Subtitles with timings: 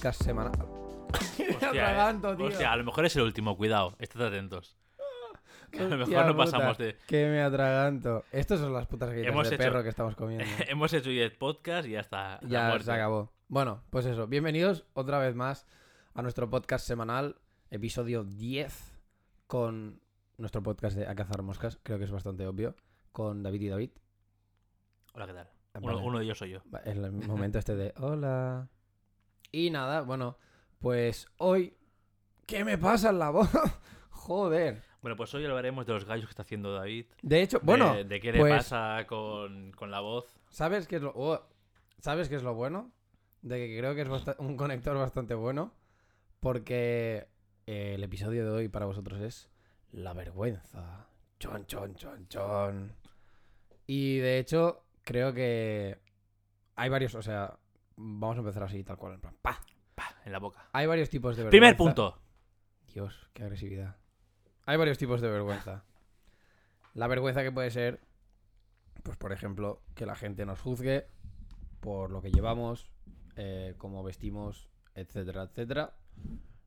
[0.00, 0.52] podcast semanal.
[1.38, 2.46] Me Hostia, atraganto, tío.
[2.46, 4.78] hostia, a lo mejor es el último, cuidado, estad atentos.
[5.70, 6.96] Que a lo mejor no puta, pasamos de.
[7.06, 8.24] Que me atraganto.
[8.32, 10.44] Estas son las putas galletas Hemos de hecho- perro que estamos comiendo.
[10.68, 12.40] Hemos hecho 10 podcasts y ya está.
[12.42, 13.30] ya se acabó.
[13.48, 14.26] Bueno, pues eso.
[14.26, 15.66] Bienvenidos otra vez más
[16.14, 17.36] a nuestro podcast semanal,
[17.70, 18.98] episodio 10,
[19.46, 20.00] con
[20.38, 21.78] nuestro podcast de A cazar moscas.
[21.82, 22.74] Creo que es bastante obvio.
[23.12, 23.90] Con David y David.
[25.12, 25.50] Hola, ¿qué tal?
[25.82, 26.62] Uno, de ellos soy yo.
[26.84, 28.66] Es el momento este de hola.
[29.52, 30.36] Y nada, bueno,
[30.78, 31.74] pues hoy.
[32.46, 33.48] ¿Qué me pasa en la voz?
[34.10, 34.82] Joder.
[35.02, 37.06] Bueno, pues hoy hablaremos de los gallos que está haciendo David.
[37.22, 40.38] De hecho, de- bueno, De, qué le pues- pasa con, con la voz.
[40.50, 41.40] ¿sabes qué es lo, oh,
[42.00, 42.90] ¿sabes qué es lo bueno?
[43.42, 45.72] De que creo que es un conector bastante bueno.
[46.40, 47.28] Porque
[47.66, 49.48] eh, el episodio de hoy para vosotros es
[49.92, 51.06] la vergüenza.
[51.38, 52.92] Chon, chon, chon, chon.
[53.86, 55.98] Y de hecho, creo que
[56.76, 57.58] hay varios, o sea,
[58.00, 59.60] vamos a empezar así, tal cual, en plan, ¡pa!
[59.94, 60.68] Pa, en la boca.
[60.72, 61.50] Hay varios tipos de vergüenza.
[61.50, 62.18] Primer punto.
[62.92, 63.96] Dios, qué agresividad.
[64.64, 65.84] Hay varios tipos de vergüenza.
[66.94, 68.00] La vergüenza que puede ser,
[69.02, 71.06] pues por ejemplo, que la gente nos juzgue
[71.80, 72.90] por lo que llevamos,
[73.36, 75.96] eh, cómo vestimos, etcétera, etcétera.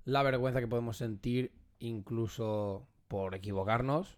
[0.06, 4.18] La vergüenza que podemos sentir incluso por equivocarnos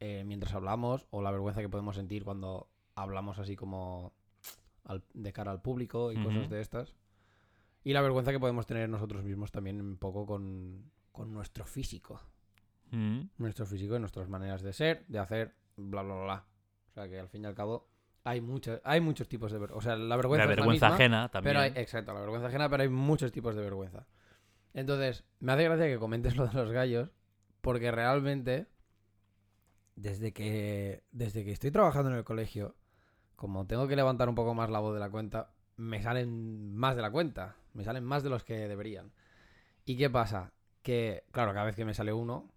[0.00, 4.12] eh, mientras hablamos, o la vergüenza que podemos sentir cuando hablamos así como
[4.88, 6.96] al- de cara al público y cosas de estas.
[7.84, 12.20] Y la vergüenza que podemos tener nosotros mismos también un poco con, con nuestro físico.
[12.90, 13.20] Mm.
[13.38, 16.46] Nuestro físico y nuestras maneras de ser, de hacer, bla, bla, bla.
[16.90, 17.88] O sea que al fin y al cabo
[18.24, 19.78] hay, muchos hay muchos tipos de vergüenza.
[19.78, 21.50] O sea, la vergüenza La es vergüenza misma, ajena también.
[21.54, 24.06] Pero hay, exacto, la vergüenza ajena, pero hay muchos tipos de vergüenza.
[24.74, 27.10] Entonces, me hace gracia que comentes lo de los gallos,
[27.60, 28.66] porque realmente,
[29.96, 32.74] desde que, desde que estoy trabajando en el colegio,
[33.38, 36.96] como tengo que levantar un poco más la voz de la cuenta, me salen más
[36.96, 39.12] de la cuenta, me salen más de los que deberían.
[39.84, 40.52] ¿Y qué pasa?
[40.82, 42.50] Que, claro, cada vez que me sale uno,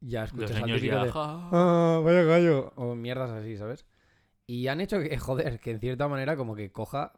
[0.00, 1.12] ya escuchas al típico de.
[1.14, 2.72] Ah, vaya gallo.
[2.76, 3.84] O mierdas así, ¿sabes?
[4.46, 7.12] Y han hecho que, joder, que en cierta manera como que coja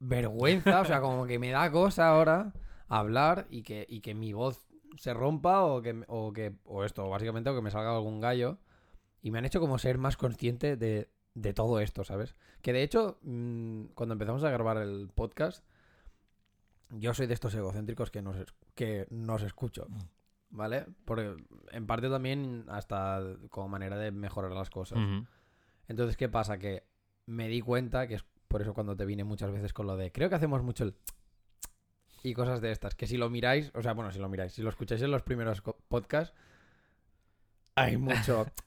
[0.00, 2.54] vergüenza, o sea, como que me da cosa ahora
[2.88, 4.66] hablar y que, y que mi voz
[4.98, 8.58] se rompa o que, o que, o esto, básicamente, o que me salga algún gallo.
[9.22, 12.34] Y me han hecho como ser más consciente de, de todo esto, ¿sabes?
[12.62, 15.62] Que de hecho, mm, cuando empezamos a grabar el podcast,
[16.90, 18.36] yo soy de estos egocéntricos que nos,
[18.74, 19.86] que nos escucho,
[20.48, 20.86] ¿vale?
[21.04, 21.36] Porque
[21.72, 23.20] en parte también hasta
[23.50, 24.98] como manera de mejorar las cosas.
[25.88, 26.58] Entonces, ¿qué pasa?
[26.58, 26.84] Que
[27.26, 30.10] me di cuenta, que es por eso cuando te vine muchas veces con lo de,
[30.10, 30.94] creo que hacemos mucho el...
[32.22, 34.62] Y cosas de estas, que si lo miráis, o sea, bueno, si lo miráis, si
[34.62, 36.34] lo escucháis en los primeros podcasts,
[37.74, 38.46] hay mucho...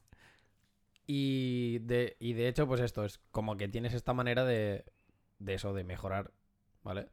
[1.11, 4.85] y, de, y de hecho, pues esto, es como que tienes esta manera de,
[5.39, 6.31] de eso, de mejorar,
[6.83, 7.09] ¿vale?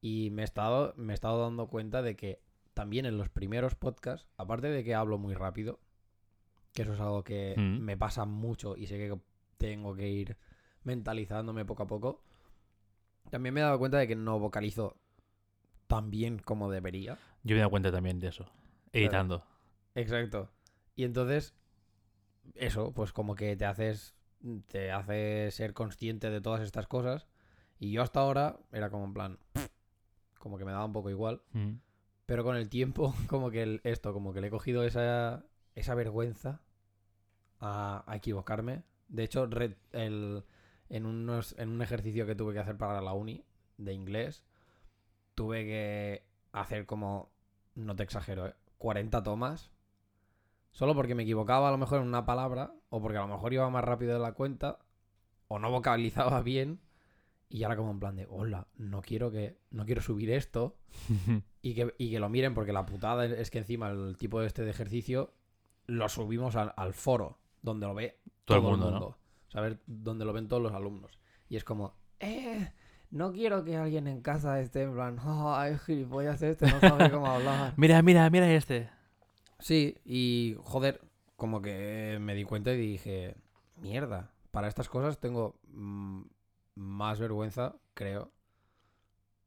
[0.00, 2.40] Y me he, estado, me he estado dando cuenta de que
[2.72, 5.78] también en los primeros podcasts, aparte de que hablo muy rápido,
[6.72, 7.80] que eso es algo que Mm.
[7.84, 9.18] me pasa mucho y sé que
[9.58, 10.38] tengo que ir
[10.82, 12.22] mentalizándome poco a poco,
[13.28, 14.96] también me he dado cuenta de que no vocalizo
[15.86, 17.18] tan bien como debería.
[17.42, 18.50] Yo me he dado cuenta también de eso.
[18.90, 19.44] Editando.
[19.94, 20.50] Exacto.
[20.96, 21.54] Y entonces,
[22.54, 24.14] eso, pues como que te haces,
[24.68, 27.26] te hace ser consciente de todas estas cosas.
[27.78, 29.38] Y yo hasta ahora era como en plan,
[30.38, 31.42] como que me daba un poco igual.
[31.52, 31.72] Mm.
[32.26, 35.44] Pero con el tiempo, como que el- esto, como que le he cogido esa,
[35.74, 36.60] esa vergüenza
[37.60, 38.82] a, a equivocarme.
[39.08, 39.44] De hecho,
[39.92, 40.44] el-
[40.88, 43.44] en, unos, en un ejercicio que tuve que hacer para la uni
[43.78, 44.44] de inglés,
[45.34, 47.30] tuve que hacer como,
[47.74, 48.54] no te exagero, ¿eh?
[48.78, 49.70] 40 tomas.
[50.74, 53.52] Solo porque me equivocaba a lo mejor en una palabra, o porque a lo mejor
[53.52, 54.80] iba más rápido de la cuenta,
[55.46, 56.80] o no vocalizaba bien.
[57.48, 60.76] Y ahora como en plan de, hola, no quiero que, no quiero subir esto,
[61.62, 64.48] y que, y que lo miren, porque la putada es que encima el tipo de
[64.48, 65.32] este de ejercicio
[65.86, 69.18] lo subimos al, al foro, donde lo ve Todo todo, el mundo,
[69.54, 71.20] ver, donde lo ven todos los alumnos.
[71.48, 72.72] Y es como, eh,
[73.12, 77.12] no quiero que alguien en casa esté en plan, oh, ay, gilipollas este, no sabe
[77.12, 77.74] cómo hablar.
[77.76, 78.90] Mira, mira, mira este.
[79.64, 81.00] Sí, y joder,
[81.36, 83.34] como que me di cuenta y dije,
[83.80, 86.20] mierda, para estas cosas tengo mm,
[86.74, 88.30] más vergüenza, creo,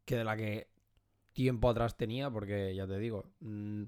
[0.05, 0.71] que de la que
[1.33, 3.83] tiempo atrás tenía, porque ya te digo, mm,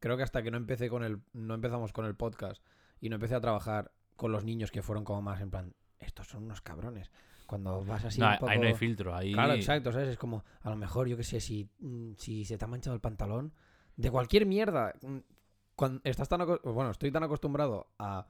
[0.00, 2.62] creo que hasta que no empecé con el, no empezamos con el podcast
[3.00, 6.28] y no empecé a trabajar con los niños que fueron como más en plan, estos
[6.28, 7.10] son unos cabrones.
[7.46, 8.54] Cuando vas así No, un ahí poco...
[8.54, 9.16] no hay filtro.
[9.16, 9.32] Ahí...
[9.32, 10.10] Claro, exacto, ¿sabes?
[10.10, 12.94] Es como, a lo mejor, yo qué sé, si, mm, si se te ha manchado
[12.94, 13.54] el pantalón,
[13.96, 14.92] de cualquier mierda.
[15.80, 18.26] Cuando estás tan bueno, estoy tan acostumbrado a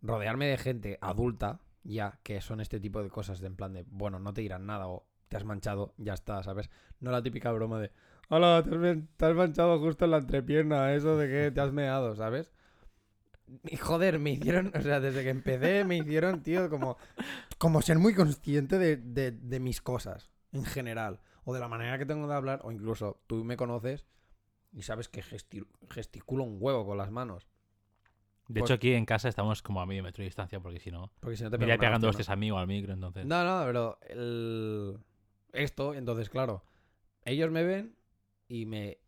[0.00, 3.84] rodearme de gente adulta, ya, que son este tipo de cosas, de en plan de,
[3.90, 6.70] bueno, no te dirán nada, o te has manchado, ya está, ¿sabes?
[7.00, 7.90] No la típica broma de,
[8.30, 8.64] hola,
[9.18, 12.50] te has manchado justo en la entrepierna, eso de que te has meado, ¿sabes?
[13.64, 16.96] Y joder, me hicieron, o sea, desde que empecé me hicieron, tío, como,
[17.58, 21.98] como ser muy consciente de, de- de mis cosas, en general, o de la manera
[21.98, 24.06] que tengo de hablar, o incluso tú me conoces
[24.74, 27.48] y sabes que gesti- gesticulo un huevo con las manos.
[28.48, 30.90] De Pues- hecho, aquí en casa estamos como a medio metro de distancia porque si
[30.90, 33.24] no, Porque si no te me pegando hostias a mí o al micro, entonces.
[33.24, 34.98] No, no, pero el...
[35.52, 36.62] esto, entonces, claro,
[37.24, 37.96] ellos me ven
[38.48, 38.98] y me...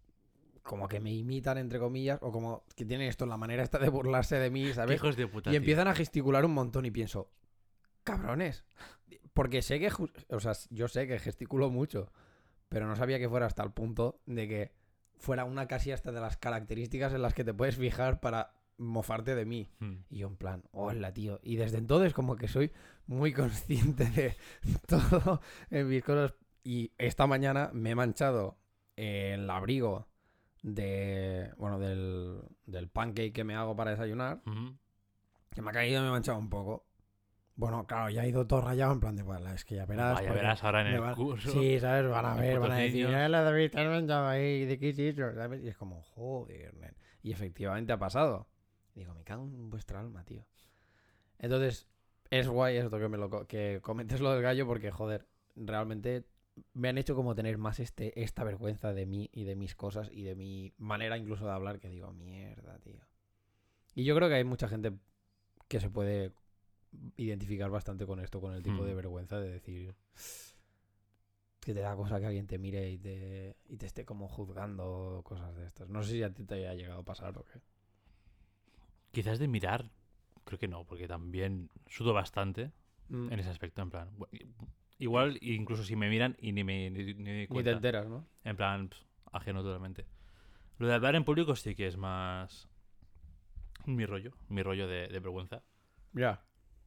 [0.63, 3.91] como que me imitan, entre comillas, o como que tienen esto, la manera esta de
[3.91, 4.97] burlarse de mí, ¿sabes?
[4.97, 5.51] hijos de puta.
[5.51, 5.59] Y tío.
[5.59, 7.31] empiezan a gesticular un montón y pienso,
[8.05, 8.65] cabrones,
[9.35, 9.91] porque sé que,
[10.31, 12.11] o sea, yo sé que gesticulo mucho,
[12.71, 14.73] pero no sabía que fuera hasta el punto de que
[15.17, 19.35] fuera una casi hasta de las características en las que te puedes fijar para mofarte
[19.35, 19.71] de mí.
[19.79, 19.97] Hmm.
[20.11, 21.41] Y yo en plan, hola, tío.
[21.43, 22.73] Y desde entonces como que soy
[23.07, 24.37] muy consciente de
[24.87, 25.41] todo
[25.71, 26.35] en mis cosas.
[26.63, 28.59] Y esta mañana me he manchado
[28.97, 30.09] el abrigo
[30.63, 34.43] de, bueno, del, del pancake que me hago para desayunar.
[35.51, 36.87] Que me ha caído y me he manchado un poco.
[37.56, 39.25] Bueno, claro, ya ha ido todo rayado en plan de,
[39.55, 40.62] es que ya verás.
[40.62, 41.50] Ahora en el van- curso.
[41.53, 42.11] Sí, ¿sabes?
[42.11, 43.06] Van a ver, van a decir.
[43.06, 45.62] "Eh, la David, te has manchado ahí, ¿de qué es eso?", ¿sabes?
[45.62, 46.94] Y es como, joder, nen.
[47.23, 48.47] Y efectivamente ha pasado.
[48.94, 50.44] Digo, me cago en vuestra alma, tío.
[51.38, 51.88] Entonces,
[52.31, 56.25] es guay esto que me lo que comentes lo del gallo porque, joder, realmente
[56.73, 60.11] me han hecho como tener más este, esta vergüenza de mí y de mis cosas
[60.12, 63.00] y de mi manera incluso de hablar que digo, mierda, tío.
[63.94, 64.93] Y yo creo que hay mucha gente
[65.69, 66.32] que se puede
[67.17, 69.95] identificar bastante con esto, con el tipo de vergüenza de decir
[71.61, 75.23] que te da cosa que alguien te mire y te, y te esté como juzgando
[75.25, 75.89] cosas de estas.
[75.89, 77.61] No sé si a ti te haya llegado a pasar o qué.
[79.11, 79.91] Quizás de mirar,
[80.45, 82.73] creo que no, porque también sudo bastante
[83.09, 83.33] Mm.
[83.33, 84.11] en ese aspecto, en plan.
[84.99, 87.71] Igual, incluso si me miran y ni me ni, ni doy Ni te cuenta.
[87.73, 88.27] enteras, ¿no?
[88.45, 88.91] En plan,
[89.33, 90.07] ajeno totalmente.
[90.79, 92.69] Lo de hablar en público sí que es más
[93.87, 95.63] mi rollo, mi rollo de, de vergüenza.
[96.13, 96.43] Ya.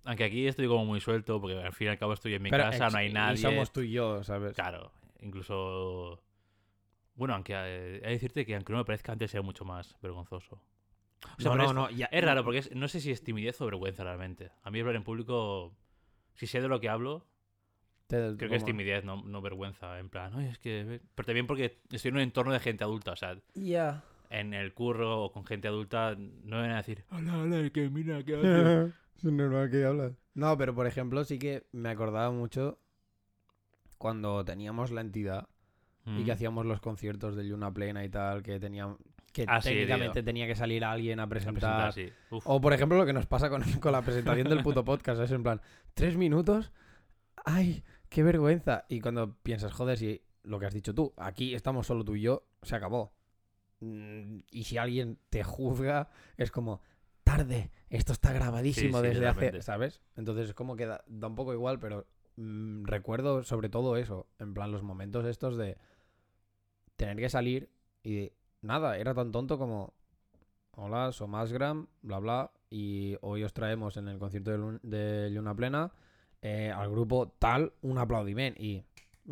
[0.09, 2.49] Aunque aquí estoy como muy suelto, porque al fin y al cabo estoy en mi
[2.49, 3.37] Pero casa, ex- no hay y nadie.
[3.37, 4.55] somos tú y yo, ¿sabes?
[4.55, 6.19] Claro, incluso...
[7.13, 9.97] Bueno, aunque eh, he de decirte que aunque no me parezca, antes era mucho más
[10.01, 10.55] vergonzoso.
[11.37, 13.23] O sea, no, no, es, no, ya- es raro, porque es- no sé si es
[13.23, 14.49] timidez o vergüenza realmente.
[14.63, 15.75] A mí hablar en público,
[16.33, 17.27] si sé de lo que hablo,
[18.07, 19.99] te- creo que es timidez, no, no vergüenza.
[19.99, 21.01] En plan, oye, es que...
[21.13, 24.01] Pero también porque estoy en un entorno de gente adulta, o sea, Ya.
[24.31, 27.89] en el curro o con gente adulta, no me van a decir, hola, hola, que
[27.91, 28.93] mira, ¿qué haces?
[29.27, 30.13] es normal que hablas.
[30.33, 32.79] No, pero por ejemplo, sí que me acordaba mucho
[33.97, 35.47] cuando teníamos la entidad
[36.05, 36.35] y que Mm.
[36.35, 38.97] hacíamos los conciertos de Luna Plena y tal, que tenían
[39.33, 41.93] que Ah, sí, técnicamente tenía que salir alguien a A presentar.
[41.93, 42.09] sí.
[42.31, 45.31] O por ejemplo lo que nos pasa con, con la presentación del puto podcast, es
[45.31, 45.61] en plan,
[45.93, 46.71] tres minutos,
[47.45, 48.85] ay, qué vergüenza.
[48.89, 52.21] Y cuando piensas, joder, si lo que has dicho tú, aquí estamos solo tú y
[52.21, 53.13] yo, se acabó.
[53.81, 56.81] Mm, Y si alguien te juzga, es como,
[57.37, 59.61] tarde, esto está grabadísimo Sí, sí, desde hace.
[59.61, 60.01] ¿sabes?
[60.15, 62.05] Entonces es como que da, da un poco igual, pero
[62.37, 65.77] mm, recuerdo sobre todo eso, en plan los momentos estos de
[66.95, 67.69] tener que salir
[68.03, 68.31] y
[68.61, 69.93] nada, era tan tonto como,
[70.71, 75.29] hola, somos Gram, bla bla, y hoy os traemos en el concierto de, Lun- de
[75.29, 75.91] Luna Plena
[76.41, 78.83] eh, al grupo tal un aplaudiment y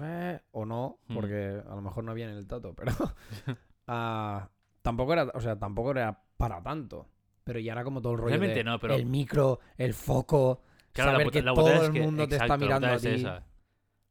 [0.01, 1.13] eh, o no, Hmm.
[1.15, 2.91] porque a lo mejor no había en el tato, pero
[3.87, 4.49] ah,
[4.81, 7.07] tampoco era, o sea, tampoco era para tanto.
[7.47, 10.61] Pero ya era como todo el rollo Realmente de no, pero- el micro, el foco,
[10.91, 12.95] Claro, saber la, que la todo el es que, mundo te está exacto, mirando a
[12.95, 13.07] es ti.
[13.07, 13.45] esa.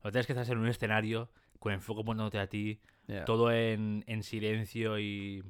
[0.03, 1.29] La es que estás en un escenario
[1.59, 3.25] con el foco poniéndote a ti, Ya.
[3.27, 5.45] todo en, en silencio y,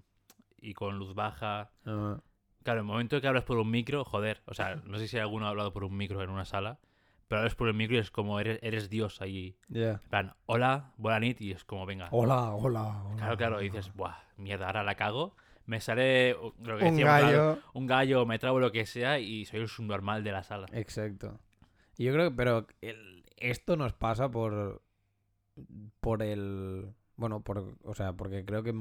[0.61, 1.71] y con luz baja.
[1.87, 2.21] Ah,
[2.65, 5.47] Claro, el momento que hablas por un micro, joder, o sea, no sé si alguno
[5.47, 6.81] ha hablado por un micro en una sala,
[7.29, 9.57] pero hablas por el micro y es como eres, eres Dios allí.
[9.69, 10.01] ya.
[10.03, 12.09] En plan, hola, buena nit, y es como, venga.
[12.11, 13.17] Hola, hola, hola.
[13.17, 15.37] Claro, claro, y dices, buah, mierda, ahora la cago.
[15.67, 17.59] Me sale lo que un claro, gallo.
[17.75, 20.67] un gallo, me trago lo que sea y soy el subnormal de la sala.
[20.73, 21.41] Exacto.
[21.99, 24.83] Y yo creo que, pero el- esto nos pasa por,
[26.01, 28.75] por el, bueno, por, o sea, porque creo que,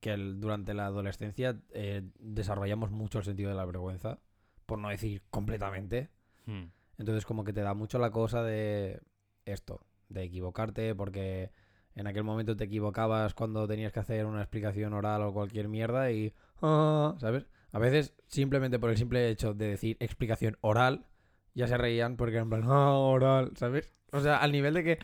[0.00, 4.18] que el- durante la adolescencia eh, desarrollamos mucho el sentido de la vergüenza,
[4.66, 6.08] por no decir completamente.
[6.46, 6.64] Hmm.
[6.98, 9.00] Entonces como que te da mucho la cosa de
[9.44, 11.50] esto, de equivocarte, porque
[11.94, 16.10] en aquel momento te equivocabas cuando tenías que hacer una explicación oral o cualquier mierda
[16.12, 16.32] y...
[16.62, 17.46] ah, ¿Sabes?
[17.72, 21.06] A veces simplemente por el simple hecho de decir explicación oral,
[21.54, 23.92] ya se reían porque eran en plan, ah, oral, ¿sabes?
[24.12, 24.98] O sea, al nivel de que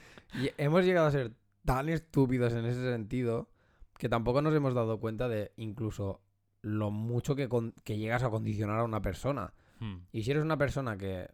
[0.58, 1.32] hemos llegado a ser
[1.64, 3.48] tan estúpidos en ese sentido
[3.98, 6.20] que tampoco nos hemos dado cuenta de incluso
[6.62, 9.52] lo mucho que, con- que llegas a condicionar a una persona.
[9.78, 9.98] Hmm.
[10.12, 11.28] Y si eres una persona que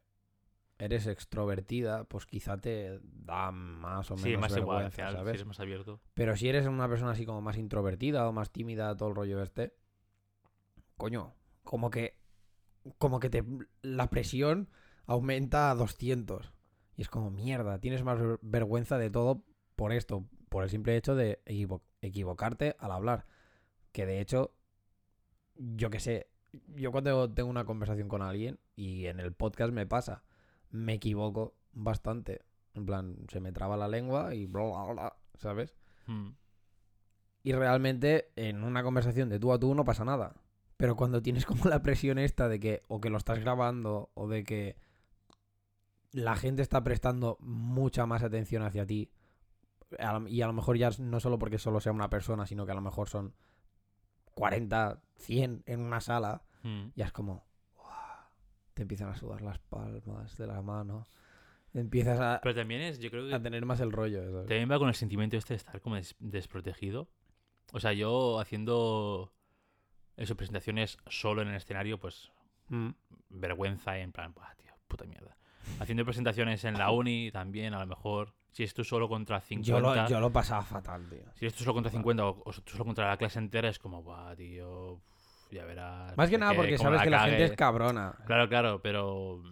[0.84, 5.34] eres extrovertida, pues quizá te da más o menos Sí, más igual, vergüenza, si ¿sabes?
[5.34, 6.00] eres más abierto.
[6.14, 9.42] Pero si eres una persona así como más introvertida o más tímida, todo el rollo
[9.42, 9.74] este,
[10.96, 12.16] coño, como que
[12.98, 13.44] como que te
[13.82, 14.68] la presión
[15.06, 16.52] aumenta a 200.
[16.96, 19.44] Y es como mierda, tienes más ver- vergüenza de todo
[19.76, 23.26] por esto, por el simple hecho de equivo- equivocarte al hablar.
[23.92, 24.54] Que de hecho,
[25.54, 26.28] yo que sé,
[26.74, 30.24] yo cuando tengo una conversación con alguien y en el podcast me pasa,
[30.72, 32.42] me equivoco bastante.
[32.74, 35.76] En plan, se me traba la lengua y bla, bla, bla, ¿sabes?
[36.06, 36.30] Mm.
[37.44, 40.34] Y realmente en una conversación de tú a tú no pasa nada.
[40.76, 44.26] Pero cuando tienes como la presión esta de que o que lo estás grabando o
[44.26, 44.76] de que
[46.10, 49.10] la gente está prestando mucha más atención hacia ti
[50.26, 52.74] y a lo mejor ya no solo porque solo sea una persona, sino que a
[52.74, 53.34] lo mejor son
[54.34, 56.92] 40, 100 en una sala, Mm.
[56.94, 57.44] ya es como
[58.74, 61.06] te empiezan a sudar las palmas de la mano,
[61.74, 64.22] empiezas a, Pero también es, yo creo que a tener más el rollo.
[64.30, 64.46] ¿sabes?
[64.48, 67.08] También va con el sentimiento este de estar como des- desprotegido.
[67.72, 69.32] O sea, yo haciendo
[70.16, 72.30] eso, presentaciones solo en el escenario, pues
[72.68, 72.90] Mm.
[73.30, 75.36] vergüenza en plan, "Buah, tío, puta mierda.
[75.80, 79.68] Haciendo presentaciones en la uni también, a lo mejor, si es tú solo contra 50.
[79.68, 81.24] Yo lo, yo lo pasaba fatal, tío.
[81.34, 83.78] Si es tú solo contra 50 o, o tú solo contra la clase entera, es
[83.78, 85.00] como, buah, tío,
[85.52, 86.16] ya verás.
[86.16, 87.44] Más que nada porque sabes que la gente cague".
[87.44, 88.16] es cabrona.
[88.26, 89.42] Claro, claro, pero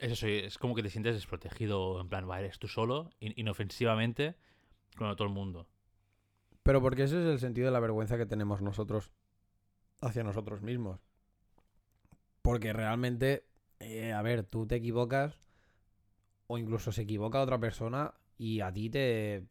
[0.00, 3.34] es eso, es como que te sientes desprotegido, en plan, va, eres tú solo, in-
[3.36, 4.34] inofensivamente,
[4.96, 5.68] con todo el mundo.
[6.62, 9.12] Pero porque ese es el sentido de la vergüenza que tenemos nosotros
[10.00, 10.98] hacia nosotros mismos.
[12.42, 13.44] Porque realmente,
[13.80, 15.38] eh, a ver, tú te equivocas
[16.46, 19.46] o incluso se equivoca otra persona y a ti te,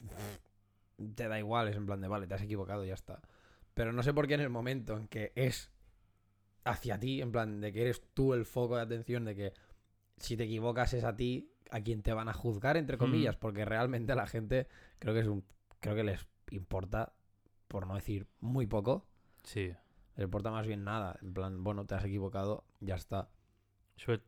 [1.15, 3.22] te da igual, es en plan de, vale, te has equivocado, ya está.
[3.74, 5.72] Pero no sé por qué en el momento en que es
[6.63, 9.53] hacia ti, en plan de que eres tú el foco de atención, de que
[10.18, 13.65] si te equivocas es a ti a quien te van a juzgar, entre comillas, porque
[13.65, 14.68] realmente a la gente
[15.00, 15.44] creo que es un
[15.80, 17.13] creo que les importa,
[17.68, 19.08] por no decir muy poco,
[19.44, 19.74] Sí.
[20.15, 21.18] les importa más bien nada.
[21.22, 23.30] En plan, bueno, te has equivocado, ya está.
[23.98, 24.22] Sobre-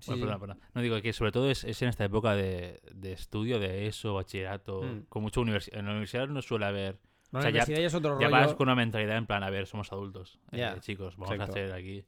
[0.00, 0.20] Sí, bueno, sí.
[0.26, 0.68] perdona, perdona.
[0.74, 4.14] No digo que sobre todo es, es en esta época de, de estudio, de eso,
[4.14, 5.02] bachillerato, Mm.
[5.08, 5.78] con mucho universidad.
[5.78, 6.98] En la universidad no suele haber.
[7.32, 8.30] No, o sea, ya- es otro Ya rollo.
[8.46, 11.52] vas con una mentalidad en plan, a ver, somos adultos, eh, chicos, vamos exacto.
[11.58, 12.04] a hacer aquí.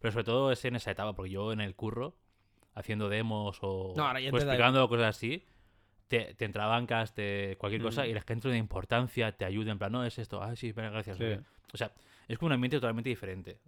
[0.00, 2.16] Pero sobre todo es en esa etapa, porque yo en el curro,
[2.74, 5.46] haciendo demos o No, da- explicando cosas así,
[6.08, 8.06] te, te entrabancas, te, cualquier cosa, Mm.
[8.06, 10.90] y la gente de importancia te ayuda, en plan, no, es esto, ah, sí, venga,
[10.90, 11.16] gracias.
[11.18, 11.24] Sí.
[11.72, 11.92] O sea,
[12.28, 13.60] es como un ambiente totalmente diferente.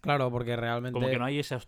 [0.00, 0.92] Claro, porque realmente.
[0.92, 1.60] Como que no hay esa...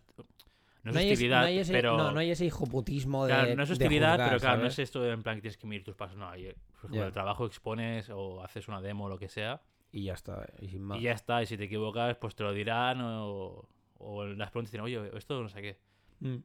[0.93, 1.97] No es hostilidad, no hay ese, pero...
[1.97, 3.33] no, no hay ese hijoputismo de.
[3.33, 5.67] Claro, no es hostilidad, juzgar, pero claro, no es esto en plan que tienes que
[5.67, 6.17] medir tus pasos.
[6.17, 9.63] No, hay, por ejemplo, el trabajo expones o haces una demo o lo que sea,
[9.93, 10.99] Y ya está, y sin más.
[10.99, 11.43] y ya está.
[11.43, 15.43] Y si te equivocas, pues te lo dirán o, o las preguntas dicen, oye, esto
[15.43, 15.79] no sé qué.
[16.21, 16.37] Mm.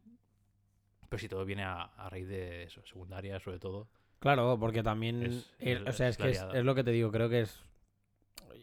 [1.10, 3.90] Pero si todo viene a, a raíz de eso, secundaria sobre todo.
[4.20, 5.24] Claro, porque también.
[5.24, 6.30] Es- o sea, es es que
[6.60, 7.64] es, lo que te digo, creo que es.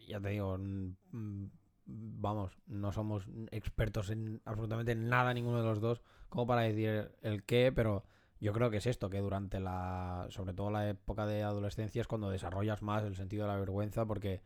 [0.07, 1.45] Ya te digo, mm,
[1.89, 7.43] vamos, no somos expertos en absolutamente nada, ninguno de los dos, como para decir el
[7.43, 8.03] qué, pero
[8.39, 10.27] yo creo que es esto, que durante la.
[10.29, 14.05] Sobre todo la época de adolescencia es cuando desarrollas más el sentido de la vergüenza,
[14.05, 14.41] porque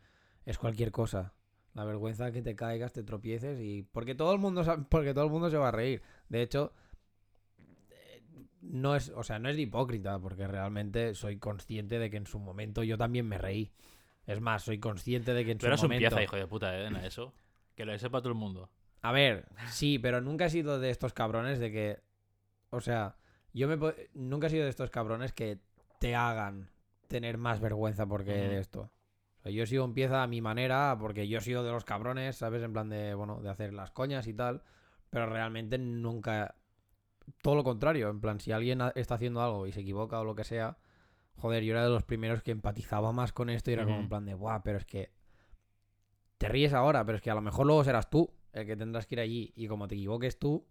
[0.46, 1.34] es cualquier cosa.
[1.74, 3.84] La vergüenza que te caigas, te tropieces y.
[3.84, 6.02] Porque todo el mundo porque todo el mundo se va a reír.
[6.30, 6.74] De hecho,
[7.92, 8.24] eh,
[8.62, 12.40] no es, o sea, no es hipócrita, porque realmente soy consciente de que en su
[12.40, 13.72] momento yo también me reí.
[14.26, 16.16] Es más, soy consciente de que en Pero su ahora es un momento.
[16.16, 16.90] pieza, hijo de puta, ¿eh?
[17.06, 17.34] Eso.
[17.76, 18.70] Que lo sepa todo el mundo.
[19.02, 22.00] A ver, sí, pero nunca he sido de estos cabrones de que.
[22.70, 23.18] O sea,
[23.54, 23.78] yo me.
[24.14, 25.60] Nunca he sido de estos cabrones que
[26.00, 26.70] te hagan
[27.08, 28.92] tener más vergüenza porque de esto.
[29.40, 31.72] O sea, yo he sido un pieza a mi manera porque yo he sido de
[31.72, 32.64] los cabrones, ¿sabes?
[32.64, 34.64] En plan de, bueno, de hacer las coñas y tal.
[35.10, 36.56] Pero realmente nunca.
[37.42, 40.36] Todo lo contrario, en plan, si alguien está haciendo algo y se equivoca o lo
[40.36, 40.78] que sea.
[41.38, 44.10] Joder, yo era de los primeros que empatizaba más con esto y era como en
[44.10, 45.12] plan de, buah, pero es que
[46.38, 49.06] te ríes ahora, pero es que a lo mejor luego serás tú el que tendrás
[49.08, 50.66] que ir allí y como te equivoques tú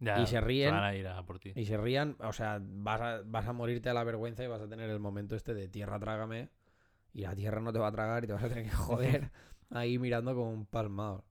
[0.00, 0.74] Ya, Y se ríen.
[0.74, 1.52] van a ir a por ti.
[1.54, 4.60] y se rían, o sea, vas a, vas a morirte de la vergüenza y vas
[4.60, 6.50] a tener el momento este de tierra trágame
[7.14, 9.30] y la tierra no te va a tragar y te vas a tener que joder
[9.70, 11.24] ahí mirando como un palmado.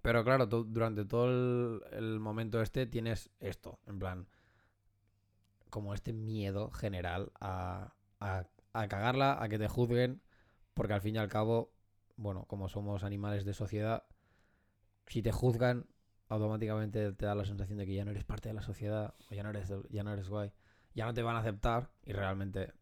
[0.00, 4.26] Pero claro, tú durante todo el, el momento este tienes esto, en plan,
[5.70, 10.22] como este miedo general a, a, a cagarla, a que te juzguen,
[10.74, 11.72] porque al fin y al cabo,
[12.16, 14.04] bueno, como somos animales de sociedad,
[15.06, 15.86] si te juzgan,
[16.28, 19.34] automáticamente te da la sensación de que ya no eres parte de la sociedad, o
[19.34, 20.52] ya no eres, ya no eres guay,
[20.94, 22.72] ya no te van a aceptar, y realmente,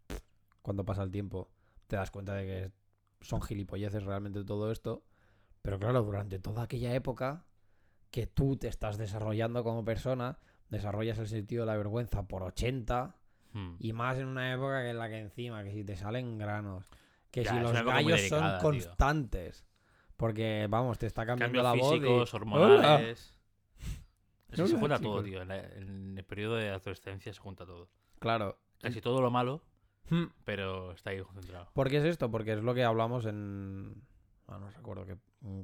[0.63, 1.51] cuando pasa el tiempo,
[1.87, 2.73] te das cuenta de que
[3.25, 5.05] son gilipolleces realmente todo esto.
[5.63, 7.45] Pero claro, durante toda aquella época
[8.11, 10.39] que tú te estás desarrollando como persona,
[10.71, 13.17] desarrollas el sentido de la vergüenza por 80
[13.53, 13.77] Hmm.
[13.79, 16.85] y más en una época que en la que encima, que si te salen granos,
[17.31, 18.85] que Ya, si es los gallos delicada, son tío.
[18.87, 19.65] constantes.
[20.17, 22.31] Porque, vamos, te está cambiando Cambios la voz.
[22.33, 23.37] y- hormonales.
[24.51, 25.43] Es que se junta todo, tío.
[25.43, 27.89] En, la- en el periodo de adolescencia se junta todo.
[28.19, 28.59] Claro.
[28.81, 29.63] Casi todo lo malo,
[30.11, 30.25] Hmm.
[30.45, 31.71] pero está ahí concentrado.
[31.75, 32.31] ¿Por qué es esto?
[32.31, 34.03] Porque es lo que hablamos en...
[34.49, 35.17] ah, no recuerdo qué,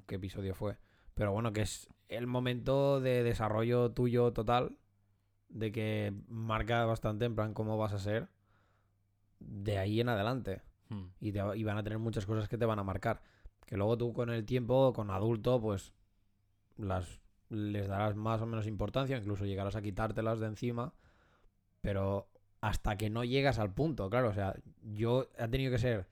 [0.06, 0.76] qué episodio fue.
[1.14, 4.76] Pero bueno, que es el momento de desarrollo tuyo total.
[5.50, 8.28] De que marca bastante en plan cómo vas a ser.
[9.38, 10.62] De ahí en adelante.
[10.88, 11.06] Hmm.
[11.20, 13.22] Y, te y van a tener muchas cosas que te van a marcar.
[13.66, 15.92] Que luego tú con el tiempo, con adulto, pues
[16.76, 20.94] las les darás más o menos importancia, incluso llegarás a quitártelas de encima,
[21.80, 22.28] pero
[22.60, 26.06] hasta que no llegas al punto, claro, o sea, yo he tenido que ser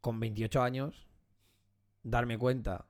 [0.00, 1.06] con 28 años
[2.02, 2.86] darme cuenta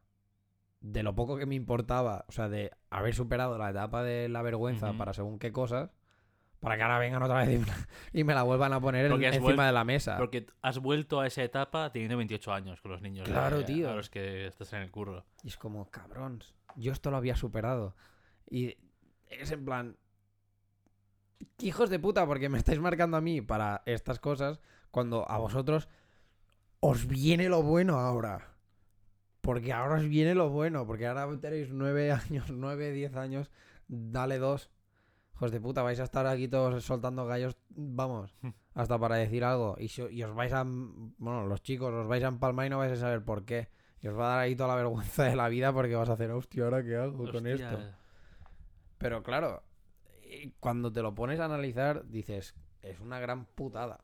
[0.80, 4.42] de lo poco que me importaba, o sea, de haber superado la etapa de la
[4.42, 5.90] vergüenza para según qué cosas,
[6.61, 7.61] para que ahora vengan otra vez
[8.12, 10.16] y me la, vuelvan a poner en- encima de la mesa.
[10.16, 13.26] Porque has vuelto a esa etapa teniendo 28 años con los niños.
[13.26, 13.90] de- Claro, tío.
[13.90, 15.25] A los que estás en el curro.
[15.42, 16.42] Y es como, cabrón,
[16.76, 17.95] yo esto lo había superado.
[18.49, 18.76] Y
[19.28, 19.97] es en plan,
[21.59, 25.38] "¿Qué hijos de puta, porque me estáis marcando a mí para estas cosas cuando a
[25.38, 25.88] vosotros
[26.80, 28.55] os viene lo bueno ahora.
[29.47, 33.50] Porque ahora os viene lo bueno, porque ahora tenéis nueve años, nueve, diez años,
[33.88, 34.71] dale dos.
[35.35, 38.35] Hijos de puta, vais a estar aquí todos soltando gallos, vamos,
[38.75, 39.76] hasta para decir algo.
[39.79, 42.79] Y, si- y os vais a, bueno, los chicos, os vais a empalmar y no
[42.79, 43.69] vais a saber por qué.
[44.00, 46.15] Y os va a dar ahí toda la vergüenza de la vida porque vas a
[46.15, 47.79] hacer, hostia, ¿ahora qué hago con esto?
[48.99, 49.62] Pero claro,
[50.23, 54.00] eh, cuando te lo pones a analizar, dices, es una gran putada.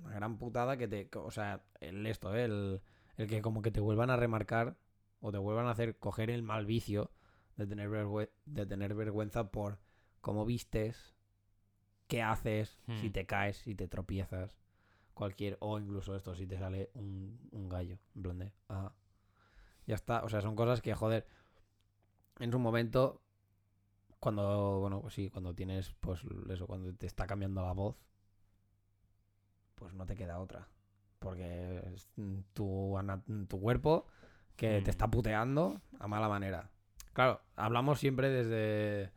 [0.00, 1.08] Una gran putada que te.
[1.16, 2.44] O sea, el esto, ¿eh?
[2.44, 2.82] el,
[3.20, 4.76] el que como que te vuelvan a remarcar
[5.20, 7.10] o te vuelvan a hacer coger el mal vicio
[7.56, 9.78] de tener, vergüe- de tener vergüenza por
[10.20, 11.14] cómo vistes,
[12.06, 13.12] qué haces, si Hmm.
[13.12, 14.58] te caes, si te tropiezas,
[15.14, 15.58] cualquier.
[15.60, 17.98] O incluso esto, si te sale un, un gallo.
[18.14, 18.52] En plan de.
[18.68, 18.92] Ah,
[19.86, 20.24] ya está.
[20.24, 21.26] O sea, son cosas que, joder.
[22.38, 23.20] En su momento
[24.18, 27.96] cuando, bueno, pues sí, cuando tienes, pues eso, cuando te está cambiando la voz,
[29.74, 30.68] pues no te queda otra.
[31.20, 32.96] Porque es mm, tu,
[33.48, 34.06] tu cuerpo
[34.56, 34.84] que Mm.
[34.84, 36.70] te está puteando a mala manera.
[37.12, 39.12] Claro, hablamos siempre desde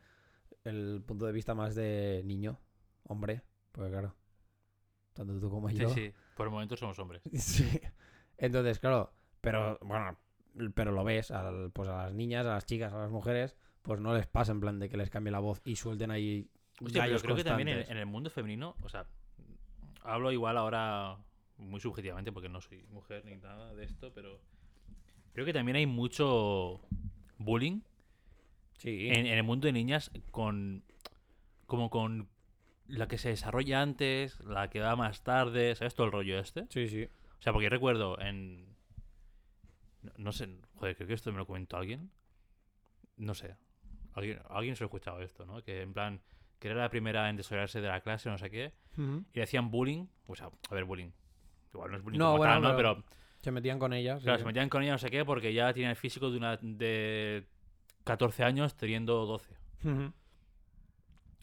[0.65, 2.59] el punto de vista más de niño,
[3.07, 4.15] hombre, porque claro,
[5.13, 5.89] tanto tú como Sí, yo.
[5.89, 6.13] sí.
[6.35, 7.21] Por el momento somos hombres.
[7.33, 7.79] Sí.
[8.37, 10.17] Entonces, claro, pero bueno,
[10.75, 13.99] pero lo ves, al- pues a las niñas, a las chicas, a las mujeres, pues
[14.01, 16.49] no les pasa en plan de que les cambie la voz y suelten ahí
[16.83, 19.05] Hostia, pero creo que también en el mundo femenino, o sea,
[20.01, 21.17] hablo igual ahora
[21.63, 24.39] muy subjetivamente porque no soy mujer ni nada de esto, pero
[25.33, 26.81] creo que también hay mucho
[27.37, 27.81] bullying
[28.77, 29.07] Sí.
[29.09, 30.83] en, en el mundo de niñas con
[31.67, 32.27] como con
[32.87, 36.65] la que se desarrolla antes, la que da más tarde, ¿sabes todo el rollo este?
[36.69, 37.03] Sí, sí.
[37.39, 38.65] O sea, porque recuerdo en
[40.01, 42.11] no, no sé, joder, creo que esto me lo comentó alguien.
[43.15, 43.55] No sé.
[44.13, 45.63] Alguien, alguien se lo ha escuchado esto, ¿no?
[45.63, 46.19] Que en plan,
[46.59, 49.71] que era la primera en desarrollarse de la clase, no sé qué, y le hacían
[49.71, 50.07] bullying.
[50.27, 51.11] O sea, a ver, bullying.
[51.73, 52.75] Igual no es bullying No, como bueno, tal, ¿no?
[52.77, 53.03] pero-
[53.41, 54.23] Se metían con ellas.
[54.23, 56.57] claro, se metían con ella, no sé qué, porque ya tiene el físico de una
[56.57, 57.45] de
[58.03, 59.55] 14 años teniendo 12.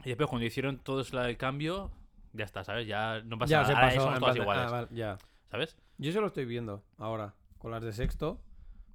[0.05, 1.91] Y después, cuando hicieron todo el cambio,
[2.33, 2.87] ya está, ¿sabes?
[2.87, 3.75] Ya no pasa Ya nada.
[3.79, 5.19] Ahora somos todas iguales, ah, vale, ya.
[5.51, 5.77] ¿sabes?
[5.99, 8.41] Yo se lo estoy viendo ahora, con las de sexto.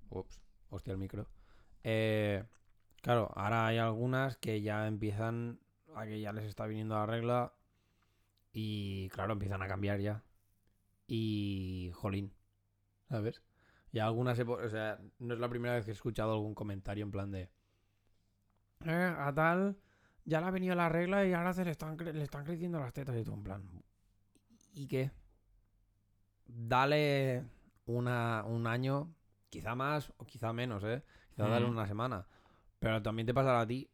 [0.09, 1.27] Ups, hostia el micro.
[1.83, 2.43] Eh,
[3.01, 5.59] claro, ahora hay algunas que ya empiezan
[5.95, 7.53] a que ya les está viniendo la regla
[8.51, 10.23] y claro, empiezan a cambiar ya.
[11.07, 12.33] Y jolín,
[13.09, 13.41] ¿sabes?
[13.91, 17.11] Y algunas, o sea, no es la primera vez que he escuchado algún comentario en
[17.11, 17.49] plan de...
[18.85, 19.77] "Eh, a tal,
[20.25, 22.79] ya le ha venido la regla y ahora se le están, cre- le están creciendo
[22.79, 23.83] las tetas y tú en plan...
[24.73, 25.11] ¿Y qué?
[26.47, 27.45] dale
[27.85, 29.13] una, un año,
[29.49, 31.03] quizá más o quizá menos, ¿eh?
[31.31, 31.69] Quizá dale Mm.
[31.69, 32.27] una semana.
[32.79, 33.89] Pero también te pasará a ti.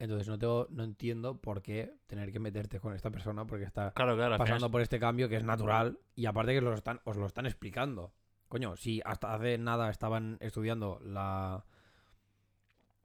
[0.00, 3.90] Entonces no, tengo, no entiendo por qué tener que meterte con esta persona porque está
[3.92, 4.38] Claro, claro.
[4.38, 7.26] pasando por este cambio que es natural y aparte que os lo están, os lo
[7.26, 8.12] están explicando.
[8.48, 11.64] Coño, si hasta hace nada estaban estudiando la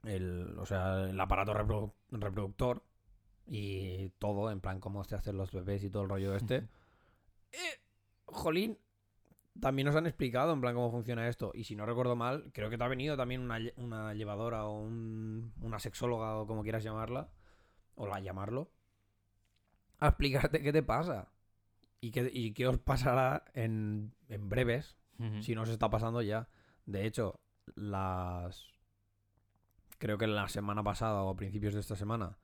[0.03, 2.83] el, o sea, el aparato reprodu- reproductor
[3.47, 6.67] y todo, en plan cómo se hacen los bebés y todo el rollo este.
[7.55, 7.79] Eh,
[8.25, 8.79] jolín,
[9.59, 11.51] también nos han explicado en plan cómo funciona esto.
[11.53, 14.79] Y si no recuerdo mal, creo que te ha venido también una, una llevadora o
[14.79, 17.29] un- una sexóloga o como quieras llamarla,
[17.95, 18.71] o la llamarlo,
[19.99, 21.29] a explicarte qué te pasa.
[22.01, 24.97] Y qué, y qué os pasará en, en breves,
[25.41, 26.49] si no os está pasando ya.
[26.85, 27.39] De hecho,
[27.75, 28.67] las...
[29.99, 32.37] Creo que la semana pasada o a principios de esta semana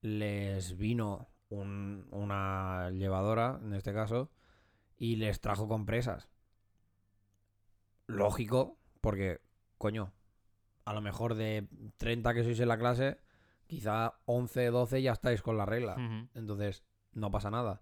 [0.00, 4.30] les vino un- una llevadora, en este caso,
[4.98, 6.28] y les trajo compresas.
[8.06, 9.40] Lógico, porque,
[9.78, 10.12] coño,
[10.84, 13.18] a lo mejor de 30 que sois en la clase,
[13.66, 15.96] quizá 11, 12 ya estáis con la regla.
[16.34, 17.80] Entonces, no pasa nada.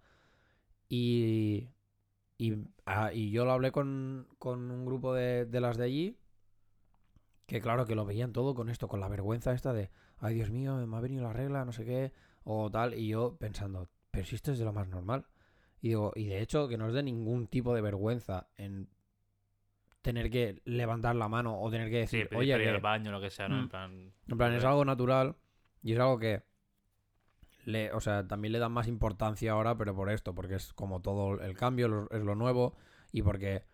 [0.89, 1.71] Y,
[2.39, 6.19] y, ah, y yo lo hablé con, con un grupo de, de las de allí,
[7.47, 10.51] que claro, que lo veían todo con esto, con la vergüenza esta de, ay Dios
[10.51, 12.13] mío, me ha venido la regla, no sé qué,
[12.45, 15.27] o tal, y yo pensando, pero si esto es de lo más normal.
[15.81, 18.89] Y digo, y de hecho, que no es de ningún tipo de vergüenza en
[20.03, 22.75] tener que levantar la mano o tener que Sí, decir, pedir oye, para ir que-
[22.77, 23.57] al baño, lo que sea, ¿no?
[23.57, 23.61] Mm.
[23.63, 24.13] En plan.
[24.29, 25.37] en plan, es algo natural
[25.83, 26.43] y es algo que
[27.65, 31.03] le, o sea, también le dan más importancia ahora, pero por esto, porque es como
[31.03, 32.77] todo el cambio, lo- es lo nuevo
[33.13, 33.65] y porque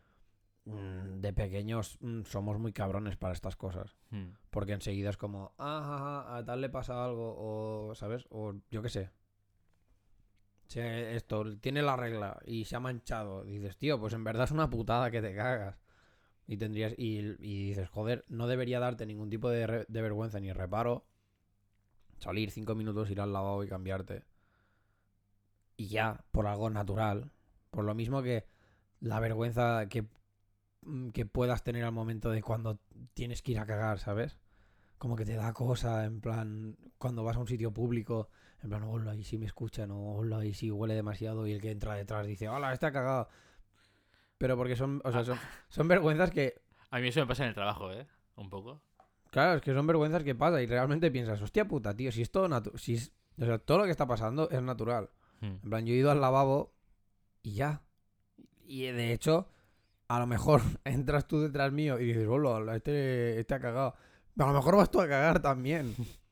[0.65, 3.97] mm, de pequeños mm, somos muy cabrones para estas cosas.
[4.11, 4.29] Mm.
[4.51, 8.27] Porque enseguida es como, ah, ja, ja, a tal le pasa algo, o, ¿sabes?
[8.31, 9.11] O yo qué sé.
[10.73, 13.45] Se- esto, tiene la regla y se ha manchado.
[13.45, 15.77] Dices, tío, pues en verdad es una putada que te cagas.
[16.49, 20.41] Y tendrías, y, y dices, joder, no debería darte ningún tipo de, re- de vergüenza
[20.41, 21.07] ni reparo.
[22.25, 24.25] Salir cinco minutos, ir al lavabo y cambiarte.
[25.77, 27.31] Y ya, por algo natural.
[27.71, 28.47] Por lo mismo que
[29.01, 30.07] la vergüenza que,
[30.83, 32.81] mm, que puedas tener al momento de cuando
[33.15, 34.39] tienes que ir a cagar, ¿sabes?
[35.03, 38.29] Como que te da cosa, en plan, cuando vas a un sitio público,
[38.63, 41.61] en plan, hola, y si me escuchan, o hola, y si huele demasiado, y el
[41.61, 43.29] que entra detrás dice, hola, está cagado.
[44.39, 45.37] Pero porque son, o sea, son,
[45.71, 46.63] son vergüenzas que,
[46.93, 48.07] A mí eso me pasa en el trabajo, ¿eh?
[48.37, 48.81] Un poco.
[49.33, 52.31] claro, es que son vergüenzas que pasa y realmente piensas, hostia puta, tío, si es
[52.31, 55.11] todo natural, si es- o sea, todo lo que está pasando es natural.
[55.41, 55.47] Mm.
[55.47, 56.77] En plan, yo he ido al lavabo
[57.43, 57.83] y ya.
[58.65, 59.49] Y de hecho,
[60.07, 63.97] a lo mejor entras tú detrás mío y dices, hola, este, este ha cagado.
[64.39, 65.95] A lo mejor vas tú a cagar también.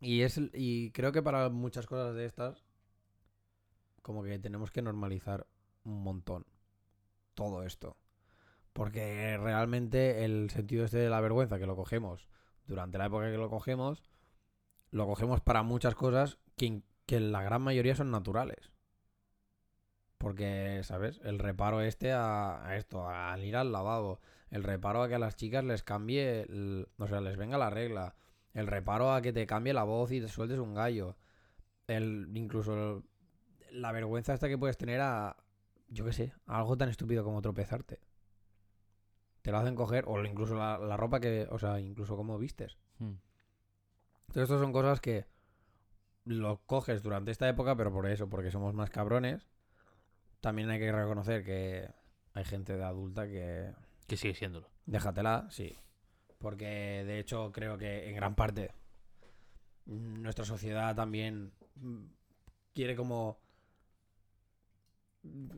[0.00, 2.64] Y, es, y creo que para muchas cosas de estas,
[4.00, 5.48] como que tenemos que normalizar
[5.82, 6.46] un montón
[7.34, 7.96] todo esto.
[8.72, 12.28] Porque realmente el sentido este de la vergüenza que lo cogemos
[12.68, 14.02] durante la época que lo cogemos,
[14.90, 18.70] lo cogemos para muchas cosas que, que la gran mayoría son naturales.
[20.18, 21.20] Porque, ¿sabes?
[21.24, 24.20] El reparo este a, esto, al ir al lavabo.
[24.50, 27.70] El reparo a que a las chicas les cambie, el- o sea, les venga la
[27.70, 28.14] regla.
[28.54, 31.16] El reparo a que te cambie la voz y te sueltes un gallo.
[31.86, 33.02] El, incluso el-
[33.80, 35.36] la vergüenza esta que puedes tener a,
[35.88, 38.00] yo qué sé, a algo tan estúpido como tropezarte.
[39.42, 42.76] Te lo hacen coger, o incluso la, la ropa que, o sea, incluso cómo vistes.
[42.98, 43.14] Mm.
[44.28, 45.26] Entonces, estas son cosas que
[46.24, 49.48] lo coges durante esta época, pero por eso, porque somos más cabrones.
[50.40, 51.88] También hay que reconocer que
[52.34, 53.72] hay gente de adulta que.
[54.08, 54.68] Que sigue siéndolo.
[54.86, 55.76] Déjatela, sí.
[56.38, 56.66] Porque
[57.06, 58.72] de hecho creo que en gran parte
[59.86, 62.04] mm, nuestra sociedad también mm,
[62.74, 63.38] quiere como.
[65.22, 65.48] mm,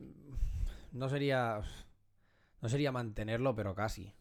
[0.91, 1.61] No sería.
[2.61, 4.13] No sería mantenerlo, pero casi.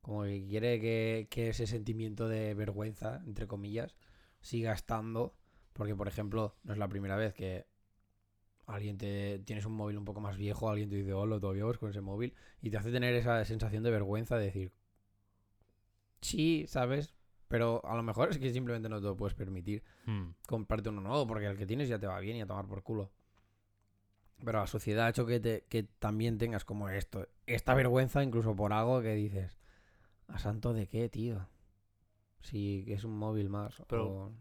[0.00, 3.96] Como que quiere que, que ese sentimiento de vergüenza, entre comillas,
[4.40, 5.34] siga estando.
[5.72, 7.66] Porque, por ejemplo, no es la primera vez que
[8.66, 11.78] alguien te tienes un móvil un poco más viejo, alguien te dice, hola, todavía vas
[11.78, 14.72] con ese móvil, y te hace tener esa sensación de vergüenza de decir,
[16.20, 17.14] sí, ¿sabes?
[17.48, 20.30] Pero a lo mejor es que simplemente no te lo puedes permitir Mm.
[20.46, 22.82] comprarte uno nuevo, porque el que tienes ya te va bien y a tomar por
[22.82, 23.10] culo.
[24.44, 28.54] Pero la sociedad ha hecho que, te, que también tengas como esto, esta vergüenza incluso
[28.56, 29.58] por algo que dices,
[30.28, 31.46] ¿a santo de qué, tío?
[32.42, 33.82] Si es un móvil más.
[33.88, 34.32] Pero- o-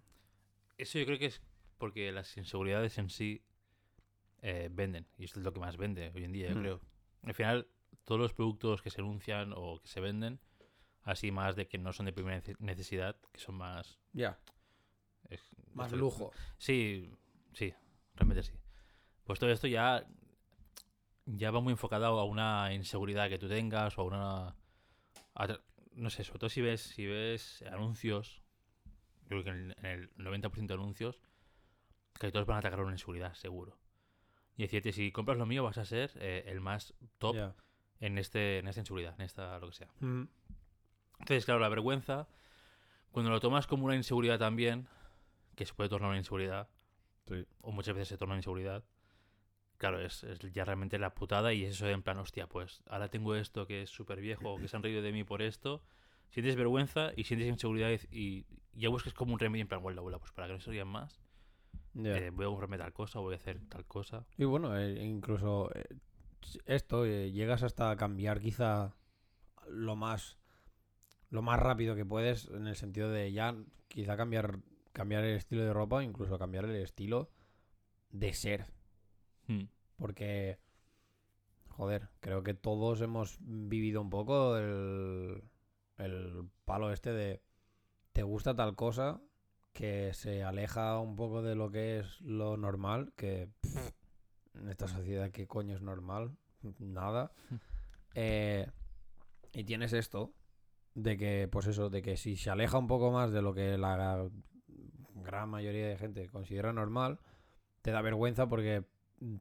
[0.78, 1.42] Eso yo creo que es
[1.78, 3.44] porque las inseguridades en sí
[4.44, 5.08] eh, venden.
[5.18, 6.60] Y esto es lo que más vende hoy en día, yo Hmm.
[6.62, 6.82] creo.
[7.24, 7.68] Al final,
[8.04, 10.40] todos los productos que se anuncian o que se venden,
[11.04, 14.00] así más de que no son de primera nece- necesidad, que son más...
[14.12, 14.38] Ya,
[15.30, 15.40] eh,
[15.74, 16.32] más esto- lujo.
[16.58, 17.10] Sí,
[17.54, 17.74] sí,
[18.16, 18.54] realmente sí.
[19.24, 20.06] Pues todo esto ya,
[21.26, 24.56] ya va muy enfocado a una inseguridad que tú tengas o a una...
[25.36, 25.60] a
[25.94, 28.42] no sé, sobre todo si ves, si ves anuncios,
[29.30, 31.20] yo creo que en, en el 90% de anuncios,
[32.20, 33.78] que todos van a atacar una inseguridad, seguro.
[34.58, 37.56] Y decirte, si compras lo mío vas a ser eh, el más top Ya.
[38.00, 39.88] en, este, en esta inseguridad, en esta lo que sea.
[40.00, 40.24] Mm.
[41.20, 42.28] Entonces, claro, la vergüenza,
[43.12, 44.88] cuando lo tomas como una inseguridad también,
[45.56, 46.70] que se puede tornar una inseguridad,
[47.28, 47.46] Sí.
[47.62, 48.84] o muchas veces se torna una inseguridad,
[49.78, 53.08] claro, es, es ya realmente la putada y es eso en plan, hostia, pues ahora
[53.10, 55.82] tengo esto que es súper viejo, que se han reído de mí por esto,
[56.32, 60.02] sientes vergüenza y sientes inseguridad y, y ya buscas como un remedio en plan, vuela,
[60.02, 61.22] vuela, pues para que no se rían más,
[61.96, 64.26] Eh, voy a comprarme tal cosa, voy a hacer tal cosa.
[64.38, 65.86] Y bueno, eh, incluso eh,
[66.66, 68.96] esto, llegas hasta cambiar quizá
[69.68, 70.38] lo más
[71.30, 73.56] lo más rápido que puedes, en el sentido de ya
[73.88, 74.60] quizá cambiar
[74.92, 77.30] cambiar el estilo de ropa, incluso cambiar el estilo
[78.12, 78.68] de ser.
[79.48, 79.64] Mm.
[79.98, 80.60] Porque,
[81.68, 85.44] joder, creo que todos hemos vivido un poco el,
[85.98, 87.42] el palo este de
[88.14, 89.20] te gusta tal cosa
[89.74, 93.92] que se aleja un poco de lo que es lo normal, que pff,
[94.56, 96.38] en esta sociedad qué coño es normal,
[96.80, 97.32] nada.
[98.16, 98.70] Eh,
[99.54, 100.36] y tienes esto
[100.94, 103.76] de que, pues eso, de que si se aleja un poco más de lo que
[103.76, 104.30] la
[105.16, 107.20] gran mayoría de gente considera normal,
[107.82, 108.86] te da vergüenza porque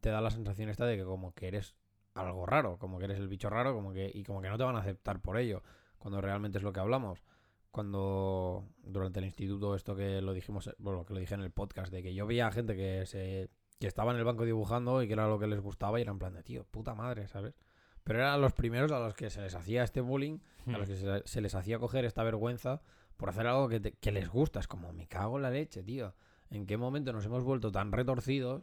[0.00, 1.76] te da la sensación esta de que como que eres
[2.14, 4.64] algo raro, como que eres el bicho raro, como que y como que no te
[4.64, 5.62] van a aceptar por ello,
[5.98, 7.22] cuando realmente es lo que hablamos.
[7.72, 11.90] Cuando durante el instituto esto que lo dijimos, bueno, que lo dije en el podcast
[11.92, 15.14] de que yo veía gente que se que estaba en el banco dibujando y que
[15.14, 17.54] era lo que les gustaba y era en plan de, tío, puta madre, ¿sabes?
[18.04, 20.96] Pero eran los primeros a los que se les hacía este bullying, a los que
[20.96, 22.80] se, se les hacía coger esta vergüenza
[23.16, 24.60] por hacer algo que, te- que les gusta.
[24.60, 26.14] Es como, me cago en la leche, tío.
[26.50, 28.62] ¿En qué momento nos hemos vuelto tan retorcidos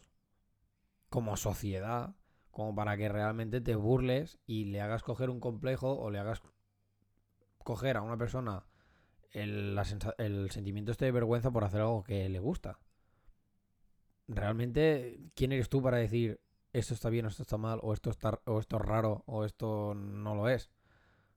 [1.10, 2.16] como sociedad
[2.52, 6.42] como para que realmente te burles y le hagas coger un complejo o le hagas
[7.64, 8.64] coger a una persona
[9.32, 9.80] el,
[10.18, 12.80] el sentimiento este de vergüenza por hacer algo que le gusta?
[14.28, 16.40] Realmente, ¿quién eres tú para decir
[16.72, 19.46] esto está bien o esto está mal o esto está o esto es raro o
[19.46, 20.70] esto no lo es?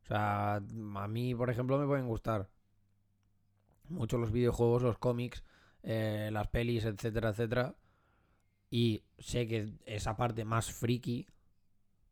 [0.03, 2.49] O sea, a mí, por ejemplo, me pueden gustar
[3.89, 5.45] mucho los videojuegos, los cómics,
[5.83, 7.77] eh, las pelis, etcétera, etcétera.
[8.71, 11.27] Y sé que esa parte más friki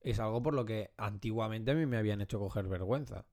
[0.01, 3.25] es algo por lo que antiguamente a mí me habían hecho coger vergüenza.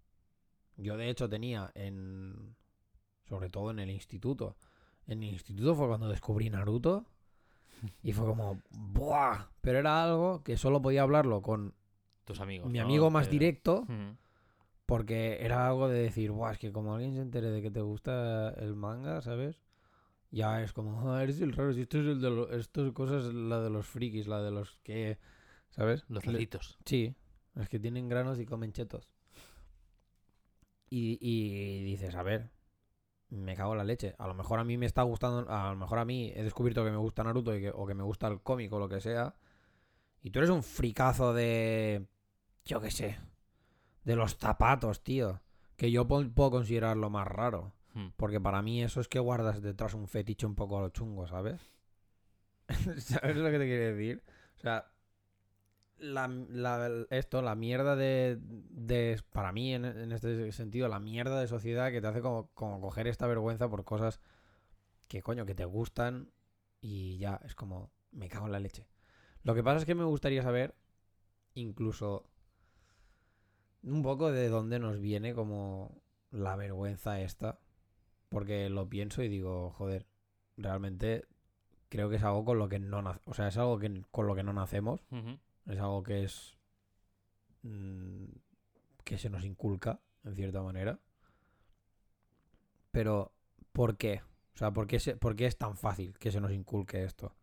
[0.77, 2.55] Yo de hecho tenía en...
[3.27, 4.55] Sobre todo en el instituto.
[5.05, 7.05] En el instituto fue cuando descubrí Naruto.
[8.01, 8.61] Y fue como...
[8.71, 9.47] ¡Buah!
[9.61, 11.73] Pero era algo que solo podía hablarlo con
[12.25, 12.71] Tus amigos.
[12.71, 12.85] mi ¿no?
[12.85, 13.85] amigo más Que- directo.
[13.87, 14.17] Mm.
[14.85, 17.81] Porque era algo de decir, Buah, es que como alguien se entere de que te
[17.81, 19.61] gusta el manga, ¿sabes?
[20.31, 22.93] Ya es como, "Ah, eres el raro, si esto es el de los, esto es
[22.93, 25.19] cosas, la de los frikis, la de los que,
[25.71, 26.05] ¿sabes?
[26.07, 26.77] Los lacitos.
[26.85, 27.15] Sí,
[27.53, 29.09] los que tienen granos y comen chetos.
[30.89, 32.49] Y, y dices, a ver,
[33.29, 34.15] me cago en la leche.
[34.17, 36.83] A lo mejor a mí me está gustando, a lo mejor a mí he descubierto
[36.85, 39.01] que me gusta Naruto y que- o que me gusta el cómic o lo que
[39.01, 39.35] sea.
[40.21, 42.07] Y tú eres un fricazo de,
[42.65, 43.17] yo qué sé,
[44.03, 45.41] de los zapatos, tío.
[45.75, 47.73] Que yo puedo considerar lo más raro.
[47.93, 48.07] Mm.
[48.15, 51.27] Porque para mí eso es que guardas detrás un fetiche un poco a lo chungo,
[51.27, 51.61] ¿sabes?
[52.97, 54.23] ¿Sabes lo que te quiero decir?
[54.55, 54.91] O sea,
[55.99, 61.47] la, la- esto, la mierda de, de- para mí en, este sentido, la mierda de
[61.47, 64.19] sociedad que te hace como, coger esta vergüenza por cosas
[65.07, 66.31] que coño, que te gustan
[66.81, 68.87] y ya, es como, me cago en la leche.
[69.43, 70.75] Lo que pasa es que me gustaría saber,
[71.53, 72.29] incluso,
[73.83, 77.59] un poco de dónde nos viene como la vergüenza esta.
[78.29, 80.05] Porque lo pienso y digo, joder,
[80.57, 81.25] realmente
[81.89, 84.35] creo que es algo con lo que no O sea, es algo que, con lo
[84.35, 85.05] que no nacemos.
[85.11, 85.39] Ujú.
[85.67, 86.57] Es algo que es.
[87.63, 88.25] mm,
[89.03, 90.99] que se nos inculca, en cierta manera.
[92.91, 93.31] Pero,
[93.73, 94.21] ¿por qué?
[94.55, 97.35] O sea, ¿por qué, se- por qué es tan fácil que se nos inculque esto?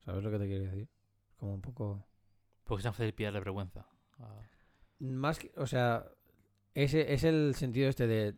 [0.00, 0.88] ¿Sabes lo que te quiero decir?
[1.36, 2.04] Como un poco.
[2.64, 3.86] Porque es tan fácil pillarle vergüenza.
[4.18, 4.40] Ah,
[4.98, 5.52] Más que.
[5.56, 6.06] O sea,
[6.74, 8.34] ese es el sentido este de.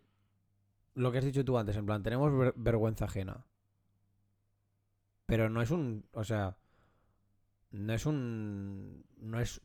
[0.94, 3.46] Lo que has dicho tú antes, en plan, tenemos ver- vergüenza ajena.
[5.26, 6.06] Pero no es un.
[6.12, 6.56] O sea.
[7.72, 9.04] No es un.
[9.20, 9.60] No es.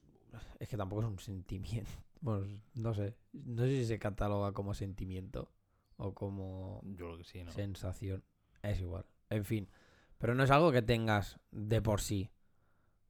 [0.59, 1.89] Es que tampoco es un sentimiento.
[2.19, 3.15] Bueno, no sé.
[3.31, 5.51] No sé si se cataloga como sentimiento.
[5.97, 7.51] O como Yo creo que sí, ¿no?
[7.51, 8.23] sensación.
[8.63, 9.05] Es igual.
[9.29, 9.69] En fin.
[10.17, 12.31] Pero no es algo que tengas de por sí.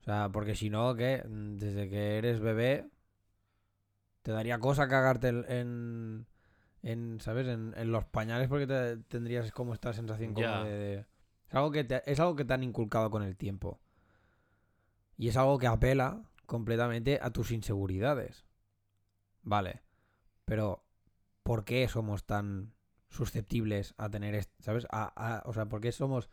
[0.02, 2.90] O sea, porque si no, que desde que eres bebé,
[4.24, 6.28] te daría cosa cagarte en,
[6.84, 7.48] en, ¿sabes?
[7.48, 11.06] En, en los pañales porque te- tendrías como esta sensación como de-
[11.48, 13.80] Es algo, que te, es algo que te han inculcado con el tiempo.
[15.18, 18.46] Y es algo que apela completamente a tus inseguridades.
[19.44, 19.82] Vale.
[20.46, 20.84] Pero,
[21.44, 22.74] ¿por qué somos tan
[23.10, 24.86] susceptibles a tener, ¿sabes?
[24.92, 26.30] A, a- o sea, ¿por qué somos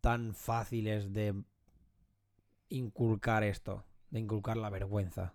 [0.00, 1.34] tan fáciles de
[2.68, 3.84] inculcar esto?
[4.10, 5.34] De inculcar la vergüenza.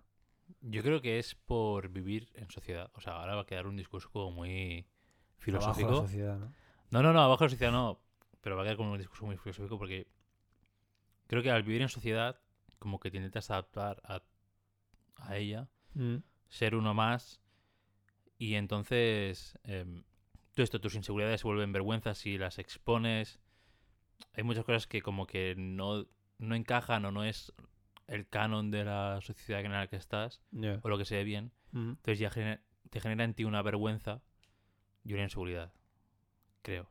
[0.60, 2.90] Yo creo que es por vivir en sociedad.
[2.94, 5.90] O sea, ahora va a quedar un discurso como muy Abajo filosófico.
[5.90, 6.52] la sociedad, ¿no?
[6.90, 8.00] No, no, no, abajo de la sociedad no.
[8.40, 10.06] Pero va a quedar como un discurso muy filosófico porque
[11.26, 12.38] creo que al vivir en sociedad,
[12.84, 14.22] como que te intentas adaptar a,
[15.16, 15.68] a ella,
[16.50, 17.40] ser uno más,
[18.36, 20.04] y entonces em,
[20.54, 23.40] todo esto, tus inseguridades se vuelven vergüenzas si las expones.
[24.34, 26.06] Hay muchas cosas que como que no,
[26.38, 27.54] no encajan o no es
[28.06, 30.42] el canon de la sociedad en la que estás,
[30.82, 31.52] o lo que se ve bien.
[31.72, 31.80] Ujú.
[31.96, 32.30] Entonces ya
[32.90, 34.20] te genera en ti una vergüenza
[35.04, 35.72] y una inseguridad.
[36.60, 36.86] Creo.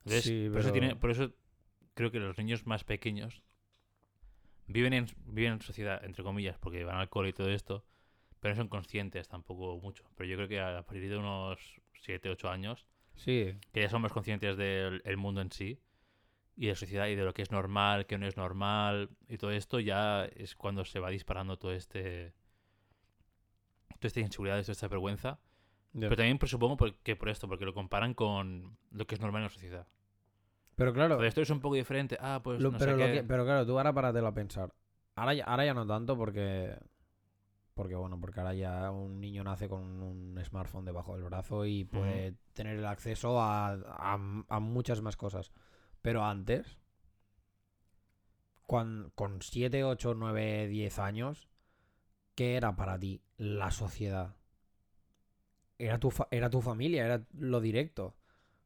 [0.00, 1.32] Entonces, Sí, por, eso pero- tiene, por eso
[1.94, 3.42] creo que los niños más pequeños
[4.68, 7.84] viven en, viven en sociedad, entre comillas, porque van al cole y todo esto,
[8.40, 10.04] pero no son conscientes tampoco mucho.
[10.16, 11.58] Pero yo creo que a partir de unos
[11.94, 15.80] 7, 8 años, Sí, que ya son más conscientes del el mundo en sí
[16.56, 19.38] y de la sociedad y de lo que es normal, que no es normal y
[19.38, 22.32] todo esto, ya es cuando se va disparando todo este...
[23.98, 25.40] Toda esta inseguridad, toda esta vergüenza.
[25.92, 26.00] ya.
[26.02, 29.20] Pero también pues, supongo por- que por esto, porque lo comparan con lo que es
[29.20, 29.88] normal en la sociedad.
[30.78, 32.16] Pero claro, Pero esto es un poco diferente.
[32.20, 33.12] Ah, pues lo- no pero, sé qué.
[33.18, 34.72] que- pero claro, tú ahora páratelo a pensar.
[35.16, 36.78] Ahora ya, ahora ya no tanto porque.
[37.74, 41.84] Porque bueno, porque ahora ya un niño nace con un smartphone debajo del brazo y
[41.84, 45.52] puede tener el acceso a, a- a muchas más cosas.
[46.00, 46.78] Pero antes,
[48.66, 49.12] con
[49.42, 51.48] 7, 8, 9, 10 años,
[52.34, 54.36] ¿qué era para ti la sociedad?
[55.78, 58.16] Era tu, fa- era tu familia, era lo directo,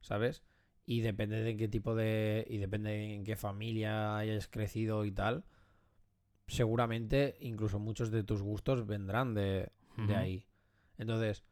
[0.00, 0.42] ¿sabes?
[0.84, 2.44] Y depende de qué tipo de.
[2.48, 5.44] Y depende en qué familia hayas crecido y tal.
[6.48, 10.46] Seguramente incluso muchos de tus gustos vendrán de, de ahí.
[10.98, 11.44] Entonces,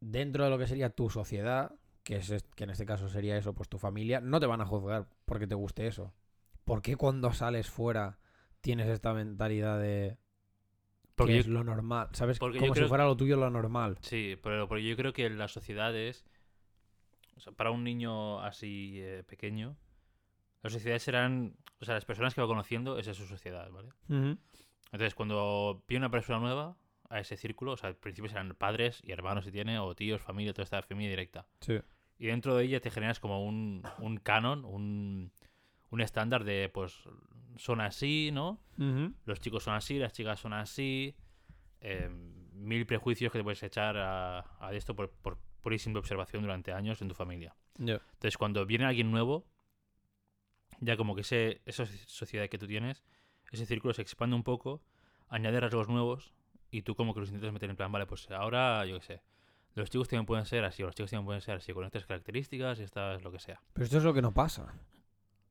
[0.00, 3.54] dentro de lo que sería tu sociedad, que, es, que en este caso sería eso,
[3.54, 6.12] pues tu familia, no te van a juzgar porque te guste eso.
[6.64, 8.18] ¿Por qué cuando sales fuera
[8.60, 10.18] tienes esta mentalidad de
[11.16, 12.08] Porque que yo- es lo normal?
[12.12, 12.38] ¿Sabes?
[12.38, 13.98] porque Como si creo- fuera lo tuyo lo normal.
[14.02, 16.24] Sí, pero porque yo creo que las sociedades,
[17.36, 19.76] o sea, para un niño así eh, pequeño,
[20.62, 23.88] las sociedades serán, o sea, las personas que va conociendo, esa es su sociedad, ¿vale?
[24.92, 26.76] Entonces, cuando viene una persona nueva
[27.08, 30.20] a ese círculo, o sea, al principio serán padres y hermanos si tiene, o tíos,
[30.22, 31.46] familia, toda esta familia directa.
[31.60, 31.80] Sí.
[32.18, 35.32] Y dentro de ella te generas como un, un canon, un,
[35.90, 37.02] un estándar de, pues,
[37.56, 38.60] son así, ¿no?
[39.24, 41.16] Los chicos son así, las chicas son así.
[41.80, 42.08] eh,
[42.52, 46.42] mil prejuicios que te puedes echar a, a esto por, por pura y simple observación
[46.42, 47.54] durante años en tu familia.
[47.78, 49.46] Entonces, cuando viene alguien nuevo,
[50.80, 53.02] ya como que ese, esa sociedad que tú tienes,
[53.50, 54.82] ese círculo se expande un poco,
[55.28, 56.32] añade rasgos nuevos
[56.70, 59.22] y tú como que los intentas meter en plan, vale, pues ahora, yo qué sé,
[59.74, 62.04] los chicos también pueden ser así, o los chicos también pueden ser así, con estas
[62.06, 63.60] características y estas, lo que sea.
[63.72, 64.74] Pero esto es lo que no pasa.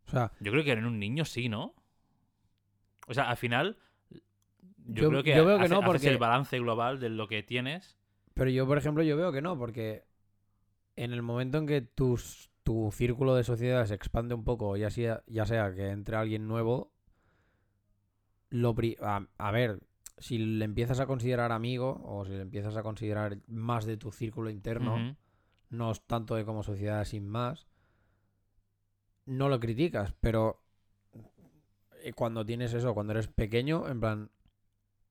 [0.08, 1.74] O sea, Yo creo que en un niño sí, ¿no?
[3.08, 3.78] O sea, al final,
[4.10, 7.10] yo, Yo- creo que, yo veo que hace- no, haces porque- el balance global de
[7.10, 7.98] lo que tienes.
[8.34, 10.04] Pero yo, por ejemplo, yo veo que no, porque
[10.96, 14.90] en el momento en que tus, tu círculo de sociedad se expande un poco, ya
[14.90, 16.92] sea, ya sea que entre alguien nuevo,
[18.50, 19.82] lo pri- a, a ver,
[20.18, 24.12] si le empiezas a considerar amigo o si le empiezas a considerar más de tu
[24.12, 24.96] círculo interno,
[25.70, 27.68] no es tanto de como sociedad sin más,
[29.26, 30.62] no lo criticas, pero
[32.04, 34.32] eh, cuando tienes eso, cuando eres pequeño, en plan,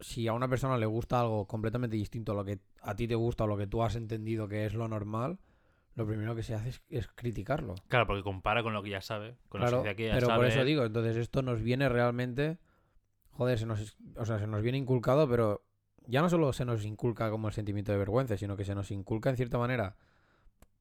[0.01, 3.15] si a una persona le gusta algo completamente distinto a lo que a ti te
[3.15, 5.39] gusta o lo que tú has entendido que es lo normal,
[5.95, 7.75] lo primero que se hace es, es criticarlo.
[7.89, 10.27] Claro, porque compara con lo que ya sabe, con la Claro, sociedad que ya pero
[10.29, 10.39] sabe.
[10.39, 12.59] por eso digo, entonces esto nos viene realmente,
[13.33, 15.65] joder, se nos, o sea, se nos viene inculcado, pero
[16.07, 18.91] ya no solo se nos inculca como el sentimiento de vergüenza, sino que se nos
[18.91, 19.97] inculca en cierta manera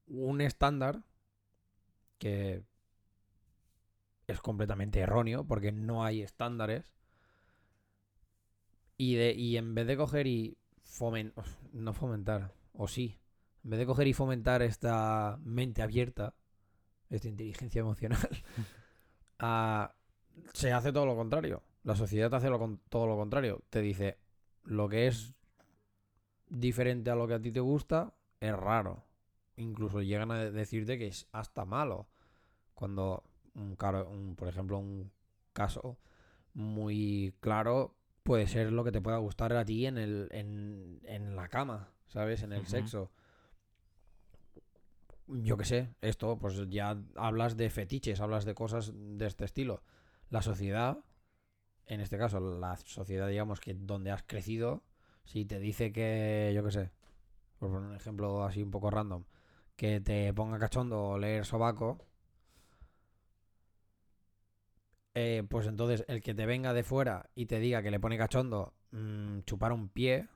[0.08, 1.04] un estándar
[2.18, 2.64] que
[4.28, 6.94] es completamente erróneo porque no hay estándares
[9.00, 13.18] y de y en vez de coger y fomentar, o sí,
[13.64, 16.36] en vez de coger y fomentar esta mente abierta,
[17.10, 18.30] esta inteligencia emocional,
[19.40, 19.94] ah,
[20.54, 21.64] se hace todo lo contrario.
[21.84, 22.50] La sociedad hace
[22.90, 23.64] todo lo contrario.
[23.70, 24.18] Te dice
[24.66, 25.34] lo que es
[26.50, 29.04] diferente a lo que a ti te gusta es raro.
[29.58, 32.08] Incluso llegan a de- decirte que es hasta malo.
[32.76, 33.24] Cuando,
[33.56, 35.12] un, caro- un- por ejemplo, un
[35.54, 36.00] caso
[36.54, 37.96] muy claro
[38.30, 41.90] puede ser lo que te pueda gustar a ti en, el, en, en la cama,
[42.10, 42.44] ¿sabes?
[42.44, 43.10] En el sexo.
[45.26, 49.82] Yo qué sé, esto, pues ya hablas de fetiches, hablas de cosas de este estilo.
[50.30, 51.00] La sociedad,
[51.88, 54.84] en este caso, la sociedad, digamos, que donde has crecido,
[55.24, 56.92] si te dice que, yo qué sé,
[57.58, 59.24] por poner un ejemplo así un poco random,
[59.76, 61.98] que te ponga cachondo leer sobaco,
[65.20, 68.18] eh, pues entonces el que te venga de fuera y te diga que le pone
[68.18, 70.28] cachondo mm, chupar un pie,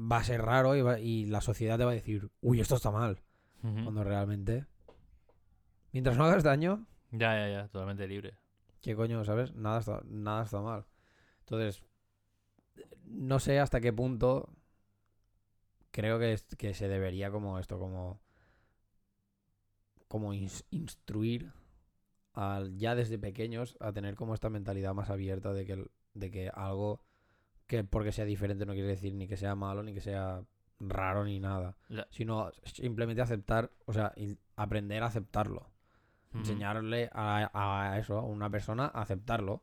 [0.00, 2.76] va a ser raro y, va- y la sociedad te va a decir, uy, esto
[2.76, 3.22] está mal,
[3.84, 4.66] cuando realmente...
[5.92, 8.36] Mientras no hagas daño, Ya, ya, ya, totalmente libre.
[8.80, 9.54] ¿Qué coño, sabes?
[9.54, 10.84] Nada está, nada está mal.
[11.40, 11.84] Entonces,
[13.04, 14.48] no sé hasta qué punto
[15.92, 18.20] creo que, es- que se debería como esto, como,
[20.08, 21.52] como ins- instruir
[22.34, 26.50] al, ya desde pequeños a tener como esta mentalidad más abierta de que, de que
[26.52, 27.00] algo
[27.66, 30.42] que porque sea diferente no quiere decir ni que sea malo ni que sea
[30.80, 31.76] raro ni nada.
[31.88, 34.12] La- Sino simplemente aceptar, o sea,
[34.56, 35.70] aprender a aceptarlo.
[36.34, 37.48] Enseñarle a,
[37.92, 39.62] a eso, a una persona, a aceptarlo.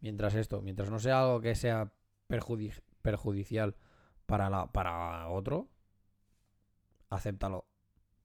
[0.00, 1.92] Mientras esto, mientras no sea algo que sea
[2.28, 3.74] perjudi- perjudicial
[4.26, 5.68] para, la, para otro,
[7.10, 7.64] acéptalo.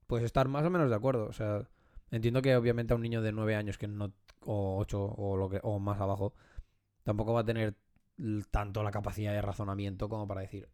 [0.07, 1.25] Puedes estar más o menos de acuerdo.
[1.27, 1.67] O sea,
[2.11, 5.49] entiendo que obviamente a un niño de 9 años que no, o 8 o, lo
[5.49, 6.33] que, o más abajo,
[7.03, 7.75] tampoco va a tener
[8.51, 10.69] tanto la capacidad de razonamiento como para decir,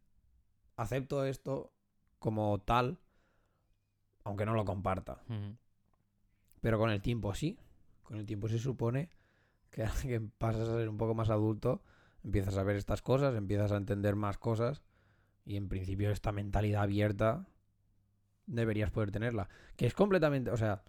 [0.75, 1.73] acepto esto
[2.19, 2.99] como tal,
[4.23, 5.21] aunque no lo comparta.
[6.61, 7.59] Pero con el tiempo sí.
[8.03, 9.09] Con el tiempo se supone
[9.71, 11.83] que, que pasas a ser un poco más adulto,
[12.23, 14.81] empiezas a ver estas cosas, empiezas a entender más cosas
[15.45, 17.47] y en principio esta mentalidad abierta
[18.47, 19.47] deberías poder tenerla.
[19.75, 20.83] Que es completamente, o sea,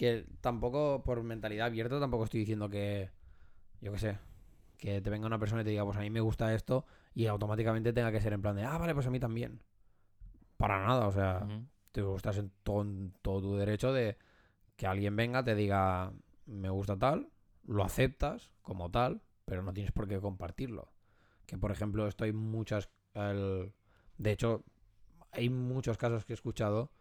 [0.00, 3.10] que tampoco por mentalidad abierta tampoco estoy diciendo que,
[3.82, 4.18] yo qué sé,
[4.78, 7.26] que te venga una persona y te diga, pues a mí me gusta esto y
[7.26, 9.62] automáticamente tenga que ser en plan de, ah, vale, pues a mí también.
[10.56, 11.46] Para nada, o sea,
[11.92, 14.18] te gustas en todo, en todo tu derecho de
[14.76, 16.12] que alguien venga, te diga,
[16.46, 17.30] me gusta tal,
[17.66, 20.92] lo aceptas como tal, pero no tienes por qué compartirlo.
[21.46, 22.90] Que por ejemplo, estoy muchas.
[23.14, 23.72] el-
[24.18, 24.64] de hecho,
[25.32, 26.92] hay muchos casos que he escuchado,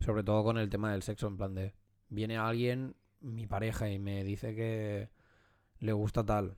[0.00, 1.74] sobre todo con el tema del sexo, en plan de,
[2.08, 5.10] viene alguien, mi pareja, y me dice que
[5.80, 6.56] le gusta tal.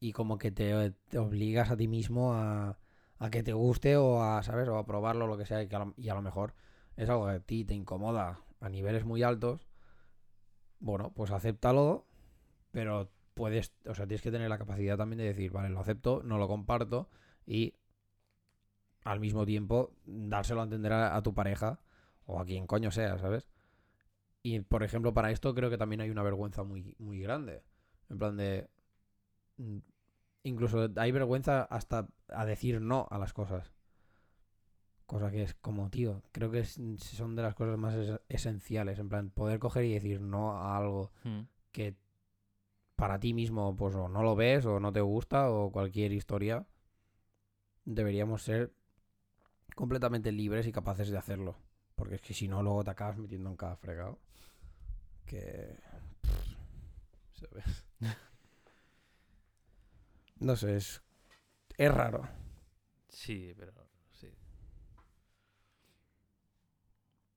[0.00, 0.74] Y como que te,
[1.18, 2.78] obligas a ti mismo a,
[3.18, 4.68] a que te guste o a, ¿sabes?
[4.68, 5.68] O a probarlo, lo que sea, y,
[6.08, 6.54] a lo, mejor
[6.96, 9.66] es algo que a ti te incomoda a niveles muy altos.
[10.80, 12.06] Bueno, pues acéptalo,
[12.70, 16.22] pero puedes, o sea, tienes que tener la capacidad también de decir, vale, lo acepto,
[16.22, 17.08] no lo comparto
[17.46, 17.74] y
[19.04, 21.80] al mismo tiempo dárselo a entender a tu pareja
[22.26, 23.48] o a quien coño sea, ¿sabes?
[24.46, 27.62] Y por ejemplo, para esto creo que también hay una vergüenza muy, muy grande.
[28.10, 28.68] En plan de.
[29.56, 29.78] mm,
[30.46, 33.72] Incluso hay vergüenza hasta a decir no a las cosas.
[35.06, 38.98] Cosa que es como, tío, creo que es- son de las cosas más es- esenciales.
[38.98, 41.46] En plan, poder coger y decir no a algo Ujú.
[41.72, 41.94] que
[42.96, 46.66] para ti mismo, pues o no lo ves, o no te gusta, o cualquier historia.
[47.86, 48.72] Deberíamos ser
[49.74, 51.56] completamente libres y capaces de hacerlo.
[51.94, 54.18] Porque es que si no, luego te acabas metiendo en cada fregado.
[55.26, 55.76] Que.
[57.32, 57.84] ¿Sabes?
[60.40, 61.00] No sé, es.
[61.78, 62.28] Es raro.
[63.08, 63.72] Sí, pero
[64.12, 64.28] sí.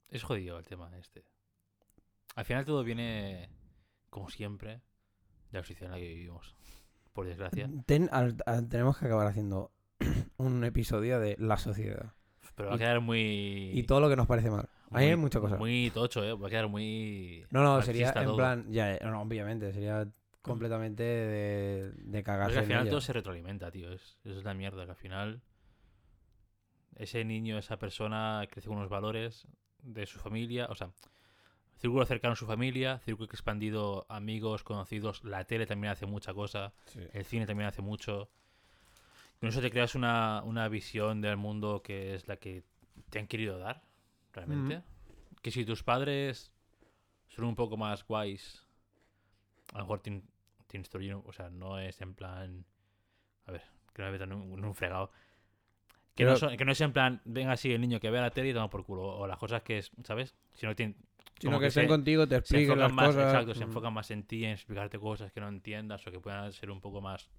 [0.09, 1.23] Es jodido el tema este.
[2.35, 3.49] Al final todo viene,
[4.09, 4.81] como siempre,
[5.51, 6.55] de la situación en la que vivimos.
[7.13, 7.69] Por desgracia.
[7.85, 9.71] Ten- al- al- tenemos que acabar haciendo
[10.37, 12.13] un episodio de la sociedad.
[12.55, 13.71] Pero va a quedar muy...
[13.73, 14.69] Y todo lo que nos parece mal.
[14.91, 15.59] Mí hay muchas cosas.
[15.59, 16.33] Muy tocho, ¿eh?
[16.33, 17.45] Va a quedar muy...
[17.49, 18.37] No, no, sería en todo.
[18.37, 20.07] plan, ya, no, obviamente, sería
[20.41, 23.91] completamente de, de cagarse que al final todo se retroalimenta, tío.
[23.91, 25.41] Es, eso es la mierda, que al final
[26.95, 29.45] ese niño, esa persona crece con unos valores
[29.83, 30.89] de su familia, o sea,
[31.75, 36.73] círculo cercano a su familia, círculo expandido, amigos, conocidos, la tele también hace mucha cosa,
[36.85, 36.99] Sí.
[37.13, 38.29] el cine también hace mucho.
[39.39, 42.63] Con eso te creas una, una visión del mundo que es la que
[43.11, 43.83] te han querido dar,
[44.37, 44.83] realmente.
[45.41, 46.51] Que si tus padres
[47.27, 48.65] son un poco más guays,
[49.73, 50.21] a lo mejor te,
[50.67, 52.65] te instruyen, o sea, no es en plan...
[53.45, 53.63] A ver,
[53.93, 55.11] que no me metan en un, un fregado.
[56.15, 58.31] Que, no son- que no es en plan, venga así el niño que ve la
[58.31, 59.03] tele y toma por culo.
[59.05, 60.35] O las cosas que es, ¿sabes?
[60.53, 60.95] Sino que tienen-
[61.39, 63.25] Sino que, que estén se- contigo, te expliquen las más, cosas.
[63.31, 66.51] exacto, se enfocan más en ti, en explicarte cosas que no entiendas o que puedan
[66.51, 67.29] ser un poco más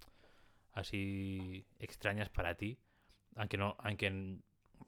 [0.73, 2.79] así extrañas para ti,
[3.35, 4.09] aunque no, aunque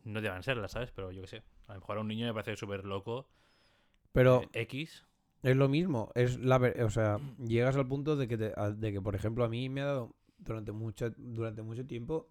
[0.03, 0.91] no deban serlas, ¿sabes?
[0.91, 3.27] Pero yo qué sé, a lo mejor a un niño le parece súper loco
[4.11, 5.05] Pero eh, X,
[5.41, 6.11] es lo mismo.
[6.15, 9.49] Es la o sea, llegas al punto de que, te- de que, por ejemplo, a
[9.49, 12.27] mí me ha dado durante mucho, durante mucho tiempo,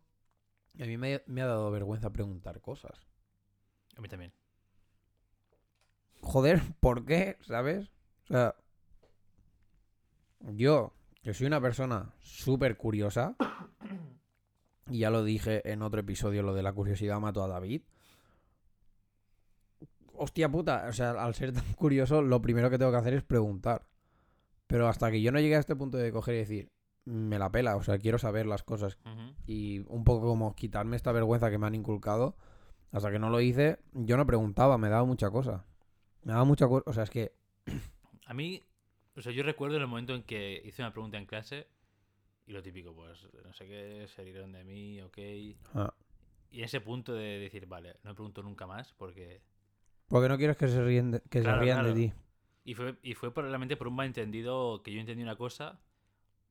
[0.78, 3.07] a mí me, me ha dado vergüenza preguntar cosas.
[3.97, 4.32] a mí también.
[6.20, 7.36] Joder, ¿por qué?
[7.41, 7.91] ¿Sabes?
[8.24, 8.55] O sea,
[10.41, 13.36] yo, que soy una persona súper curiosa,
[14.91, 17.82] y ya lo dije en otro episodio, lo de la curiosidad mató a David.
[20.23, 23.23] Hostia puta, o sea, al ser tan curioso, lo primero que tengo que hacer es
[23.23, 23.87] preguntar.
[24.66, 26.73] Pero hasta que yo no llegué a este punto de coger y decir,
[27.07, 28.99] me la pela, o sea, quiero saber las cosas
[29.47, 32.37] y un poco como quitarme esta vergüenza que me han inculcado,
[32.93, 35.64] hasta que no lo hice, yo no preguntaba, me daba mucha cosa.
[36.23, 37.33] Me daba mucha cosa, o sea, es que
[38.27, 38.62] A mí,
[39.16, 41.66] o sea, yo recuerdo el momento en que hice una pregunta en clase
[42.47, 45.18] y lo típico, pues, no sé qué, se rieron de mí, ok.
[45.75, 45.95] ah,
[46.51, 49.41] Y ese punto de decir, vale, no pregunto nunca más porque...
[50.11, 51.94] porque no quieres que se ríen de, que Claro, se rían claro.
[51.94, 52.12] de ti.
[52.64, 55.80] Y fue, y fue probablemente por un malentendido que yo entendí una cosa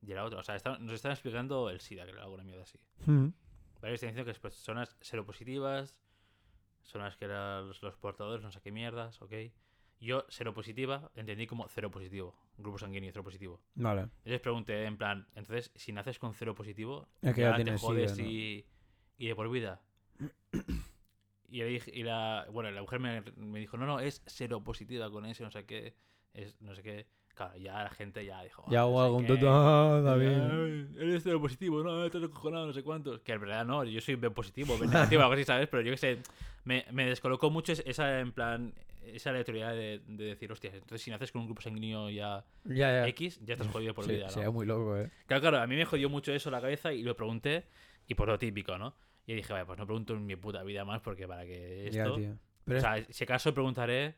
[0.02, 0.40] y era otra.
[0.40, 2.78] O sea, esta- nos estaban explicando el SIDA, que era alguna mierda así.
[3.06, 3.28] Mm.
[3.80, 3.94] ¿Vale?
[3.94, 5.94] Está diciendo que es personas seropositivas,
[6.82, 9.32] son las que eran los, los portadores, no sé qué mierdas, ok.
[10.00, 12.34] Yo, seropositiva, entendí como cero positivo.
[12.56, 13.60] Grupo sanguíneo, cero positivo.
[13.74, 14.02] Vale.
[14.24, 17.62] Yo les pregunté, en plan, entonces, si naces con cero positivo, Es que ya te
[17.64, 18.30] tienes jodes SIDA, ¿no?
[18.32, 18.66] y,
[19.18, 19.80] y de por vida.
[21.50, 24.62] Y, le dije, y la, bueno, la mujer me, me dijo, no, no, es cero
[24.62, 25.94] positiva con eso, no sé qué,
[26.34, 27.06] es no sé qué.
[27.34, 29.28] Claro, ya la gente ya dijo, Ya "Ah, hubo no algún qué".
[29.34, 29.46] tuto.
[29.50, 30.98] Ah, David.
[30.98, 33.20] Eres cero positivo, no, estás acojonado, no sé cuántos.
[33.20, 35.68] Que en verdad no, yo soy B positivo, B negativo, algo así, ¿sabes?
[35.68, 36.18] Pero yo que sé,
[36.64, 41.02] me, me descolocó mucho es- esa, en plan, esa aleatoriedad de, de decir, hostia, entonces
[41.02, 43.06] si naces con un grupo sanguíneo ya Ya, ya.
[43.08, 44.32] X, ya estás jodido por Sí, vida, ¿no?
[44.32, 45.10] sería muy loco, eh.
[45.26, 47.64] Claro, claro, a mí me jodió mucho eso la cabeza y lo pregunté,
[48.06, 48.94] y por lo típico, ¿no?
[49.26, 52.02] Y dije, vaya, pues no pregunto en mi puta vida más porque para que Ya,
[52.04, 52.16] esto...
[52.16, 52.36] tío.
[52.64, 54.16] Pero o es sea, si acaso preguntaré...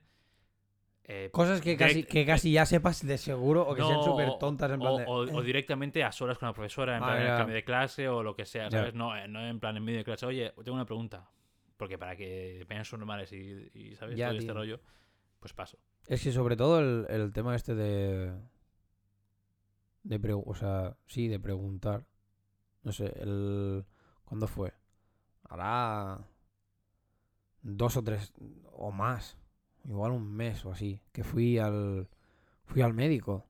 [1.04, 4.70] eh, cosas que casi, que casi ya sepas de seguro o que sean súper tontas
[4.70, 5.04] en plan o, de...
[5.06, 5.44] o- o eh.
[5.44, 7.36] directamente a solas con la profesora, en Ah, plan en el ya.
[7.36, 8.78] cambio de clase o lo que sea, Ya.
[8.78, 8.94] ¿sabes?
[8.94, 11.28] No, eh, no en plan en medio de clase, oye, tengo una pregunta.
[11.76, 14.16] Porque para que vean sus normales y, y, ¿sabes?
[14.16, 14.54] Ya, Todo este tío.
[14.54, 14.80] rollo,
[15.40, 15.78] pues paso.
[16.06, 18.32] Es que sobre todo el, el tema este de...
[20.04, 22.04] De pre- o sea, sí, de preguntar.
[22.82, 23.84] No sé, el...
[24.24, 24.72] ¿Cuándo fue?
[25.52, 26.26] Hará...
[27.62, 28.32] Dos o tres
[28.72, 29.36] o más.
[29.84, 31.00] Igual un mes o así.
[31.12, 32.08] Que fui al...
[32.64, 33.46] Fui al médico.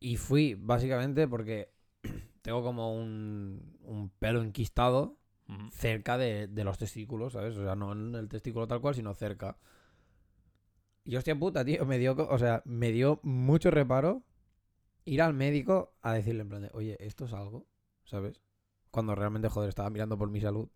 [0.00, 1.72] Y fui básicamente porque
[2.42, 5.16] tengo como un, un pelo enquistado
[5.72, 7.56] cerca de, de los testículos, ¿sabes?
[7.56, 9.56] O sea, no en el testículo tal cual, sino cerca.
[11.04, 14.22] Y hostia puta, tío, me dio, o sea, me dio mucho reparo
[15.04, 17.66] ir al médico a decirle en plan de, oye, esto es algo,
[18.04, 18.40] ¿sabes?
[18.90, 20.68] Cuando realmente, joder, estaba mirando por mi salud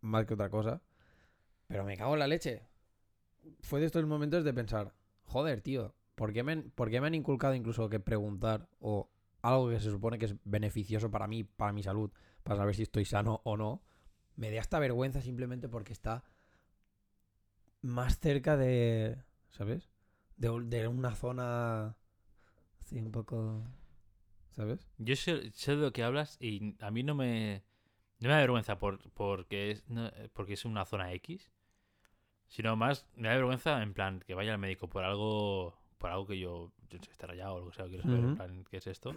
[0.00, 0.82] más que otra cosa.
[1.66, 2.66] Pero me cago en la leche.
[3.60, 4.94] Fue de estos momentos de pensar,
[5.24, 9.10] joder, tío, ¿por qué me, por me han inculcado incluso que preguntar o
[9.42, 12.10] algo que se supone que es beneficioso para mí, para mi salud,
[12.42, 13.82] para saber si estoy sano o no?
[14.40, 16.24] me da hasta vergüenza simplemente porque está
[17.82, 19.90] más cerca de, ¿sabes?
[20.38, 21.94] De, de una zona
[22.80, 23.62] así un poco,
[24.56, 24.86] ¿sabes?
[24.98, 27.62] Yo sé, sé de lo que hablas y a mí no me,
[28.20, 31.50] no me da vergüenza por, porque, es, no- porque es una zona X,
[32.48, 36.26] sino más me da vergüenza en plan que vaya al médico por algo por algo
[36.26, 38.64] que yo, yo no sé, esté rayado o lo que sea, quiero saber en plan
[38.70, 39.14] qué es esto.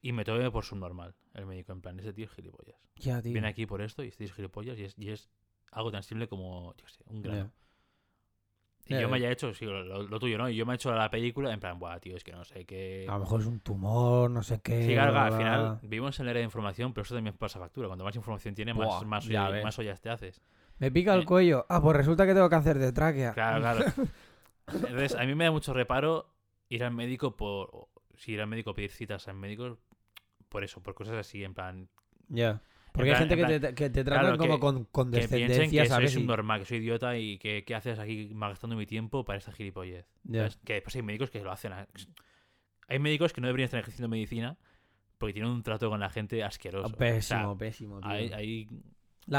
[0.00, 2.76] Y me tome por subnormal el médico, en plan, ese tío es gilipollas.
[2.96, 3.32] Ya, tío.
[3.32, 5.28] Viene aquí por esto y este tío es gilipollas y es, y es
[5.72, 7.52] algo tan simple como, yo sé, un grano.
[8.88, 9.26] Y yo me ya.
[9.26, 10.48] haya hecho, sí, lo, lo- lo tuyo, ¿no?
[10.48, 12.64] Y yo me he hecho la película en plan, buah, tío, es que no sé
[12.64, 13.06] qué...
[13.08, 14.82] A lo mejor es un tumor, no sé qué.
[14.86, 17.86] Sí, claro, al final vivimos en la era de información, pero eso también pasa factura.
[17.88, 19.04] Cuanto más información tiene, más, Buah,
[19.62, 20.40] más, ollas te haces.
[20.78, 21.24] Me pica el Eh.
[21.26, 21.66] cuello.
[21.68, 23.32] Ah, pues resulta que tengo cáncer de tráquea.
[23.34, 23.84] Claro, claro.
[24.68, 26.32] Entonces, a mí me da mucho reparo
[26.68, 27.68] ir al médico por.
[27.72, 29.78] o- Si ir al médico, pedir citas al médico,
[30.48, 31.88] por eso, por cosas así, en plan.
[32.28, 32.60] Ya.
[32.92, 35.82] Porque hay gente en que te, que te tratan claro, como que- con Que condescendencia,
[35.82, 36.10] que soy ¿sabes?
[36.12, 39.52] Y- subnormal, que soy idiota y que qué haces aquí gastando mi tiempo para esta
[39.52, 40.06] gilipollez.
[40.64, 41.72] Que después hay médicos que lo hacen.
[41.72, 41.86] a-
[42.88, 44.56] Hay médicos que no deberían estar ejerciendo medicina
[45.18, 46.86] porque tienen un trato con la gente asqueroso.
[46.88, 48.10] Ah, O sea, Pésimo, pésimo, tío.
[48.10, 48.66] hay, hay hay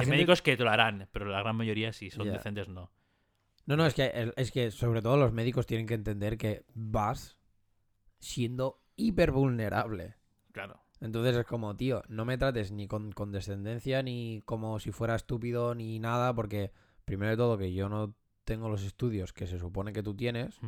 [0.02, 2.92] gente- médicos que te lo harán, pero la gran mayoría, si son decentes, no.
[3.66, 7.38] No, no, es que, es que sobre todo los médicos tienen que entender que vas
[8.20, 10.16] siendo hiper vulnerable.
[10.52, 10.82] Claro.
[11.02, 15.74] Entonces es como, tío, no me trates ni con condescendencia, ni como si fuera estúpido,
[15.76, 16.72] ni nada, porque
[17.06, 20.60] primero de todo que yo no tengo los estudios que se supone que tú tienes,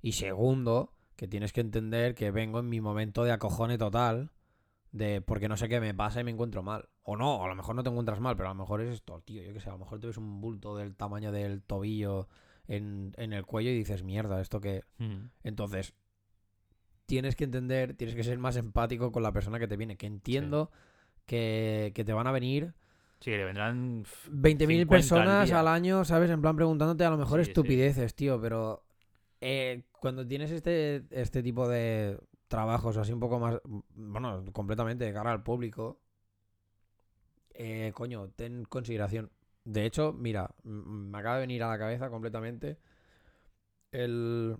[0.00, 4.32] y segundo, que tienes que entender que vengo en mi momento de acojone total,
[4.90, 6.88] de porque no sé qué me pasa y me encuentro mal.
[7.02, 9.20] O no, a lo mejor no te encuentras mal, pero a lo mejor es esto,
[9.20, 12.28] tío, yo qué sé, a lo mejor te ves un bulto del tamaño del tobillo
[12.66, 14.84] en, en el cuello y dices, mierda, esto que...
[15.42, 15.94] Entonces,
[17.12, 20.06] tienes que entender, tienes que ser más empático con la persona que te viene, que
[20.06, 20.70] entiendo
[21.26, 22.74] que, que te van a venir
[23.20, 24.02] Sí, le vendrán.
[24.04, 26.30] pf, 20.000 50 al personas al año, ¿sabes?
[26.30, 27.50] En plan preguntándote a lo mejor Sí, sí.
[27.50, 28.84] estupideces, tío, pero
[29.40, 33.60] eh, cuando tienes este, este tipo de trabajos así un poco más,
[33.94, 36.00] bueno, completamente de cara al público,
[37.54, 39.30] eh, coño, ten consideración.
[39.64, 42.78] De hecho, mira, me acaba de venir a la cabeza completamente
[43.92, 44.56] el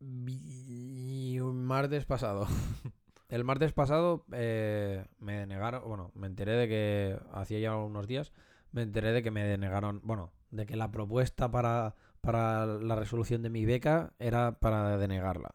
[0.00, 2.46] vi- martes pasado.
[3.28, 8.32] El martes pasado eh, me denegaron, bueno, me enteré de que hacía ya unos días,
[8.72, 13.42] me enteré de que me denegaron, bueno, de que la propuesta para, para la resolución
[13.42, 15.54] de mi beca era para denegarla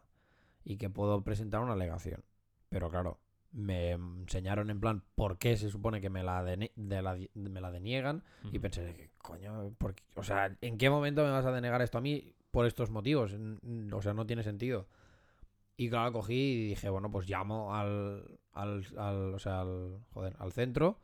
[0.64, 2.24] y que puedo presentar una alegación.
[2.70, 3.20] Pero claro,
[3.52, 7.70] me enseñaron en plan por qué se supone que me la, de la- me la
[7.70, 10.02] deniegan y pensé, coño, ¿por qué?
[10.14, 13.36] o sea, ¿en qué momento me vas a denegar esto a mí por estos motivos?
[13.92, 14.88] O sea, no tiene sentido.
[15.76, 20.34] Y claro, cogí y dije, bueno, pues llamo al, al, al, o sea, al, joder,
[20.38, 20.98] al centro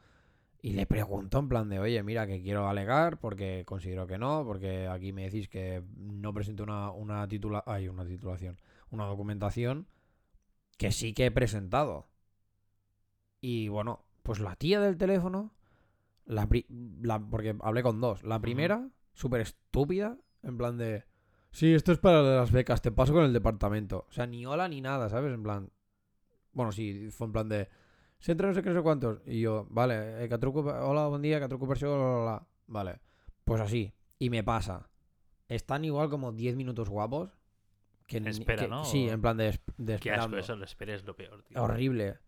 [0.63, 4.45] y le pregunto en plan de, oye, mira, que quiero alegar porque considero que no,
[4.47, 8.59] porque aquí me decís que no presento una, una, titula ay, una titulación,
[8.91, 9.87] una documentación
[10.79, 12.07] que sí que he presentado.
[13.43, 15.53] Y bueno, pues la tía del teléfono,
[16.25, 16.65] la, pri-
[17.03, 18.25] la- porque hablé con dos.
[18.25, 21.05] La primera, súper estúpida, en plan de,
[21.53, 24.07] sí, esto es para las becas, te paso con el departamento.
[24.09, 25.33] O sea, ni hola ni nada, ¿sabes?
[25.33, 25.71] En plan,
[26.53, 27.69] bueno, sí, fue en plan de,
[28.19, 29.21] se entra no sé qué, no sé cuántos.
[29.27, 32.47] Y yo, vale, eh, que hola, buen día, que truco per això, bla, bla, bla.
[32.67, 33.01] Vale,
[33.45, 33.93] pues así.
[34.19, 34.89] Y me pasa.
[35.49, 37.31] Están igual como 10 minutos guapos.
[38.07, 38.85] Que, Espera, que- ¿no?
[38.85, 41.63] Sí, en plan de, de Qué asco, eso, lo esperes es lo peor, tío.
[41.63, 42.19] Horrible.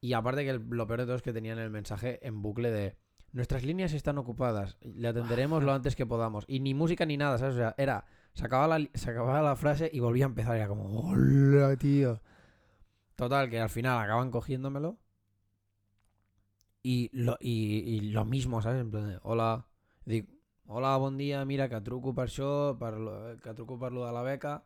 [0.00, 2.70] Y aparte que el- lo peor de todo es que tenían el mensaje en bucle
[2.70, 2.96] de
[3.32, 6.44] nuestras líneas están ocupadas, le atenderemos lo antes que podamos.
[6.48, 7.54] Y ni música ni nada, ¿sabes?
[7.54, 8.04] O sea, era,
[8.36, 10.56] se acababa la, se acababa la frase y volvía a empezar.
[10.56, 12.20] Era como, hola, tío.
[13.16, 14.98] Total, que al final acaban cogiéndomelo.
[16.82, 18.82] Y lo, y, y lo mismo, ¿sabes?
[18.82, 19.66] En plan de, hola.
[20.66, 24.12] Hola, bon dia, mira, que truco per això, per lo, que truco per lo de
[24.12, 24.64] la beca.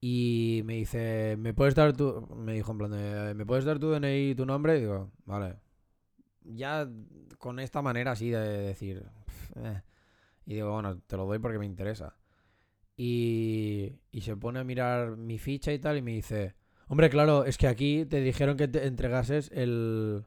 [0.00, 2.28] Y me dice, ¿me puedes dar tu...?
[2.36, 4.78] Me dijo en plan de, ¿me puedes dar tu DNI y tu nombre?
[4.78, 5.56] Y digo, vale.
[6.44, 6.88] Ya
[7.38, 9.04] con esta manera así de decir...
[9.56, 9.82] eh.
[10.46, 12.14] Y digo, bueno, te lo doy porque me interesa.
[12.96, 16.54] Y, y se pone a mirar mi ficha y tal y me dice,
[16.88, 20.24] hombre, claro, es que aquí te dijeron que te entregases el...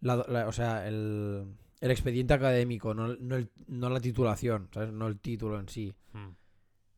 [0.00, 1.46] la- la- o sea, el,
[1.80, 4.92] el expediente académico, no, no, el- no la titulación, ¿sabes?
[4.92, 5.94] No el título en sí.
[6.12, 6.28] Mm.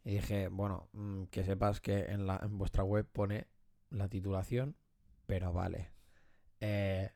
[0.04, 3.46] Y dije, bueno, mm, que sepas que en, la, en vuestra web pone
[3.90, 4.74] la titulación,
[5.26, 5.90] pero vale.
[6.60, 7.10] Eh,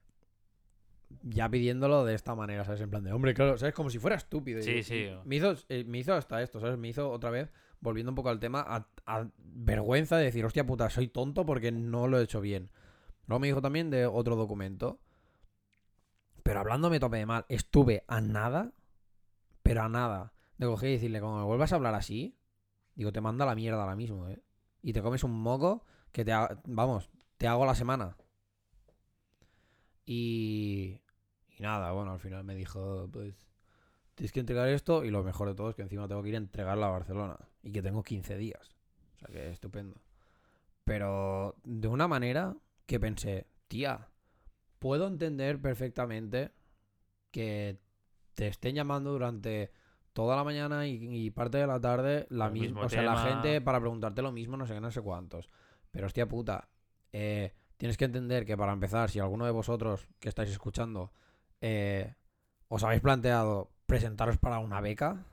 [1.23, 2.81] ya pidiéndolo de esta manera, ¿sabes?
[2.81, 3.75] En plan de, hombre, claro, ¿sabes?
[3.75, 4.63] Como si fuera estúpido.
[4.63, 5.09] Sí, y sí.
[5.25, 6.79] Me hizo, eh, me hizo hasta esto, ¿sabes?
[6.79, 7.51] Me hizo otra vez,
[7.83, 8.65] volviendo un poco al tema,
[9.07, 12.71] a, vergüenza de decir, hostia puta, soy tonto porque no lo he hecho bien.
[13.27, 15.01] Luego me dijo también de otro documento.
[16.43, 18.73] Pero hablándome tope de mal, estuve a nada,
[19.63, 22.37] pero a nada, de coger y decirle, como me vuelvas a hablar así,
[22.95, 24.43] digo, te mando a la mierda ahora mismo, ¿eh?
[24.83, 28.17] Y te comes un moco que te, ha- vamos, te hago la semana.
[30.05, 31.01] Y,
[31.59, 33.35] y nada, bueno, al final me dijo, pues,
[34.15, 36.35] tienes que entregar esto y lo mejor de todo es que encima tengo que ir
[36.35, 38.75] a entregarla a Barcelona y que tengo 15 días.
[39.17, 40.01] O sea que estupendo.
[40.85, 42.57] Pero de una manera
[42.87, 44.09] que pensé, tía,
[44.79, 46.53] puedo entender perfectamente
[47.31, 47.79] que
[48.35, 49.73] te estén llamando durante
[50.13, 53.17] toda la mañana y, y parte de la tarde la El misma, o sea, la
[53.17, 55.49] gente para preguntarte lo mismo, no sé qué, no sé cuántos.
[55.91, 56.69] Pero hostia puta,
[57.13, 61.13] eh, tienes que entender que para empezar, si alguno de vosotros que estáis escuchando
[61.61, 62.15] eh,
[62.69, 65.27] os habéis planteado presentaros para una beca,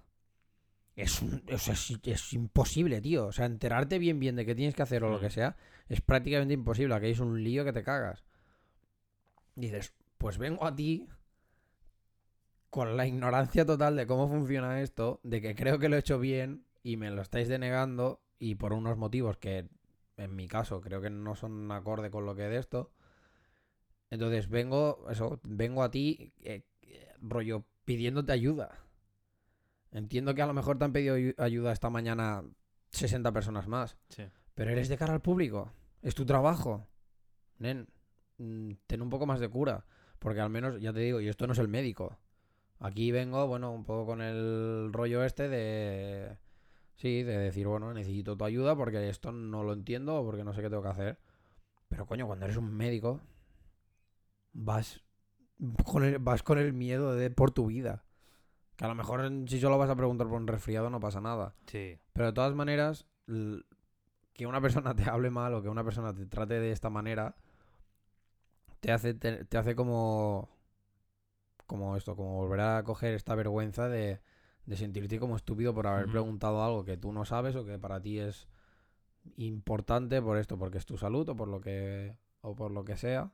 [0.96, 1.68] es, un- es,
[2.04, 3.28] es imposible, tío.
[3.28, 5.22] O sea, enterarte bien bien de qué tienes que hacer o lo Mm.
[5.22, 5.56] que sea,
[5.88, 6.94] es prácticamente imposible.
[6.96, 8.24] Aquí es un lío que te cagas.
[9.56, 11.08] Dices, pues vengo a ti
[12.72, 16.20] con la ignorancia total de cómo funciona esto, de que creo que lo he hecho
[16.20, 19.68] bien y me lo estáis denegando y por unos motivos que
[20.18, 22.92] en mi caso creo que no son acorde con lo que de esto.
[24.10, 28.70] Entonces vengo, eso, vengo a ti, eh, eh, rollo, pidiéndote ayuda.
[29.92, 32.44] Entiendo que a lo mejor te han pedido ayu- ayuda esta mañana
[32.92, 34.26] 60 personas más, Sí.
[34.54, 35.72] pero eres de cara al público.
[36.04, 36.88] Es tu trabajo.
[37.58, 37.88] Nen,
[38.38, 39.86] mm, ten un poco más de cura.
[40.20, 42.20] Porque al menos, ya te digo, y esto no es el médico.
[42.80, 46.38] Aquí vengo, bueno, un poco con el rollo este de...
[46.94, 50.54] Sí, de decir, bueno, necesito tu ayuda porque esto no lo entiendo o porque no
[50.54, 51.18] sé qué tengo que hacer.
[51.88, 53.20] Pero coño, cuando eres un médico,
[54.54, 55.02] vas
[55.84, 58.04] con el, vas con el miedo de por tu vida.
[58.76, 61.54] Que a lo mejor si solo vas a preguntar por un resfriado no pasa nada.
[61.66, 61.98] Sí.
[62.14, 63.06] Pero de todas maneras,
[64.34, 67.36] que una persona te hable mal o que una persona te trate de esta manera,
[68.80, 70.50] te hace, te, te hace como.
[71.68, 74.22] Como esto, como volver a coger esta vergüenza de,
[74.66, 78.02] de sentirte como estúpido por haber preguntado algo que tú no sabes o que para
[78.02, 78.48] ti es
[79.38, 82.98] importante por esto, porque es tu salud o por lo que, o por lo que
[82.98, 83.32] sea.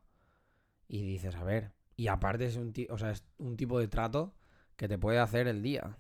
[0.88, 1.72] Y dices, a ver.
[1.96, 4.34] Y aparte es un, o sea, es un tipo de trato
[4.76, 5.98] que te puede hacer el día.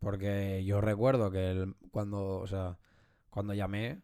[0.00, 2.78] Porque yo recuerdo que el- cuando, o sea,
[3.30, 4.02] cuando llamé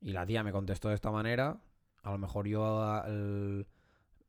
[0.00, 1.60] y la tía me contestó de esta manera,
[2.04, 2.82] a lo mejor yo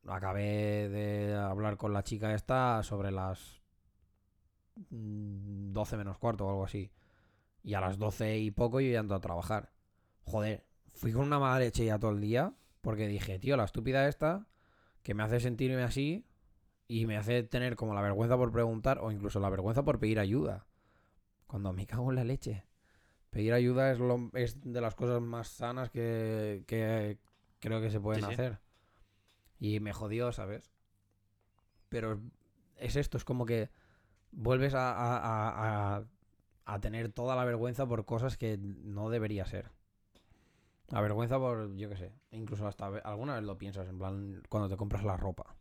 [0.06, 3.62] acabé de hablar con la chica esta sobre las
[4.90, 6.90] mm, 12 menos cuarto o algo así.
[7.62, 9.72] Y a las 12 y poco yo ya ando a trabajar.
[10.24, 14.08] Joder, fui con una mala leche ya todo el día porque dije, tío, la estúpida
[14.08, 14.46] esta
[15.04, 16.26] que me hace sentirme así
[16.88, 20.18] y me hace tener como la vergüenza por preguntar o incluso la vergüenza por pedir
[20.18, 20.66] ayuda.
[21.46, 22.64] Cuando me cago en la leche.
[23.30, 27.18] Pedir ayuda es, lo, es de las cosas más sanas que, que
[27.60, 28.32] creo que se pueden Sí, sí.
[28.32, 28.58] hacer.
[29.60, 30.72] Y me jodió, ¿sabes?
[31.88, 32.20] Pero
[32.76, 33.70] es esto, es como que
[34.32, 36.04] vuelves a- a- a-
[36.64, 39.70] a tener toda la vergüenza por cosas que no debería ser.
[40.88, 44.68] La vergüenza por, yo qué sé, incluso hasta alguna vez lo piensas, en plan, cuando
[44.68, 45.56] te compras la ropa.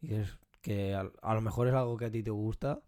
[0.00, 2.82] Y dices que a, a lo mejor es algo que a ti te gusta,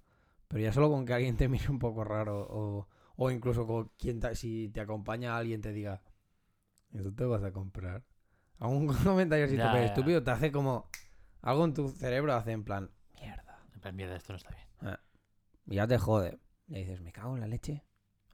[0.48, 3.90] pero ya solo con que alguien te mire un poco raro o, o incluso con
[3.98, 6.02] quien te- si te acompaña alguien te diga,
[6.92, 8.04] ¿y tú te vas a comprar?
[8.58, 9.84] Algún comentario así Ya, ya.
[9.86, 10.88] estúpido te hace como,
[11.42, 13.58] algo en tu cerebro hace en plan, mierda.
[13.74, 14.66] En plan, mierda, esto no está bien.
[15.66, 16.38] Y ya te jode.
[16.68, 17.84] Y dices, me cago en la leche.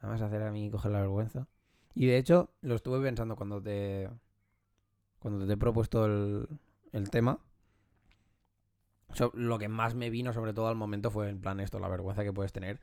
[0.03, 1.49] ¿Me vas a hacer a mí coger la vergüenza?
[1.95, 4.09] Y de hecho, lo estuve pensando cuando te.
[5.19, 6.49] Cuando te he propuesto el,
[6.93, 7.39] el tema.
[9.15, 11.89] So- lo que más me vino, sobre todo al momento, fue en plan esto, la
[11.89, 12.81] vergüenza que puedes tener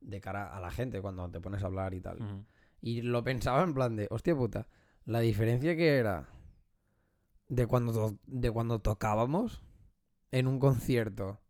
[0.00, 2.44] de cara a la gente cuando te pones a hablar y tal.
[2.80, 4.66] Y lo pensaba en plan de, hostia puta,
[5.04, 6.28] la diferencia que era
[7.48, 9.62] de cuando, de cuando tocábamos
[10.30, 11.40] en un concierto,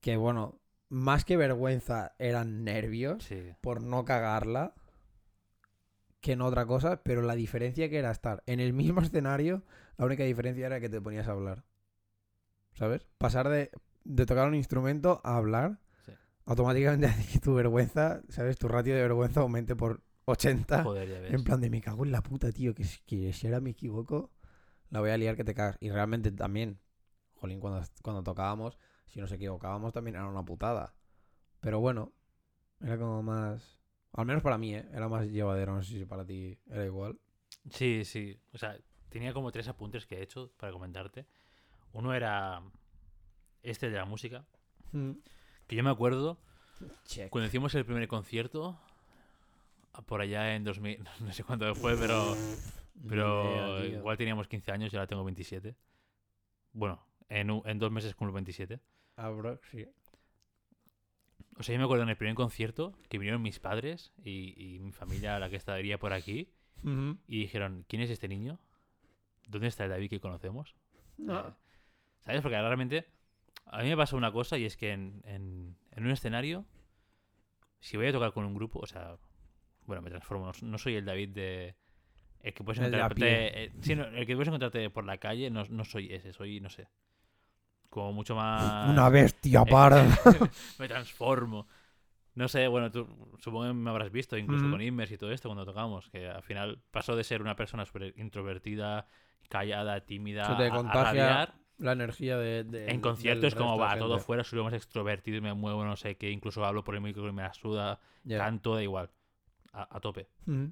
[0.00, 3.52] que bueno, más que vergüenza eran nervios Sí.
[3.60, 4.74] por no cagarla
[6.20, 9.64] que en otra cosa, pero la diferencia que era estar en el mismo escenario,
[9.96, 11.64] la única diferencia era que te ponías a hablar.
[12.72, 13.06] ¿Sabes?
[13.18, 13.70] Pasar de,
[14.04, 16.12] de tocar un instrumento a hablar, Sí.
[16.46, 18.58] automáticamente hace que tu vergüenza, ¿sabes?
[18.58, 20.82] Tu ratio de vergüenza aumente por 80.
[20.84, 21.32] Joder, ya ves.
[21.34, 23.70] En plan de me cago en la puta, tío, que, si- que si ahora me
[23.70, 24.30] equivoco,
[24.90, 25.76] la voy a liar que te cagas.
[25.80, 26.80] Y realmente también,
[27.34, 30.94] jolín, cuando, cuando tocábamos, si nos equivocábamos también era una putada.
[31.60, 32.12] Pero bueno,
[32.80, 33.79] era como más...
[34.12, 34.88] Al menos para mí, ¿eh?
[34.92, 37.18] Era más llevadero, no sé si para ti era igual.
[37.70, 38.38] Sí, sí.
[38.52, 38.76] O sea,
[39.08, 41.26] tenía como tres apuntes que he hecho para comentarte.
[41.92, 42.62] Uno era
[43.62, 44.44] este de la música.
[44.92, 46.38] Que yo me acuerdo
[47.04, 47.30] Check.
[47.30, 48.80] cuando hicimos el primer concierto,
[50.06, 52.36] por allá en 2000, no sé cuándo fue, pero,
[53.08, 55.76] pero igual teníamos 15 años y ahora tengo 27.
[56.72, 58.80] Bueno, en, en dos meses cumplo 27.
[59.16, 59.86] Abro, sí.
[61.60, 64.78] O sea, yo me acuerdo en el primer concierto que vinieron mis padres y, y
[64.80, 66.48] mi familia, la que estaría por aquí,
[67.28, 68.58] y dijeron, ¿quién es este niño?
[69.46, 70.74] ¿Dónde está el David que conocemos?
[71.18, 71.40] No.
[71.40, 71.52] Eh,
[72.20, 72.40] ¿Sabes?
[72.40, 73.06] Porque realmente
[73.66, 76.64] a mí me pasa una cosa y es que en, en- en un escenario,
[77.80, 79.16] si voy a tocar con un grupo, o sea,
[79.84, 81.74] bueno, me transformo, no, no soy el David de...
[82.40, 83.64] El que puedes El encontrarte...
[83.64, 86.58] eh, sí, no, el que puedes encontrarte por la calle, no, no soy ese, soy,
[86.60, 86.88] no sé,
[87.90, 88.88] como mucho más...
[88.90, 90.06] Una bestia parda.
[90.78, 91.66] me transformo.
[92.34, 93.06] No sé, bueno, tú
[93.40, 94.70] supongo que me habrás visto, incluso Ujú.
[94.72, 97.84] con Inmers y todo esto cuando tocamos, que al final pasó de ser una persona
[97.84, 99.06] súper introvertida,
[99.48, 101.54] callada, tímida, Se te a- a contagia rabiar.
[101.78, 102.62] La energía de...
[102.64, 105.96] de- En conciertos como va todo fuera, soy lo más extrovertido y me muevo, no
[105.96, 109.10] sé qué, incluso hablo por el micro y me la suda, canto, da igual,
[109.72, 110.28] a, a tope.
[110.46, 110.70] Ujú.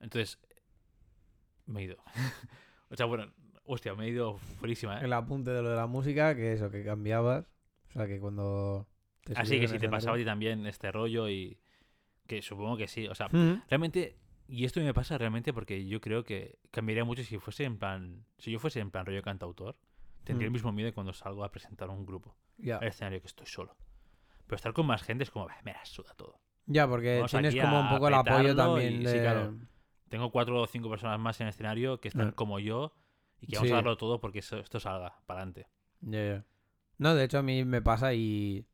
[0.00, 0.38] Entonces,
[1.66, 1.96] me he ido.
[2.90, 3.32] o sea, bueno,
[3.64, 5.04] hostia, me he ido fuerísima, ¿eh?
[5.04, 7.46] El apunte de lo de la música, que eso, que cambiabas.
[7.88, 8.86] O sea, que cuando...
[9.24, 11.58] te Así subías que si te pasaba a ti también este rollo y
[12.26, 13.28] que supongo que sí, o sea,
[13.68, 14.16] realmente,
[14.48, 18.24] y esto me pasa realmente porque yo creo que cambiaría mucho si fuese en plan,
[18.38, 19.76] si yo fuese en plan rollo cantautor,
[20.24, 22.78] tendría el mismo miedo cuando salgo a presentar un grupo Ya.
[22.78, 23.76] al escenario que estoy solo.
[24.46, 26.40] Pero estar con más gente es como, "Bah, me la suda todo.
[26.66, 29.10] Ya, porque Vamos tienes como un poco el apoyo también y- de...
[29.12, 29.54] sí, claro.
[30.08, 32.94] Tengo cuatro o cinco personas más en el escenario que están como yo
[33.40, 33.72] y que vamos Sí.
[33.72, 35.66] a darlo todo porque eso- esto salga para adelante.
[36.00, 36.44] Ya, ya.
[36.98, 38.66] No, de hecho a mí me pasa y...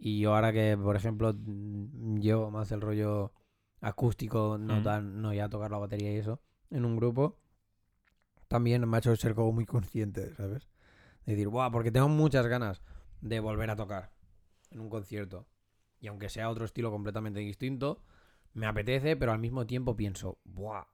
[0.00, 3.32] Y yo ahora que, por ejemplo, mm, llevo más el rollo
[3.80, 4.82] acústico, no Mm.
[4.82, 5.22] tan...
[5.22, 7.38] No ya tocar la batería y eso, en un grupo,
[8.48, 10.68] también me ha hecho ser como muy consciente, ¿sabes?
[11.26, 12.80] De decir, guau, porque tengo muchas ganas
[13.20, 14.10] de volver a tocar
[14.70, 15.46] en un concierto.
[16.00, 18.02] Y aunque sea otro estilo completamente distinto,
[18.54, 20.84] me apetece, pero al mismo tiempo pienso, buah,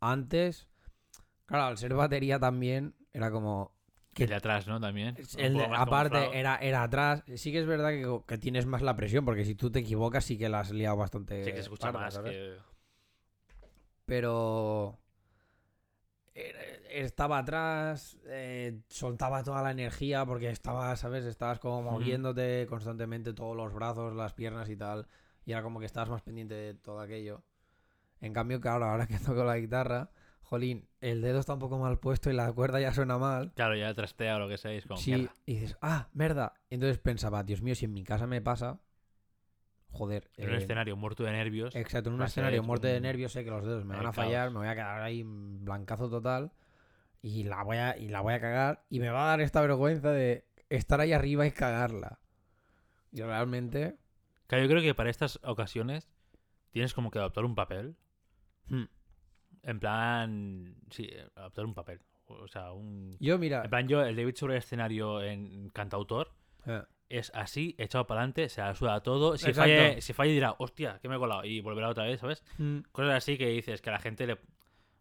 [0.00, 0.68] antes,
[1.52, 3.72] claro, al ser batería también, era como,
[4.14, 4.80] Que el de atrás, ¿no?
[4.80, 5.16] También.
[5.36, 6.32] el de- aparte, camuflado.
[6.32, 7.22] era, era atrás.
[7.36, 10.24] Sí que es verdad que, que tienes más la presión, porque si tú te equivocas,
[10.24, 11.44] sí que la has liado bastante.
[11.44, 12.32] Sí que se escucha parda, más ¿sabes?
[12.32, 12.56] que...
[14.06, 14.98] Pero.
[16.90, 21.24] Estaba atrás, eh, soltaba toda la energía porque estaba, ¿sabes?
[21.24, 25.06] Estabas como moviéndote constantemente todos los brazos, las piernas y tal.
[25.44, 27.42] Y era como que estabas más pendiente de todo aquello.
[28.20, 30.10] En cambio, claro, ahora que toco la guitarra,
[30.42, 33.52] jolín, el dedo está un poco mal puesto y la cuerda ya suena mal.
[33.54, 35.34] Claro, ya trastea o lo que sea, es como Sí, mierda.
[35.46, 36.54] y dices, ah, merda.
[36.70, 38.80] Entonces pensaba, Dios mío, si en mi casa me pasa,
[39.90, 40.30] joder.
[40.36, 41.74] En un eh, escenario muerto de nervios.
[41.74, 44.50] Exacto, en un escenario muerto de nervios, sé que los dedos me van a fallar,
[44.50, 46.52] me voy a quedar ahí blancazo total
[47.20, 49.60] y la voy a, y la voy a cagar y me va a dar esta
[49.60, 52.18] vergüenza de estar ahí arriba y cagarla.
[53.12, 53.96] Y realmente,
[54.46, 56.08] Claro, yo creo que para estas ocasiones
[56.72, 57.96] tienes como que adoptar un papel.
[58.68, 58.84] Hmm.
[59.62, 60.74] En plan.
[60.90, 62.00] Sí, adoptar un papel.
[62.26, 63.16] O sea, un.
[63.20, 63.62] Yo, mira.
[63.64, 66.32] En plan, yo, el David sobre el escenario en cantautor
[66.66, 69.36] eh, es así, echado para adelante, se la suda todo.
[69.36, 69.70] Si Exacto.
[69.70, 71.44] falla, si falla dirá, hostia, que me he colado.
[71.44, 72.42] Y volverá otra vez, ¿sabes?
[72.58, 74.38] mm, Cosas así que dices que a la gente le.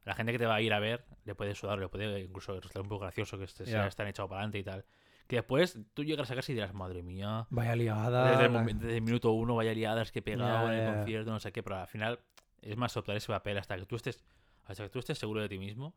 [0.04, 2.54] La gente que te va a ir a ver le puede sudar, le puede incluso
[2.56, 3.84] resultar un poco gracioso que este, Ya.
[3.84, 4.84] sea tan echado para adelante y tal.
[5.28, 8.32] Que después tú llegas a casa y dirás, madre mía, Vaya liada.
[8.32, 11.52] desde el, desde minuto uno vaya liadas que he pegado en el concierto, no sé
[11.54, 12.20] qué, pero al final
[12.64, 14.24] es más optar ese papel hasta que tú estés
[14.66, 15.94] hasta que tú estés seguro de ti mismo.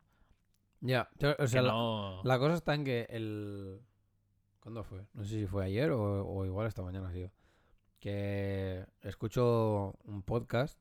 [0.81, 1.09] Ya,
[1.39, 3.79] o sea, la, cosa está en que el...
[4.59, 5.05] ¿Cuándo fue?
[5.13, 7.31] No sé si fue ayer o, o igual esta mañana ha sido.
[7.99, 10.79] Que escucho un podcast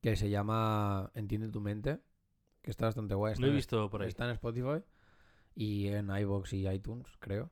[0.00, 1.98] que se llama Entiende tu mente,
[2.62, 3.32] que está bastante guay.
[3.32, 4.08] Está Lo he en- visto por ahí.
[4.08, 4.82] Está en Spotify
[5.54, 7.50] y en iVoox y iTunes, creo.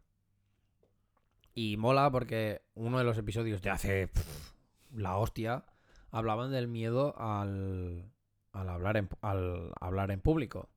[1.55, 4.55] Y mola porque uno de los episodios de hace pff,
[4.93, 5.65] la hostia
[6.11, 8.11] hablaban del miedo al,
[8.55, 10.71] al, hablar en, al hablar en público.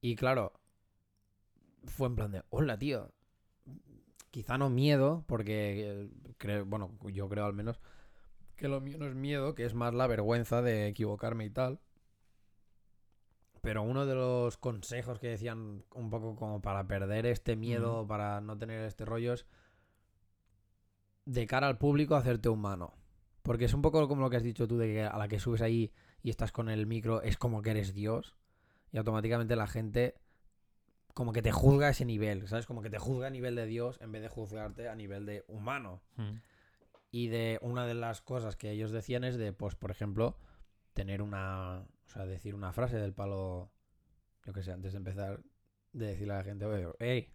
[0.00, 0.52] Y claro,
[1.84, 3.10] fue en plan de, hola tío.
[4.30, 7.80] Quizá no miedo, porque eh, creo, bueno, yo creo al menos
[8.56, 11.80] que lo mío no es miedo, que es más la vergüenza de equivocarme y tal.
[13.60, 18.40] Pero uno de los consejos que decían un poco como para perder este miedo, para
[18.40, 19.46] no tener este rollo, es
[21.26, 22.94] de cara al público hacerte humano.
[23.42, 25.38] Porque es un poco como lo que has dicho tú, de que a la que
[25.38, 28.36] subes ahí y estás con el micro es como que eres Dios.
[28.92, 30.14] Y automáticamente la gente
[31.14, 32.66] como que te juzga a ese nivel, ¿sabes?
[32.66, 35.44] Como que te juzga a nivel de Dios en vez de juzgarte a nivel de
[35.48, 36.02] humano.
[36.16, 36.38] Ujú.
[37.10, 40.38] Y de una de las cosas que ellos decían es de, pues, por ejemplo,
[40.94, 41.84] tener una.
[42.06, 43.70] O sea, decir una frase del palo.
[44.46, 45.42] Yo que sé, antes de empezar,
[45.92, 47.32] de decirle a la gente, oye, hey,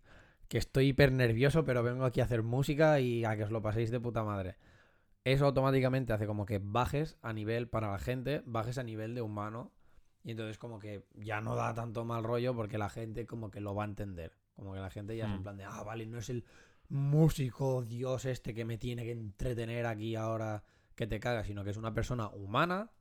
[0.48, 3.62] que estoy hiper nervioso, pero vengo aquí a hacer música y a que os lo
[3.62, 4.58] paséis de puta madre.
[5.34, 9.22] Eso automáticamente hace como que bajes a nivel para la gente, bajes a nivel de
[9.22, 9.74] humano.
[10.24, 13.60] Y entonces como que ya no da tanto mal rollo porque la gente como que
[13.60, 14.32] lo va a entender.
[14.56, 15.44] Como que la gente ya es en Mm.
[15.44, 16.46] plan de, ah, vale, no es el
[16.88, 20.64] músico dios este que me tiene que entretener aquí ahora
[20.96, 22.92] que te caga, sino que es una persona humana,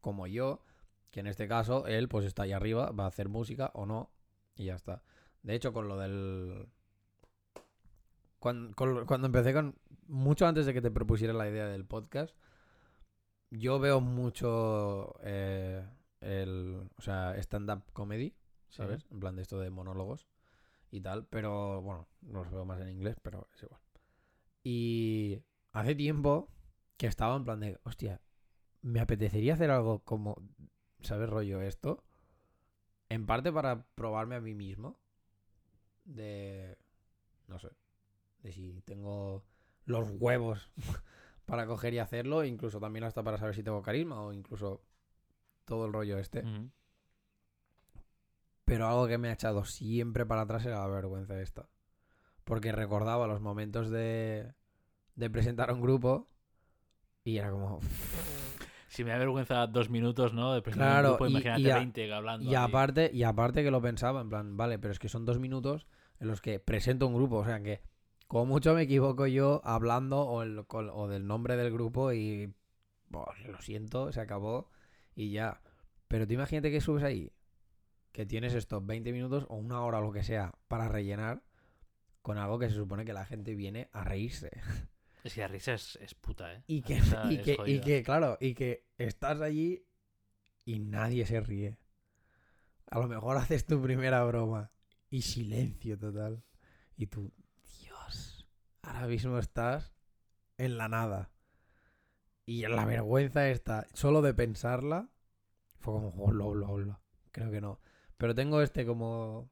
[0.00, 0.62] como yo,
[1.10, 4.10] que en este caso él pues está ahí arriba, va a hacer música o no,
[4.54, 5.02] y ya está.
[5.42, 6.68] De hecho, con lo del...
[8.40, 8.74] Cuando,
[9.06, 9.76] cuando empecé con...
[10.08, 12.34] Mucho antes de que te propusiera la idea del podcast,
[13.50, 15.86] yo veo mucho eh,
[16.20, 16.90] el...
[16.96, 18.34] O sea, stand-up comedy,
[18.70, 18.76] Sí.
[18.76, 19.06] ¿sabes?
[19.10, 20.28] En plan de esto de monólogos
[20.92, 23.80] y tal, pero bueno, no los veo más en inglés, pero es igual.
[24.62, 26.48] Y hace tiempo
[26.96, 28.20] que estaba en plan de, hostia,
[28.82, 30.36] me apetecería hacer algo como,
[31.00, 31.28] ¿sabes?
[31.28, 32.04] Rollo esto.
[33.08, 34.98] En parte para probarme a mí mismo.
[36.04, 36.76] De,
[37.46, 37.70] no sé,
[38.42, 39.44] de si tengo
[39.84, 40.70] los huevos
[41.46, 44.82] para coger y hacerlo, incluso también hasta para saber si tengo carisma o incluso
[45.64, 46.44] todo el rollo este.
[48.64, 51.68] Pero algo que me ha echado siempre para atrás era la vergüenza esta.
[52.44, 54.52] Porque recordaba los momentos de,
[55.16, 56.28] de presentar a un grupo
[57.24, 57.80] y era como...
[58.88, 60.52] Si me da vergüenza dos minutos, ¿no?
[60.52, 62.50] De presentar Claro, un grupo, y- imagínate y a- 20 hablando.
[62.50, 65.38] Y aparte, y aparte que lo pensaba, en plan, vale, pero es que son dos
[65.38, 65.86] minutos
[66.18, 67.36] en los que presento un grupo.
[67.36, 67.82] O sea que
[68.30, 72.54] como mucho me equivoco yo hablando o, el- col- o del nombre del grupo y...
[73.08, 74.70] "Buah, lo siento, se acabó
[75.16, 75.60] y ya.
[76.06, 77.32] Pero tú imagínate que subes ahí,
[78.12, 81.42] que tienes estos 20 minutos o una hora o lo que sea para rellenar
[82.22, 84.50] con algo que se supone que la gente viene a reírse.
[85.24, 86.62] Es que la risa es, es puta, ¿eh?
[86.68, 89.84] Y que, y, es que, y que, claro, y que estás allí
[90.64, 91.78] y nadie se ríe.
[92.86, 94.70] A lo mejor haces tu primera broma
[95.10, 96.44] y silencio total.
[96.96, 97.32] Y tú,
[98.82, 99.92] ahora mismo estás
[100.58, 101.30] en la nada.
[102.46, 105.08] Y la vergüenza está, solo de pensarla,
[105.78, 107.00] fue como, hola, hola, hola.
[107.32, 107.80] Creo que no.
[108.16, 109.50] Pero tengo este como,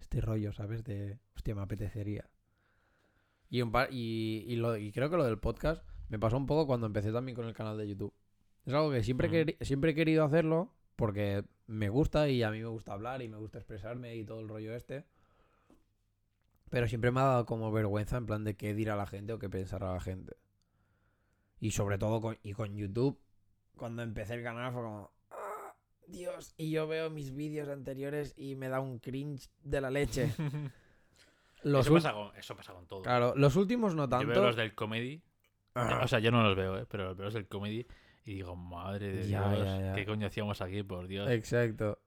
[0.00, 0.82] este rollo, ¿sabes?
[0.84, 2.28] De, hostia, me apetecería.
[3.50, 6.46] Y, un par- y, y lo- y creo que lo del podcast me pasó un
[6.46, 8.14] poco cuando empecé también con el canal de YouTube.
[8.64, 12.60] Es algo que siempre, queri- siempre he querido hacerlo porque me gusta y a mí
[12.60, 15.04] me gusta hablar y me gusta expresarme y todo el rollo este.
[16.72, 19.38] Pero siempre me ha dado como vergüenza en plan de qué dirá la gente o
[19.38, 20.36] qué pensará la gente.
[21.60, 23.20] Y sobre todo con, y con YouTube,
[23.76, 25.10] cuando empecé el canal fue como...
[25.30, 25.74] "Ah,
[26.08, 30.32] Dios, y yo veo mis vídeos anteriores y me da un cringe de la leche.
[31.62, 33.02] Los eso, pasa con, eso pasa con todo.
[33.02, 34.28] Claro, los últimos no Yo tanto.
[34.28, 35.22] veo los del comedy.
[35.74, 36.00] Ah.
[36.02, 36.86] O sea, yo no los veo, ¿eh?
[36.90, 37.86] Pero veo los del comedy
[38.24, 39.94] y digo, madre de Ya, Dios, ya, ya.
[39.94, 41.30] ¿qué coño hacíamos aquí, por Dios?
[41.30, 42.00] Exacto.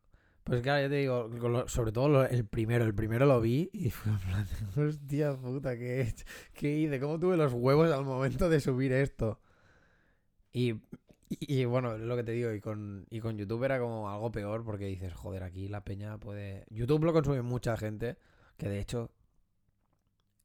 [0.46, 1.30] Pues claro, ya te digo,
[1.68, 6.14] sobre todo el primero, el primero lo vi y fue en plan, hostia puta, ¿qué?
[6.54, 7.00] ¿qué hice?
[7.02, 9.40] ¿Cómo tuve los huevos al momento de subir esto?
[10.54, 10.72] Y,
[11.30, 14.32] Y, y bueno, lo que te digo, y con, y con YouTube era como algo
[14.32, 16.66] peor porque dices, joder, aquí la peña puede...
[16.72, 18.18] YouTube lo consume mucha gente,
[18.58, 19.12] que de hecho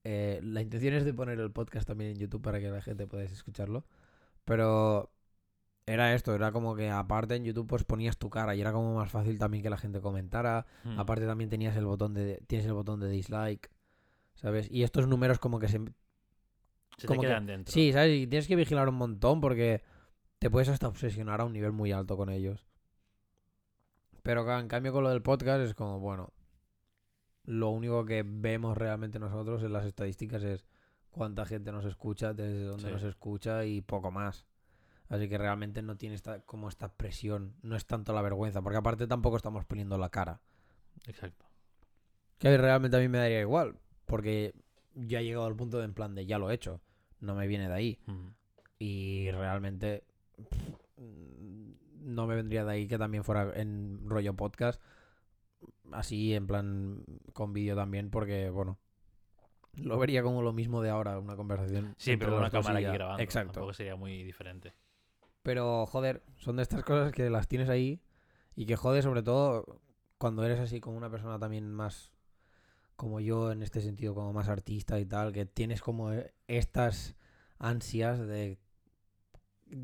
[0.04, 3.06] eh, la intención es de poner el podcast también en YouTube para que la gente
[3.06, 3.84] pueda escucharlo,
[4.44, 5.12] pero
[5.90, 8.94] era esto, era como que aparte en YouTube pues ponías tu cara y era como
[8.94, 10.98] más fácil también que la gente comentara, Mm.
[11.00, 13.70] aparte también tenías el botón de tienes el botón de dislike,
[14.34, 14.68] ¿sabes?
[14.70, 15.78] Y estos números como que se
[16.96, 17.72] Se te como que- quedan dentro.
[17.72, 18.12] Sí, ¿sabes?
[18.20, 19.82] Y tienes que vigilar un montón porque
[20.38, 22.66] te puedes hasta obsesionar a un nivel muy alto con ellos.
[24.22, 26.32] Pero en cambio con lo del podcast es como, bueno,
[27.44, 30.64] lo único que vemos realmente nosotros en las estadísticas es
[31.10, 32.92] cuánta gente nos escucha, desde dónde Sí.
[32.92, 34.44] nos escucha y poco más.
[35.10, 38.78] Así que realmente no tiene esta, como esta presión, no es tanto la vergüenza, porque
[38.78, 40.40] aparte tampoco estamos poniendo la cara.
[41.04, 41.44] Exacto.
[42.38, 44.54] Que realmente a mí me daría igual, porque
[44.94, 46.80] ya he llegado al punto de en plan de ya lo he hecho,
[47.18, 47.98] no me viene de ahí.
[48.06, 48.28] Mm.
[48.78, 50.04] Y realmente
[50.48, 51.72] pff, mm,
[52.14, 54.80] no me vendría de ahí que también fuera en rollo podcast.
[55.90, 58.78] Así, en plan, con vídeo también, porque, bueno,
[59.74, 61.94] lo vería como lo mismo de ahora, una conversación.
[61.98, 63.22] Sí, pero con una cámara aquí grabando.
[63.22, 63.54] Exacto.
[63.54, 64.72] Tampoco sería muy diferente.
[65.42, 68.02] Pero, joder, son de estas cosas que las tienes ahí
[68.54, 69.80] y que jode sobre todo
[70.18, 72.12] cuando eres así como una persona también más
[72.96, 77.16] como yo en este sentido, como más artista y tal, que tienes como eh, estas
[77.58, 78.58] ansias de...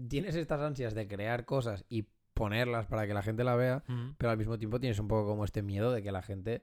[0.09, 4.11] Tienes estas ansias de crear cosas y ponerlas para que la gente la vea, Mm.
[4.19, 6.61] pero al mismo tiempo tienes un poco como este miedo de que la gente...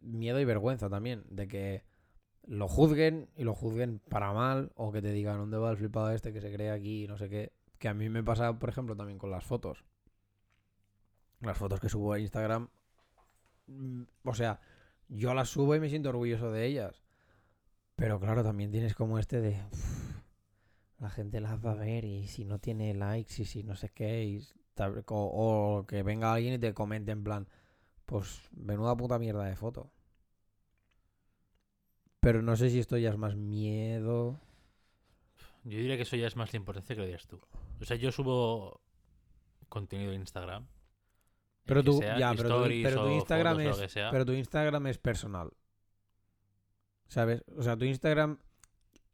[0.00, 1.84] Miedo y vergüenza también, de que
[2.44, 6.10] lo juzguen y lo juzguen para mal o que te digan dónde va el flipado
[6.10, 7.52] este que se cree aquí y no sé qué.
[7.78, 9.84] Que a mí me pasa, por ejemplo, también con las fotos.
[11.40, 12.68] Las fotos que subo a Instagram.
[13.66, 14.60] mm, O sea,
[15.08, 17.02] yo las subo y me siento orgulloso de ellas.
[17.96, 19.60] Pero claro, también tienes como este de...
[19.72, 20.22] "Uf,
[20.98, 23.88] la gente las va a ver y si no tiene likes y si no sé
[23.90, 24.24] qué.
[24.24, 24.40] y
[25.08, 27.48] o, o que venga alguien y te comente en plan...
[28.06, 29.90] Pues menuda puta mierda de foto.
[32.22, 34.38] Pero no sé si esto ya es más miedo.
[35.64, 37.40] Yo diría que eso ya es más la importancia que lo dirías tú.
[37.80, 38.80] O sea, yo subo
[39.68, 40.68] contenido en Instagram.
[41.64, 45.52] Pero tú, ya, pero tu, pero tu Instagram fotos es, pero tu Instagram es personal.
[47.08, 47.42] ¿Sabes?
[47.56, 48.38] O sea, tu Instagram,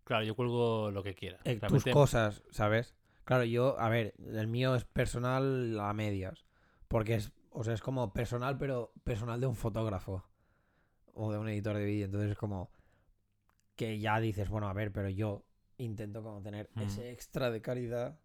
[0.04, 1.38] Claro, yo cuelgo lo que quiera.
[1.44, 2.94] eh, tus cosas, ¿sabes?
[3.24, 6.44] Claro, yo, a ver, el mío es personal a medias.
[6.88, 10.26] Porque es, o sea, es como personal, pero personal de un fotógrafo.
[11.14, 12.04] O de un editor de vídeo.
[12.04, 12.70] Entonces es como
[13.78, 15.44] que ya dices, bueno, a ver, pero yo
[15.78, 16.82] intento como tener Mm.
[16.82, 18.18] ese extra de calidad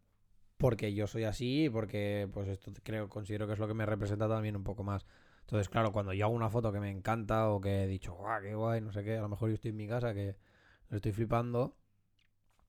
[0.57, 3.85] porque yo soy así y porque pues esto creo, considero que es lo que me
[3.85, 5.05] representa también un poco más.
[5.41, 8.41] Entonces, claro, cuando yo hago una foto que me encanta o que he dicho, guau,
[8.41, 10.37] qué guay, no sé qué, a lo mejor yo estoy en mi casa que
[10.89, 11.77] lo estoy flipando,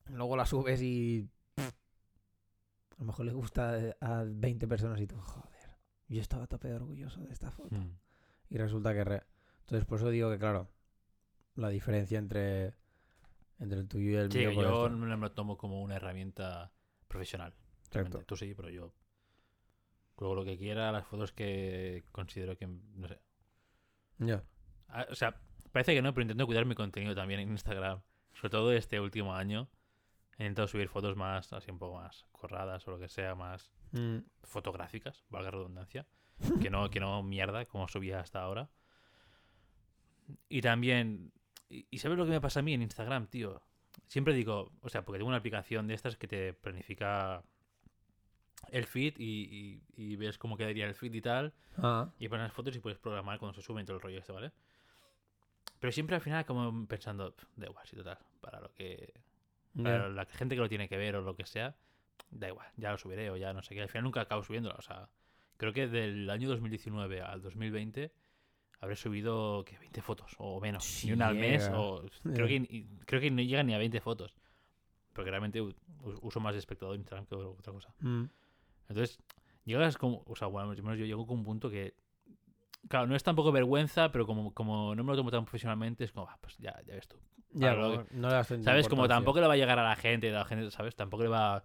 [0.09, 1.27] luego la subes y
[1.57, 5.69] a lo mejor le gusta a 20 personas y tú, joder,
[6.07, 7.75] yo estaba tope de orgulloso de esta foto.
[7.75, 7.97] mm,
[8.49, 9.03] Y resulta que...
[9.03, 9.23] re-
[9.61, 10.69] Entonces, por eso digo que, claro,
[11.55, 12.73] la diferencia entre,
[13.59, 14.51] entre el tuyo y el Sí, mío...
[14.61, 16.71] yo no me lo tomo como una herramienta
[17.07, 17.53] profesional.
[17.85, 18.23] Exacto.
[18.25, 18.93] Tú sí, pero yo
[20.15, 23.19] cuelgo lo que quiera, las fotos que considero que, no sé.
[24.17, 24.43] Ya.
[24.89, 25.39] Ah, O sea,
[25.71, 28.01] parece que no, pero intento cuidar mi contenido también en Instagram.
[28.33, 29.69] Sobre todo este último año.
[30.37, 33.71] He intentado subir fotos más, así un poco más corradas o lo que sea, más
[33.93, 34.17] Mm.
[34.43, 36.05] fotográficas, valga redundancia.
[36.61, 38.69] Que no, que no mierda, como subía hasta ahora.
[40.49, 41.31] Y también.
[41.69, 43.61] Y, y ¿sabes lo que me pasa a mí en Instagram, tío?
[44.07, 47.43] Siempre digo, o sea, porque tengo una aplicación de estas que te planifica
[48.71, 51.53] el feed y, y- y ves cómo quedaría el feed y tal.
[51.77, 54.31] Ah, Y pones las fotos y puedes programar cuando se suben todo el rollo este,
[54.31, 54.51] ¿vale?
[55.79, 59.13] Pero siempre al final como pensando, "Pf, da igual, sí, total, para lo que...
[59.75, 60.09] Para ya.
[60.09, 61.75] la gente que lo tiene que ver o lo que sea,
[62.31, 63.81] da igual, ya lo subiré o ya no sé qué.
[63.81, 65.09] Al final nunca acabo subiéndolo, o sea,
[65.57, 68.11] creo que del año 2019 al 2020
[68.79, 71.79] habré subido, que 20 fotos o menos, Sí, ni una al mes, llega.
[71.79, 72.03] o
[72.33, 74.35] creo que, ni- creo que no llega ni a 20 fotos.
[75.13, 75.61] Porque realmente
[76.21, 77.93] uso más de espectador Instagram que otra cosa.
[77.99, 78.25] Mm.
[78.89, 79.17] Entonces,
[79.63, 81.95] llegas como, o sea, bueno, al menos yo llego con un punto que,
[82.89, 86.11] claro, no es tampoco vergüenza, pero como, como no me lo tomo tan profesionalmente, es
[86.11, 87.17] como, ah, pues ya, ya ves tú.
[87.51, 88.89] Ya, como no le das ¿Sabes?
[88.89, 90.95] Como tampoco le va a llegar a la gente, la gente, ¿sabes?
[90.97, 91.63] Tampoco le va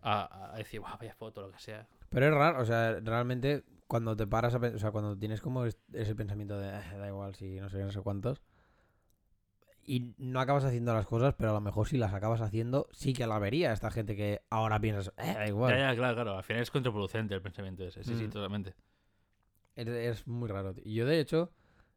[0.00, 1.88] a, a decir, guau, vaya foto, lo que sea.
[2.08, 5.66] Pero es raro, o sea, realmente cuando te paras a o sea, cuando tienes como
[5.66, 8.40] es- ese pensamiento de "Eh, da igual si no sé no sé cuántos,
[9.84, 13.12] y no acabas haciendo las cosas, pero a lo mejor si las acabas haciendo, sí
[13.12, 15.74] que la vería esta gente que ahora piensas, eh, da igual.
[15.76, 16.38] Ya, ya, claro, claro.
[16.38, 18.02] Al final es contraproducente el pensamiento ese.
[18.02, 18.30] Sí, sí, Mm.
[18.30, 18.74] totalmente.
[19.76, 20.72] Es, es muy raro.
[20.72, 20.84] tío.
[20.86, 21.52] Y yo, de hecho,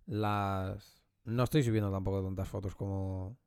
[0.05, 1.01] las.
[1.23, 3.37] No estoy subiendo tampoco tantas fotos como.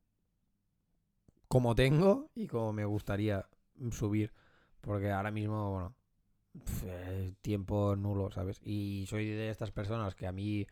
[1.48, 3.46] Como tengo y como me gustaría
[3.90, 4.32] subir.
[4.80, 5.94] Porque ahora mismo, bueno,
[6.64, 8.60] pf, eh, tiempo nulo, ¿sabes?
[8.62, 10.66] Y soy de estas personas que a mí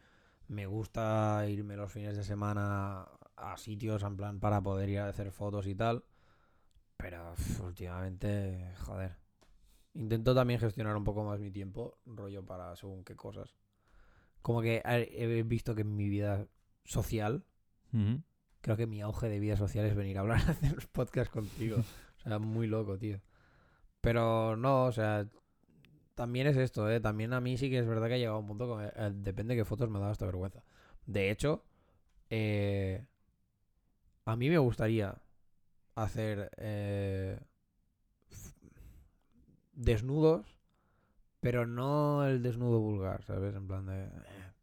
[0.49, 5.09] me gusta irme los fines de semana a sitios en plan para poder ir a
[5.09, 6.05] hacer fotos y tal.
[6.97, 9.17] Pero pf, últimamente, joder.
[9.95, 13.55] Intento también gestionar un poco más mi tiempo, rollo para según qué cosas.
[14.43, 16.47] Como que he visto que en mi vida
[16.85, 17.45] social,
[18.61, 21.33] creo que mi auge de vida social es venir a hablar, a hacer los podcasts
[21.33, 21.79] contigo.
[21.79, 23.21] O sea, muy loco, tío.
[24.01, 25.27] Pero no, o sea,
[26.17, 26.99] también es esto, ¿eh?
[26.99, 29.13] También a mí sí que es verdad que ha llegado a un punto que eh,
[29.15, 30.65] depende de qué fotos me da esta vergüenza.
[31.07, 31.63] De hecho,
[32.31, 33.05] eh,
[34.25, 35.15] a mí me gustaría
[35.95, 37.39] hacer eh,
[39.73, 40.47] desnudos,
[41.41, 43.55] pero no el desnudo vulgar, ¿sabes?
[43.55, 44.11] En plan de, eh,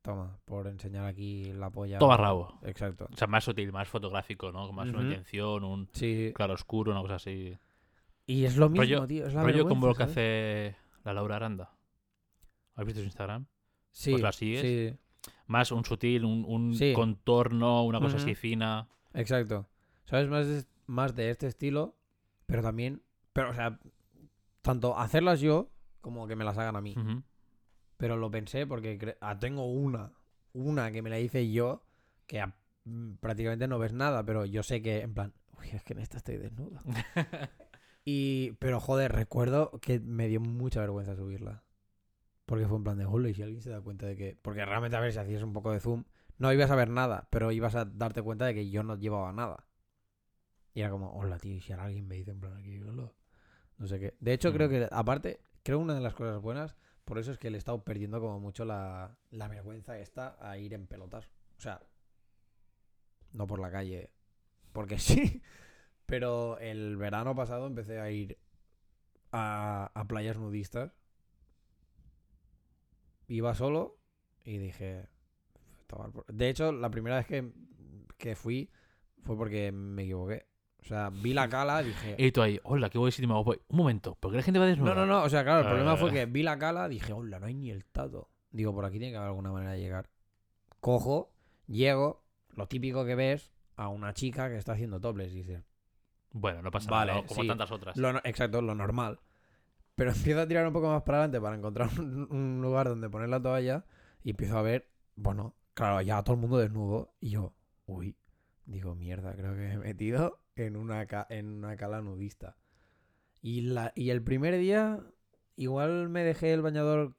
[0.02, 2.00] toma, por enseñar aquí la polla.
[2.00, 2.60] Toma rabo.
[2.64, 3.08] Exacto.
[3.12, 4.66] O sea, más sutil, más fotográfico, ¿no?
[4.68, 7.58] Con Más una intención, un Sí, claro oscuro, una cosa así.
[8.26, 9.28] y es lo mismo, Rollo- tío.
[9.28, 11.76] Es la Rollo como lo que hace la Laura Aranda.
[12.76, 13.46] ¿Has visto su Instagram?
[13.92, 14.62] Sí, pues la sigues.
[14.62, 14.98] sí,
[15.48, 16.94] Más un sutil, un, un Sí.
[16.94, 18.88] contorno, una cosa así fina.
[19.14, 19.68] exacto.
[20.06, 20.28] ¿Sabes?
[20.30, 21.96] Más de, más de este estilo,
[22.46, 23.02] pero también,
[23.32, 23.80] pero o sea,
[24.62, 25.70] tanto hacerlas yo
[26.02, 26.96] como que me las hagan a mí.
[27.98, 30.12] Pero lo pensé porque ah, tengo una,
[30.54, 31.86] una que me la hice yo,
[32.28, 32.56] que a-
[33.22, 36.18] prácticamente no ves nada, pero yo sé que, en plan, uy, es que en esta
[36.18, 36.80] estoy desnudo.
[38.06, 41.64] y, pero joder, recuerdo que me dio mucha vergüenza subirla.
[42.46, 44.38] Porque fue en plan de, hola, y si alguien se da cuenta de que...
[44.42, 46.04] Porque realmente, a ver, si hacías un poco de zoom,
[46.38, 49.32] no ibas a ver nada, pero ibas a darte cuenta de que yo no llevaba
[49.32, 49.66] nada.
[50.74, 53.12] Y era como, hola, tío, y si ahora alguien me dice en plan aquí, hola.
[53.78, 54.16] No sé qué.
[54.20, 54.72] De hecho, creo Mm.
[54.72, 56.76] que, aparte, creo una de las cosas buenas,
[57.06, 60.58] por eso es que le he estado perdiendo como mucho la, la vergüenza esta a
[60.58, 61.30] ir en pelotas.
[61.58, 61.82] O sea,
[63.32, 64.12] no por la calle,
[64.74, 65.42] porque sí.
[66.06, 68.38] Pero el verano pasado empecé a ir
[69.32, 70.92] a, a playas nudistas.
[73.28, 73.98] Iba solo
[74.44, 75.08] y dije...
[76.28, 77.52] De hecho, la primera vez que,
[78.18, 78.70] que fui
[79.22, 80.48] fue porque me equivoqué.
[80.82, 82.16] O sea, vi la cala y dije...
[82.18, 83.60] Y tú ahí, hola, qué guay sitio me voy.
[83.70, 84.96] Un momento, ¿por qué la gente va desnuda?
[84.96, 85.24] No, no, no.
[85.24, 86.14] O sea, claro, el problema fue Eh.
[86.14, 88.30] que vi la cala, dije, hola, no hay ni el tato.
[88.52, 90.10] Digo, por aquí tiene que haber alguna manera de llegar.
[90.80, 91.32] Cojo,
[91.68, 95.32] llego, lo típico que ves a una chica que está haciendo toples.
[95.32, 95.64] Y dices,
[96.34, 97.48] Bueno, no pasa Vale, nada, como sí.
[97.48, 97.96] tantas otras.
[97.98, 99.20] lo no- exacto, lo normal.
[99.96, 103.10] Pero empiezo a tirar un poco más para adelante para encontrar un, un lugar donde
[103.10, 103.86] poner la toalla
[104.24, 107.14] y empiezo a ver, bueno, claro, ya todo el mundo desnudo.
[107.20, 107.54] Y yo,
[107.86, 108.18] uy,
[108.66, 112.58] digo, mierda, creo que me he metido en una, ca- en una cala nudista.
[113.42, 115.00] Y, la, y el primer día,
[115.56, 117.16] igual me dejé el bañador.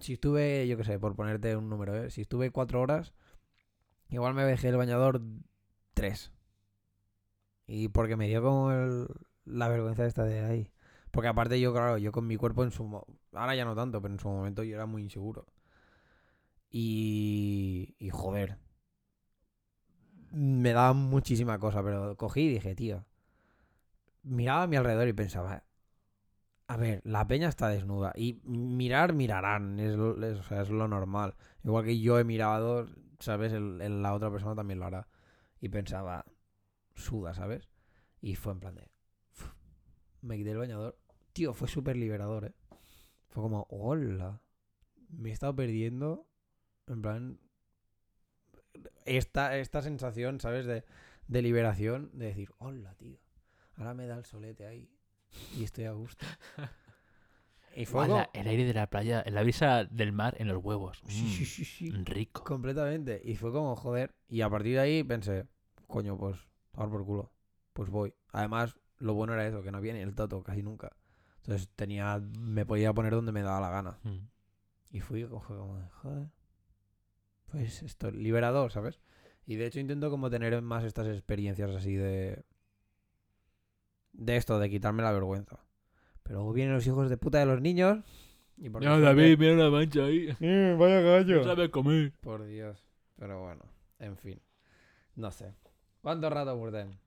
[0.00, 2.10] Si estuve, yo qué sé, por ponerte un número, ¿eh?
[2.10, 3.12] si estuve cuatro horas,
[4.08, 5.20] igual me dejé el bañador
[5.94, 6.32] tres.
[7.66, 9.08] Y porque me dio como el-
[9.44, 10.70] la vergüenza esta de ahí.
[11.10, 12.84] Porque aparte yo, claro, yo con mi cuerpo en su...
[13.32, 15.46] Ahora ya no tanto, pero en su momento yo era muy inseguro.
[16.70, 17.94] Y...
[17.98, 18.58] Y joder.
[20.32, 23.04] Me daba muchísima cosa, pero cogí y dije, tío.
[24.24, 25.62] Miraba a mi alrededor y pensaba,
[26.66, 28.12] a ver, la peña está desnuda.
[28.16, 29.78] Y mirar, mirarán.
[29.78, 31.34] Es es- es lo normal.
[31.62, 32.86] Igual que yo he mirado,
[33.18, 33.52] ¿sabes?
[33.52, 35.06] El- el- la otra persona también lo hará.
[35.60, 36.24] Y pensaba,
[36.94, 37.68] suda, ¿sabes?
[38.20, 38.90] Y fue en plan de.
[39.36, 39.52] "Uf".
[40.22, 40.98] Me quité el bañador.
[41.32, 42.54] Tío, fue súper liberador, ¿eh?
[43.28, 44.40] Fue como, hola.
[45.08, 46.26] Me he estado perdiendo.
[46.86, 47.40] En plan.
[49.04, 50.66] Esta, esta sensación, ¿sabes?
[50.66, 50.84] De,
[51.28, 52.10] de liberación.
[52.14, 53.18] De decir, hola, tío.
[53.76, 54.88] Ahora me da el solete ahí.
[55.56, 56.24] Y estoy a gusto.
[57.76, 61.02] Y fue como- el aire de la playa, la brisa del mar en los huevos.
[61.08, 61.90] Sí, Mm, sí, sí, sí.
[61.90, 62.44] Rico.
[62.44, 63.20] Completamente.
[63.24, 64.14] Y fue como, joder.
[64.28, 65.48] Y a partir de ahí pensé,
[65.88, 66.38] coño, pues,
[66.74, 67.32] tomar por culo.
[67.72, 68.14] Pues voy.
[68.32, 70.92] Además, lo bueno era eso, que no viene el tato casi nunca.
[71.38, 73.98] Entonces tenía, me podía poner donde me daba la gana.
[74.02, 74.28] Mm.
[74.92, 76.28] Y fui como, de, joder.
[77.50, 79.00] Pues esto, liberador, ¿sabes?
[79.46, 82.44] Y de hecho intento como tener más estas experiencias así de...
[84.12, 85.58] De esto, de quitarme la vergüenza.
[86.22, 87.98] Pero luego vienen los hijos de puta de los niños.
[88.56, 90.28] Y por No, David, mira una mancha ahí.
[90.78, 91.38] vaya gallo.
[91.38, 92.12] No sabe comer.
[92.20, 92.84] Por Dios.
[93.16, 93.64] Pero bueno,
[93.98, 94.40] en fin.
[95.16, 95.52] No sé.
[96.04, 96.98] ¿Cuánto rato Burden?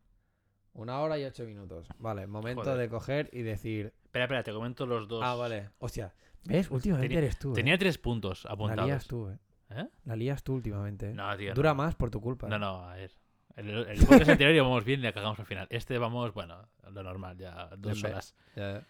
[0.74, 1.88] Una hora y ocho minutos.
[2.00, 2.78] Vale, momento Joder.
[2.78, 3.94] de coger y decir.
[4.04, 5.24] Espera, espera, te comento los dos.
[5.24, 5.70] Ah, vale.
[5.78, 6.14] Hostia.
[6.44, 6.70] ¿Ves?
[6.72, 7.52] Últimamente Tenía- eres tú.
[7.52, 7.54] eh.
[7.56, 8.86] Tenía tres puntos La apuntados.
[8.88, 9.38] lías tú, eh.
[9.70, 9.88] ¿Eh?
[10.06, 11.12] La lías tú últimamente.
[11.12, 11.14] eh.
[11.14, 11.54] No, tío.
[11.54, 11.76] Dura no.
[11.76, 12.48] más por tu culpa.
[12.50, 12.60] No, eh.
[12.60, 13.12] no, a ver.
[13.56, 15.68] El, el podcast anterior íbamos bien y la cagamos al final.
[15.70, 18.36] Este vamos, bueno, lo normal, ya dos horas.
[18.56, 18.84] Ya.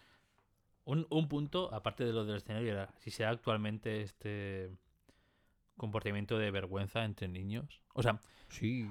[0.86, 4.72] Un, un punto, aparte de lo del escenario, era si se da actualmente este
[5.76, 7.82] comportamiento de vergüenza entre niños.
[7.94, 8.20] O sea,
[8.50, 8.90] Sí.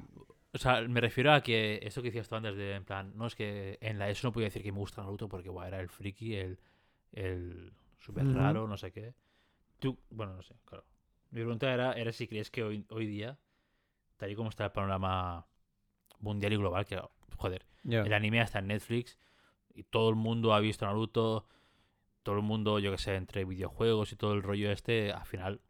[0.56, 3.26] O sea, me refiero a que eso que decías tú antes de, en plan, no
[3.26, 5.80] es que en la ESO no podía decir que me gusta Naruto porque guau, era
[5.80, 6.58] el friki, el,
[7.12, 9.14] el súper raro, no sé qué.
[9.78, 10.86] Tú, bueno, no sé, claro.
[11.30, 13.38] Mi pregunta era, era si crees que hoy, hoy día,
[14.16, 15.46] tal y como está el panorama
[16.20, 16.98] mundial y global, que,
[17.36, 19.18] joder, el anime está en Netflix
[19.74, 21.46] y todo el mundo ha visto Naruto,
[22.22, 25.60] todo el mundo, yo que sé, entre videojuegos y todo el rollo este, al final,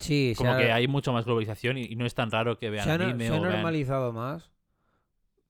[0.00, 2.70] Sí, como ha- que hay mucho más globalización y, y no es tan raro que
[2.70, 3.52] vean se ha, anime se ha o vean...
[3.52, 4.50] normalizado más.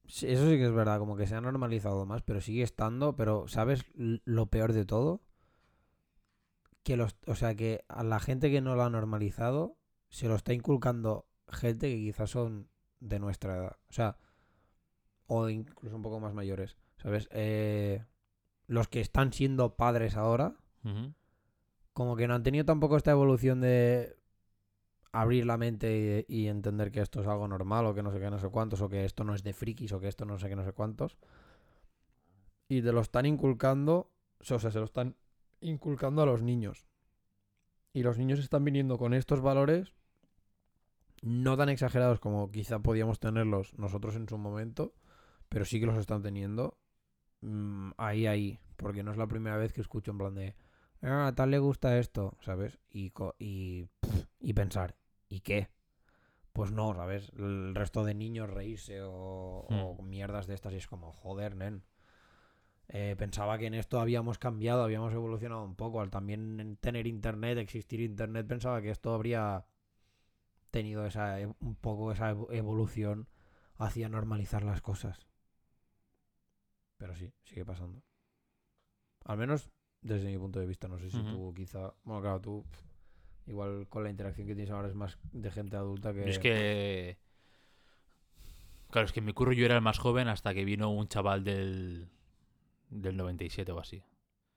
[0.05, 3.15] Eso sí que es verdad, como que se ha normalizado más, pero sigue estando.
[3.15, 5.23] Pero, ¿sabes lo peor de todo?
[6.83, 9.77] Que los, o sea, que a la gente que no lo ha normalizado
[10.09, 12.69] se lo está inculcando gente que quizás son
[12.99, 13.77] de nuestra edad.
[13.89, 14.17] O sea,
[15.27, 16.77] o incluso un poco más mayores.
[16.97, 17.29] ¿Sabes?
[17.31, 18.05] Eh,
[18.67, 20.57] los que están siendo padres ahora,
[21.93, 24.17] como que no han tenido tampoco esta evolución de
[25.13, 28.31] abrir la mente y, entender que esto es algo normal o que no sé qué,
[28.31, 30.49] no sé cuántos, o que esto no es de frikis o que esto no sé
[30.49, 31.19] qué, no sé cuántos.
[32.69, 35.17] Y te lo están inculcando, o sea, se lo están
[35.61, 36.87] inculcando a los niños.
[37.93, 39.95] Y los niños están viniendo con estos valores
[41.23, 44.95] no tan exagerados como quizá podíamos tenerlos nosotros en su momento,
[45.49, 46.79] pero sí que los están teniendo
[47.43, 48.59] mm, ahí, ahí.
[48.77, 50.55] Porque no es la primera vez que escucho en plan de,
[51.03, 52.79] ah, tal le gusta esto, ¿sabes?
[52.91, 53.11] Y,
[54.41, 54.97] y pensar,
[55.29, 55.69] ¿y qué?
[56.53, 57.33] Pues no, ¿sabes?
[57.39, 59.13] El resto de niños reírse o,
[59.69, 61.85] o mierdas de estas y es como, joder, nen.
[62.89, 66.01] Eh, pensaba que en esto habíamos cambiado, habíamos evolucionado un poco.
[66.01, 69.65] Al también en tener internet, existir internet, pensaba que esto habría
[70.73, 73.29] tenido esa e- un poco esa evo- evolución
[73.77, 75.27] hacia normalizar las cosas.
[76.99, 78.03] Pero sí, sigue pasando.
[79.25, 79.71] Al menos
[80.03, 80.89] desde mi punto de vista.
[80.89, 81.31] No sé si Ujú.
[81.31, 81.95] tú quizá...
[82.05, 82.65] Bueno, claro, tú
[83.47, 86.21] igual con la interacción que tienes ahora es más de gente adulta que...
[86.21, 87.19] Yo es que.
[88.91, 91.07] Claro, es que en mi curro yo era el más joven hasta que vino un
[91.09, 92.09] chaval del.
[92.89, 94.03] del 97 o así.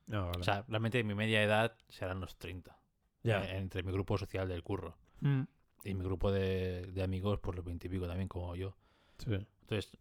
[0.08, 0.40] No, vale.
[0.40, 2.78] O sea, realmente mi media edad serán los 30.
[3.24, 3.44] ya.
[3.44, 4.98] eh, Entre mi grupo social del curro.
[5.22, 5.44] Mm,
[5.84, 8.76] Y mi grupo de, de amigos, por los 20 y pico también, como yo.
[9.20, 9.36] sí.
[9.62, 9.96] Entonces,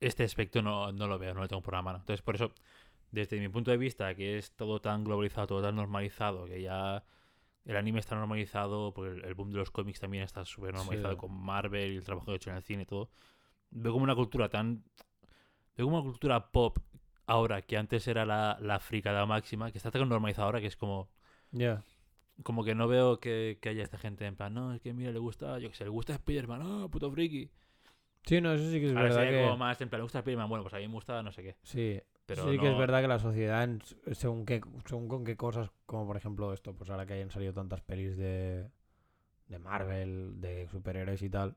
[0.00, 1.98] este aspecto no, no lo veo, no lo tengo por la mano.
[1.98, 2.52] Entonces, por eso,
[3.12, 7.04] desde mi punto de vista, que es todo tan globalizado, todo tan normalizado, que ya
[7.64, 11.14] el anime está normalizado, porque el, el boom de los cómics también está súper normalizado
[11.14, 11.18] Sí.
[11.20, 13.10] con Marvel y el trabajo que he hecho en el cine y todo.
[13.70, 14.84] Veo como una cultura tan.
[15.76, 16.78] Veo como una cultura pop
[17.26, 20.76] ahora, que antes era la, la fricada máxima, que está tan normalizada ahora que es
[20.76, 21.08] como.
[21.52, 21.82] Ya.
[22.42, 25.12] Como que no veo que, que haya esta gente en plan, no, es que mira,
[25.12, 27.50] le gusta, yo que sé, le gusta Spider-Man, ah, puto friki.
[28.24, 29.42] Sí, no, eso sí que es Ahora verdad que...
[29.42, 31.42] como más en plan, le gusta Spider-Man, bueno, pues a mí me gusta no sé
[31.42, 31.56] qué.
[31.62, 33.68] Sí, Pero sí que es verdad que la sociedad,
[34.12, 37.52] según, qué, según con qué cosas, como por ejemplo esto, pues ahora que hayan salido
[37.52, 38.70] tantas pelis de,
[39.48, 41.56] de Marvel, de superhéroes y tal,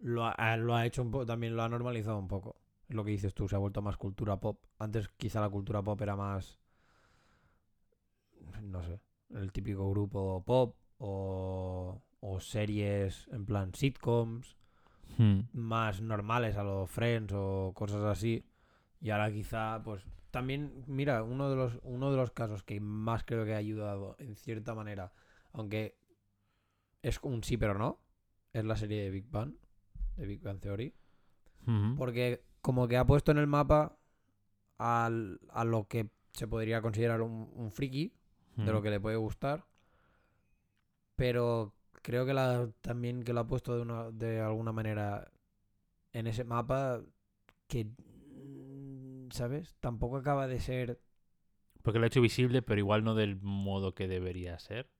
[0.00, 2.56] lo ha, lo ha hecho un poco, también lo ha normalizado un poco.
[2.88, 4.64] Es lo que dices tú, se ha vuelto más cultura pop.
[4.78, 6.58] Antes quizá la cultura pop era más,
[8.62, 9.00] no sé,
[9.30, 14.56] el típico grupo pop o, o series en plan sitcoms
[15.18, 15.40] Hmm.
[15.52, 18.44] más normales a los Friends o cosas así.
[19.00, 23.24] Y ahora quizá, pues también, mira, uno de los, uno de los casos que más
[23.24, 25.12] creo que ha ayudado en cierta manera,
[25.52, 25.96] aunque
[27.02, 28.00] es un sí pero no,
[28.52, 29.54] es la serie de Big Bang,
[30.16, 30.94] de Big Bang Theory.
[31.96, 33.96] Porque como que ha puesto en el mapa
[34.78, 38.12] al- a lo que se podría considerar un, un friki,
[38.56, 39.64] de lo que le puede gustar.
[41.16, 45.30] Pero creo que la, también que lo ha puesto de, una, de alguna manera
[46.12, 47.02] en ese mapa
[47.68, 47.88] que,
[49.30, 49.76] ¿sabes?
[49.80, 51.00] Tampoco acaba de ser...
[51.82, 54.90] Porque lo ha hecho visible, pero igual no del modo que debería ser.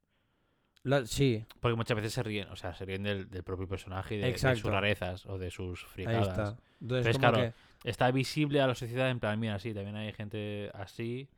[0.82, 4.14] la- sí, Porque muchas veces se ríen, o sea, se ríen del, del propio personaje
[4.14, 6.28] y de, sus rarezas o de sus ahí fricadas.
[6.28, 6.56] está.
[6.80, 7.52] Entonces, claro, que-
[7.84, 11.28] Está visible a la sociedad en plan, mira, sí, también hay gente así.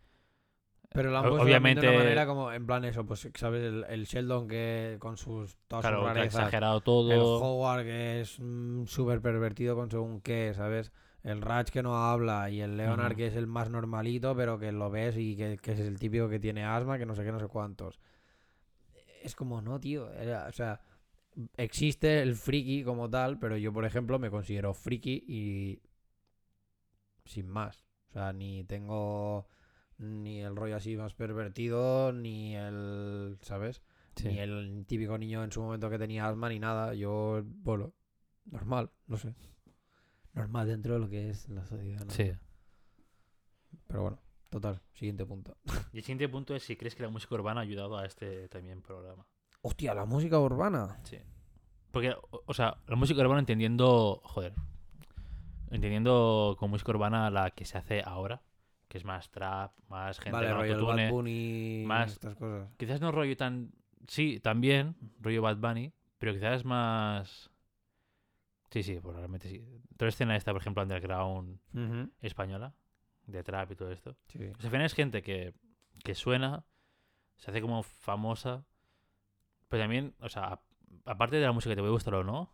[0.88, 3.62] pero lo han puesto también de una obviamente- manera como, en plan eso, pues, ¿sabes?
[3.62, 5.56] El, el Sheldon que con sus...
[5.68, 6.40] Todas Claro, sus que ha rarezas.
[6.40, 7.38] exagerado El todo.
[7.42, 10.92] Howard que es mm, súper pervertido con según qué, ¿sabes?
[11.22, 14.72] El Raj que no habla y el Leonard que es el más normalito, pero que
[14.72, 17.32] lo ves y que, que es el típico que tiene asma, que no sé qué,
[17.32, 18.00] no sé cuántos.
[19.22, 20.10] Es como, no, tío.
[20.12, 20.80] era- o sea,
[21.56, 25.82] existe el friki como tal, pero yo, por ejemplo, me considero friki y
[27.24, 27.84] sin más.
[28.08, 29.46] O sea, ni tengo
[29.98, 33.82] ni el rollo así más pervertido, ni el, ¿sabes?
[34.16, 34.28] Sí.
[34.28, 36.94] Ni el típico niño en su momento que tenía asma, ni nada.
[36.94, 37.92] Yo, bueno,
[38.46, 39.34] normal, no sé.
[40.34, 42.04] Normal dentro de lo que es la sociedad.
[42.04, 42.10] ¿no?
[42.10, 42.32] Sí.
[43.86, 45.56] Pero bueno, total, siguiente punto.
[45.92, 48.48] Y el siguiente punto es si crees que la música urbana ha ayudado a este
[48.48, 49.26] también programa.
[49.62, 50.98] Hostia, la música urbana.
[51.04, 51.18] Sí.
[51.90, 54.20] Porque, o, o sea, la música urbana entendiendo.
[54.24, 54.54] Joder.
[55.70, 58.42] Entendiendo con música urbana la que se hace ahora.
[58.88, 61.04] Que es más trap, más gente Vale, rollo autotune.
[61.04, 62.68] Bad Bunny, más- estas cosas.
[62.76, 63.72] Quizás no rollo tan.
[64.08, 67.50] Sí, también, rollo Bad Bunny, pero quizás más.
[68.70, 69.64] Sí, sí, pues realmente sí.
[70.00, 72.72] Toda la escena esta, por ejemplo, underground Ujú, española,
[73.26, 74.16] de trap y todo esto.
[74.28, 74.38] Sí.
[74.38, 75.52] Pues al final es gente que,
[76.02, 76.64] que suena,
[77.36, 78.64] se hace como famosa,
[79.68, 80.58] pero también, o sea,
[81.04, 82.50] aparte de la música que te puede gustar o no,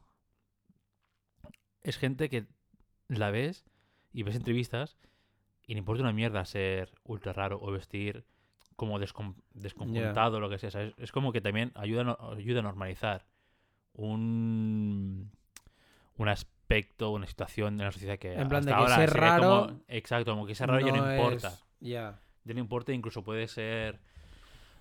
[1.85, 2.49] es gente que
[3.07, 3.65] la ves
[4.13, 4.99] y ves entrevistas
[5.69, 8.27] y le importa una mierda ser ultra raro o vestir
[8.75, 10.73] como descom- desconjuntado o lo que sea.
[10.73, 10.95] ¿sabes?
[10.99, 13.29] Es como que también ayuda, ayuda a normalizar
[13.93, 15.31] un,
[16.17, 16.29] un
[16.71, 19.67] aspecto, una situación en la sociedad que En plan hasta de que ahora ser raro
[19.69, 21.53] como- exacto, como que ser raro ya no es- importa.
[21.79, 22.21] Ya.
[22.45, 24.01] Ya no importa, incluso puede ser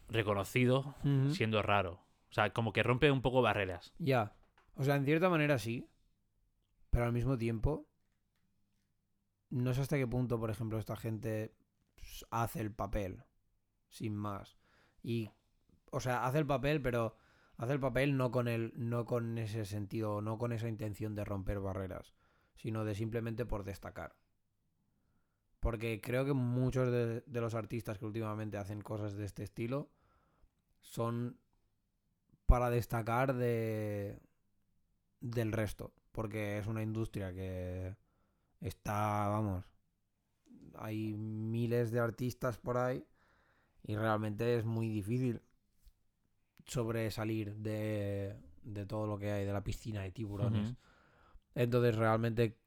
[0.09, 0.95] reconocido
[1.31, 2.01] siendo raro.
[2.29, 3.93] O sea, como que rompe un poco barreras.
[3.99, 4.33] Ya.
[4.75, 5.87] O sea, en cierta manera sí.
[6.89, 7.87] Pero al mismo tiempo.
[9.49, 11.53] No sé hasta qué punto, por ejemplo, esta gente
[12.31, 13.23] hace el papel.
[13.89, 14.57] Sin más.
[15.03, 15.29] Y.
[15.91, 17.15] O sea, hace el papel, pero.
[17.57, 18.73] Hace el papel no con el.
[18.75, 22.13] no con ese sentido, no con esa intención de romper barreras.
[22.57, 24.15] Sino de simplemente por destacar.
[25.59, 29.89] Porque creo que muchos de, los artistas que últimamente hacen cosas de este estilo.
[30.81, 31.39] Son
[32.45, 34.19] para destacar de
[35.21, 37.95] del resto, porque es una industria que
[38.59, 39.65] está, vamos,
[40.75, 43.05] hay miles de artistas por ahí
[43.83, 45.41] y realmente es muy difícil
[46.65, 50.75] sobresalir de, de todo lo que hay, de la piscina de tiburones.
[51.55, 52.57] Entonces realmente,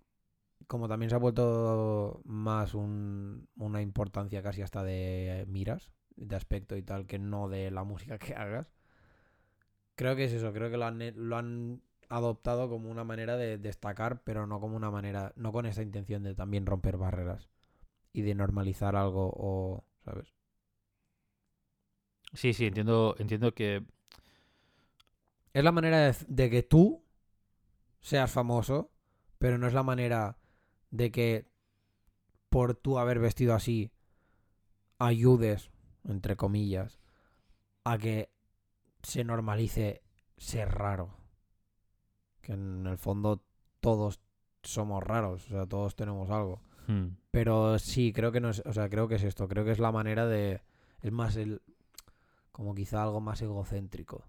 [0.67, 6.77] como también se ha vuelto más un- una importancia casi hasta de miras, de aspecto
[6.77, 8.73] y tal, que no de la música que hagas,
[9.95, 13.59] creo que es eso, creo que lo han, lo han adoptado como una manera de
[13.59, 17.49] destacar, pero no como una manera, no con esa intención de también romper barreras
[18.13, 20.35] y de normalizar algo o, ¿sabes?
[22.33, 23.85] Sí, sí, entiendo, entiendo que.
[25.53, 27.03] Es la manera de, de que tú
[28.01, 28.91] seas famoso,
[29.39, 30.39] pero no es la manera
[30.91, 31.47] de que
[32.49, 33.91] por tú haber vestido así
[34.99, 35.71] ayudes,
[36.05, 36.99] entre comillas,
[37.85, 38.31] a que
[39.03, 40.03] se normalice
[40.37, 41.15] ser raro.
[42.41, 43.43] Que en el fondo
[43.81, 44.21] todos
[44.63, 46.61] somos raros, o sea, todos tenemos algo.
[46.87, 49.73] hmm, Pero sí, creo que no es, o sea, creo que es esto, creo que
[49.73, 50.63] es la manera de
[51.01, 51.63] es más el
[52.59, 54.27] como quizá algo más egocéntrico,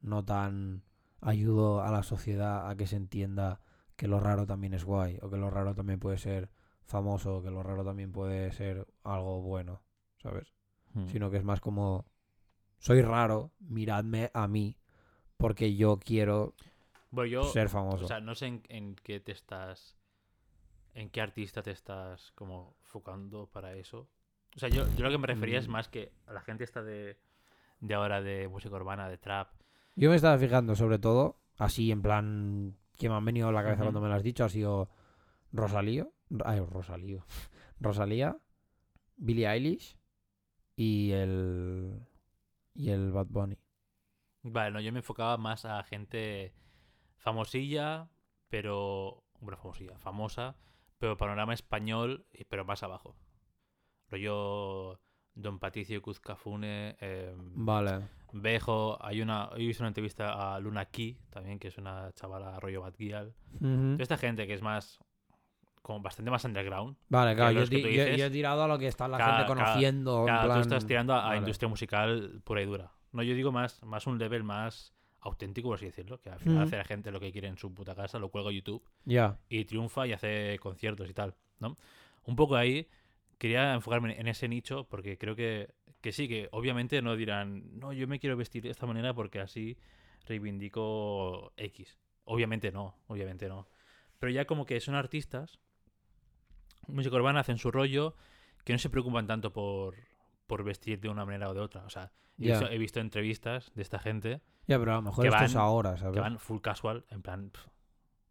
[0.00, 0.84] no tan
[1.20, 3.60] ayudo a la sociedad a que se entienda
[3.96, 6.50] que lo raro también es guay o que lo raro también puede ser
[6.84, 9.82] famoso, o que lo raro también puede ser algo bueno,
[10.22, 10.54] ¿sabes?
[10.94, 11.06] hmm.
[11.08, 12.06] Sino que es más como
[12.78, 14.78] soy raro, miradme a mí
[15.38, 16.54] porque yo quiero
[17.10, 17.42] Bueno, yo.
[17.42, 18.04] ser famoso.
[18.04, 19.96] O sea, no sé en, en qué te estás.
[20.94, 24.08] En qué artista te estás como enfocando para eso.
[24.56, 25.72] O sea, yo, yo lo que me refería es Mm.
[25.72, 27.18] más que a la gente esta de,
[27.80, 29.48] de ahora de música urbana, de trap.
[29.96, 33.62] Yo me estaba fijando sobre todo, así en plan, que me han venido a la
[33.62, 34.90] cabeza cuando me lo has dicho, ha sido
[35.52, 36.12] Rosalío,
[36.44, 37.24] ay, Rosalío,
[37.80, 38.36] Rosalía,
[39.16, 39.96] Billie Eilish
[40.76, 42.00] y el
[42.74, 43.58] y el Bad Bunny.
[44.42, 46.52] Vale, no, yo me enfocaba más a gente
[47.16, 48.10] famosilla,
[48.48, 49.22] pero.
[49.40, 50.56] Bueno, famosilla, famosa,
[50.98, 53.16] pero panorama español, pero más abajo.
[54.08, 55.00] Rollo
[55.34, 58.08] Don Patricio Cuzcafune, eh, Vale.
[58.32, 58.98] Bejo.
[59.04, 59.48] Hay una.
[59.48, 63.34] Hoy hice una entrevista a Luna Key, también, que es una chavala rollo Gyal.
[63.54, 63.92] Ujú.
[63.92, 64.98] Toda esta gente que es más.
[65.82, 66.96] como bastante más underground.
[67.10, 70.20] Vale, claro, yo, dices- he tirado a lo que está la Cada- gente cada- conociendo.
[70.20, 71.38] en Claro, tú estás tirando a, vale.
[71.40, 72.90] industria musical pura y dura.
[73.12, 76.56] No, yo digo más, más un level más auténtico, por así decirlo, que al final
[76.56, 76.64] Ujú.
[76.68, 79.36] hace la gente lo que quiere en su puta casa, lo cuelga a YouTube Ya.
[79.50, 81.76] y triunfa y hace conciertos y tal, ¿no?
[82.24, 82.88] Un poco ahí
[83.44, 87.92] quería enfocarme en ese nicho porque creo que, que sí, que obviamente no dirán, no,
[87.92, 89.76] yo me quiero vestir de esta manera porque así
[90.24, 91.98] reivindico X.
[92.24, 93.68] Obviamente no, obviamente no.
[94.18, 95.58] Pero ya como que son artistas,
[96.86, 98.14] música urbana, hacen su rollo,
[98.64, 99.94] que no se preocupan tanto por,
[100.46, 101.84] por vestir de una manera o de otra.
[101.84, 105.44] O sea, visto, he visto entrevistas de esta gente Ya, pero a lo mejor esto
[105.44, 106.14] es van- ahora, ¿sabes?
[106.14, 107.52] que van full casual, en plan...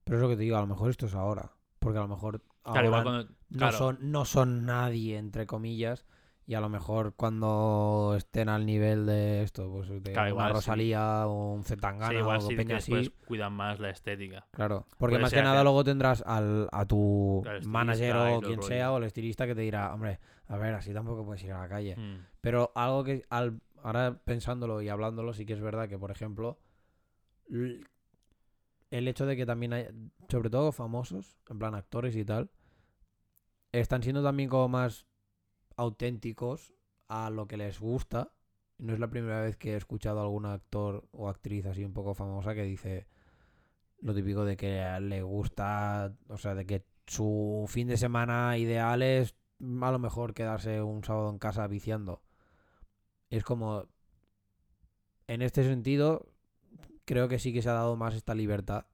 [0.06, 1.52] Pero es lo que te digo, a lo mejor esto es ahora.
[1.78, 6.06] Porque a lo mejor Claro, igual no, son, no son nadie, entre comillas.
[6.46, 10.54] Y a lo mejor cuando estén al nivel de esto, pues de Claro, una sí.
[10.54, 13.10] Rosalía o un sí, Zetangana igual o sí peña así.
[13.26, 14.46] cuidan más la estética.
[14.52, 18.62] Claro, porque Puede más que nada que- luego tendrás al, a tu manager o quien
[18.62, 21.60] sea o el estilista que te dirá, hombre, a ver, así tampoco puedes ir a
[21.62, 21.96] la calle.
[21.96, 22.26] Mm.
[22.42, 26.60] Pero algo que al, ahora pensándolo y hablándolo, sí que es verdad que, por ejemplo,
[28.94, 29.88] el hecho de que también hay,
[30.30, 32.52] sobre todo famosos, en plan actores y tal,
[33.72, 35.08] están siendo también como más
[35.76, 36.76] auténticos
[37.08, 38.32] a lo que les gusta.
[38.78, 41.94] No es la primera vez que he escuchado a algún actor o actriz así un
[41.94, 43.08] poco famosa que dice
[43.98, 49.02] lo típico de que le gusta, o sea, de que su fin de semana ideal
[49.02, 52.22] es a lo mejor quedarse un sábado en casa viciando.
[53.32, 53.88] Es como,
[55.26, 56.33] en este sentido,
[57.06, 58.86] creo que sí que se ha dado más esta libertad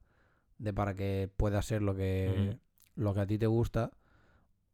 [0.59, 2.59] de para que pueda ser lo que,
[2.95, 3.91] lo que a ti te gusta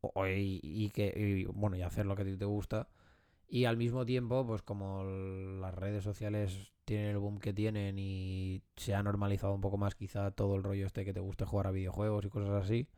[0.02, 2.90] o- y, y que, y, bueno, y hacer lo que a ti te gusta.
[3.48, 8.64] Y al mismo tiempo, pues como las redes sociales tienen el boom que tienen y
[8.78, 11.68] se ha normalizado un poco más quizá todo el rollo este que te guste jugar
[11.68, 12.90] a videojuegos y cosas así,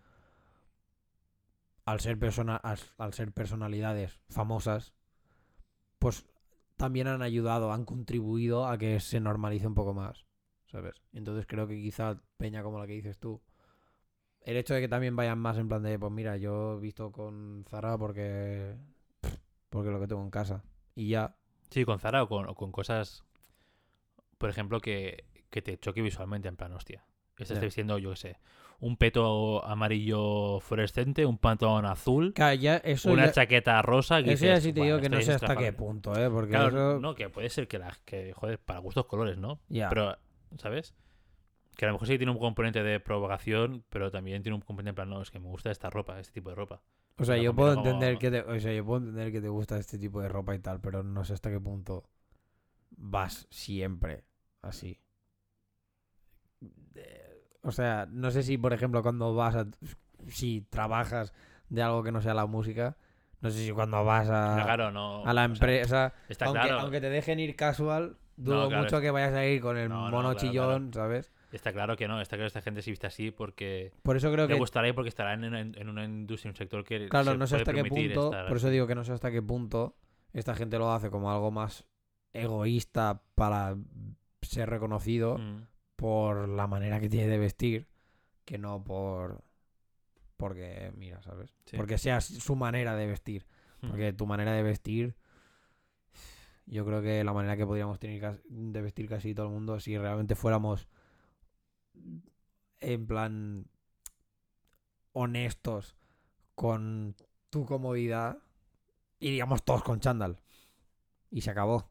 [1.86, 4.94] al ser, persona, al, al ser personalidades famosas,
[6.00, 6.26] pues
[6.78, 10.27] también han ayudado, han contribuido a que se normalice un poco más,
[10.72, 10.96] ¿sabes?
[11.14, 13.42] Entonces creo que quizá Peña como la que dices tú,
[14.42, 17.12] el hecho de que también vayan más en plan de, pues mira, yo he visto
[17.12, 18.76] con Zara porque
[19.70, 20.64] porque lo que tengo en casa
[20.96, 21.36] y ya,
[21.70, 23.26] Sí, con Zara o con, o con cosas,
[24.38, 27.04] por ejemplo, que, que te choque visualmente, en plan, hostia.
[27.38, 27.54] Este Ya.
[27.56, 28.38] está diciendo, yo qué sé,
[28.80, 34.24] un peto amarillo fluorescente, un pantalón azul, Claro, ya eso una ya, chaqueta rosa.
[34.24, 35.74] que eso ya sí te "Buah, digo que no sé hasta qué estrafable".
[35.74, 36.30] punto, ¿eh?
[36.30, 37.00] Porque Claro, eso...
[37.00, 39.60] no, que puede ser que, la, que, joder, para gustos colores, ¿no?
[39.70, 39.90] ya.
[39.90, 40.18] Pero,
[40.58, 40.96] ¿sabes?
[41.76, 44.90] Que a lo mejor sí tiene un componente de provocación, pero también tiene un componente
[44.90, 46.82] en plan, no, es que me gusta esta ropa, este tipo de ropa.
[47.18, 49.50] O sea, yo puedo como- entender que te, o sea, yo puedo entender que te
[49.50, 52.10] gusta este tipo de ropa y tal, pero no sé hasta qué punto
[52.92, 54.24] vas siempre
[54.62, 55.00] así.
[57.62, 59.68] O sea, no sé si, por ejemplo, cuando vas a...
[60.30, 61.34] Si trabajas
[61.70, 62.98] de algo que no sea la música,
[63.42, 65.24] no sé si cuando vas a, claro, no.
[65.26, 66.14] a la o sea, empresa...
[66.28, 66.80] está aunque, claro.
[66.80, 69.90] aunque te dejen ir casual, dudo claro, mucho es- que vayas a ir con el
[69.90, 71.34] No, no, mono claro, chillón, ¿sabes?
[71.52, 74.32] Está claro que no, está claro que esta gente se viste así porque Por eso
[74.32, 77.08] creo le que gustará y porque estará en, en- en una industria, un sector que
[77.10, 79.32] Claro, se no sé hasta qué punto, estar por eso digo que no sé hasta
[79.32, 79.96] qué punto
[80.34, 81.86] esta gente lo hace como algo más
[82.34, 83.76] egoísta para
[84.42, 85.64] ser reconocido Mm,
[85.96, 87.88] por la manera que tiene de vestir,
[88.46, 89.42] que no por
[90.36, 91.56] porque mira, ¿sabes?
[91.66, 91.78] Sí.
[91.78, 93.46] Porque sea su manera de vestir,
[93.82, 93.88] mm.
[93.90, 95.16] porque tu manera de vestir
[96.68, 99.98] yo creo que la manera que podríamos tener de vestir casi todo el mundo si
[99.98, 100.88] realmente fuéramos
[102.80, 103.66] en plan
[105.14, 105.96] honestos
[106.56, 107.16] con
[107.50, 108.40] tu comodidad,
[109.20, 110.40] iríamos todos con chándal.
[111.32, 111.90] Y se acabó.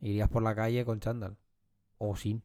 [0.00, 1.36] Irías por la calle con chándal.
[1.98, 2.42] O sin.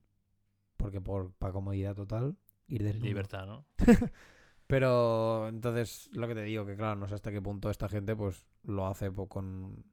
[0.75, 2.37] Porque por para comodidad total,
[2.67, 3.05] ir desnudo.
[3.05, 3.65] libertad, ¿no?
[4.67, 8.15] Pero entonces, lo que te digo, que claro, no sé hasta qué punto esta gente
[8.15, 9.85] pues lo hace con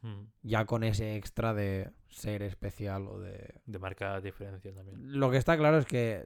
[0.00, 0.26] Mm.
[0.42, 3.60] ya con ese extra de ser especial o de...
[3.66, 5.18] De marca diferencia también.
[5.18, 6.24] Lo que está claro es que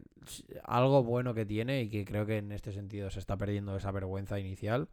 [0.64, 3.90] algo bueno que tiene y que creo que en este sentido se está perdiendo esa
[3.90, 4.88] vergüenza inicial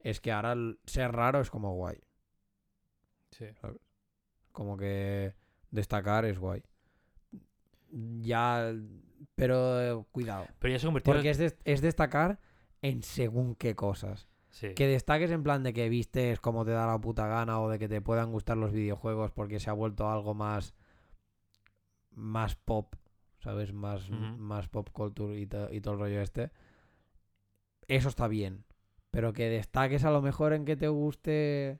[0.00, 1.98] es que ahora ser raro es como guay.
[3.30, 3.46] Sí.
[4.52, 5.34] Como que
[5.70, 6.62] destacar es guay.
[7.90, 8.72] Ya,
[9.34, 10.46] pero eh, cuidado.
[10.58, 12.40] Pero ya se convirtió Porque es, es destacar
[12.82, 14.28] en según qué cosas.
[14.56, 14.72] Sí.
[14.72, 17.78] Que destaques en plan de que vistes como te da la puta gana o de
[17.78, 20.74] que te puedan gustar los videojuegos porque se ha vuelto algo más
[22.12, 22.94] más pop,
[23.38, 23.74] ¿sabes?
[23.74, 26.52] Más, más pop culture y, y todo el rollo este.
[27.86, 28.64] Eso está bien.
[29.10, 31.78] Pero que destaques a lo mejor en que te guste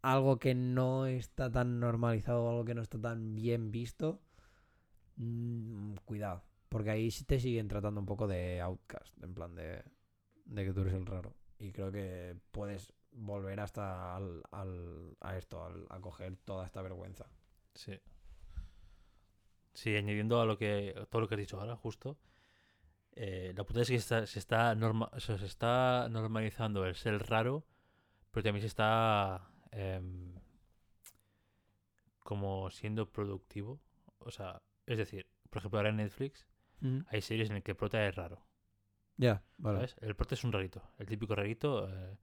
[0.00, 4.22] algo que no está tan normalizado o algo que no está tan bien visto.
[5.16, 6.44] mm, cuidado.
[6.70, 9.22] Porque ahí sí te siguen tratando un poco de outcast.
[9.22, 9.84] En plan de
[10.44, 11.34] de que tú eres el raro.
[11.58, 16.82] Y creo que puedes volver hasta al, al- a esto, al- a coger toda esta
[16.82, 17.26] vergüenza.
[17.74, 17.98] Sí.
[19.72, 22.18] Sí, añadiendo a lo que todo lo que has dicho ahora, justo.
[23.16, 26.96] eh, la puta es que está- se, está norma- o sea, se está normalizando el
[26.96, 27.64] ser raro,
[28.32, 30.34] pero también se está em,
[32.20, 33.80] como siendo productivo.
[34.18, 36.46] O sea, es decir, por ejemplo, ahora en Netflix
[37.08, 38.44] hay series en las que el prota es raro.
[39.16, 39.78] Ya, vale.
[39.78, 39.96] ¿sabes?
[40.00, 40.82] El prota es un rarito.
[40.98, 41.88] El típico rarito.
[41.88, 42.16] Eh,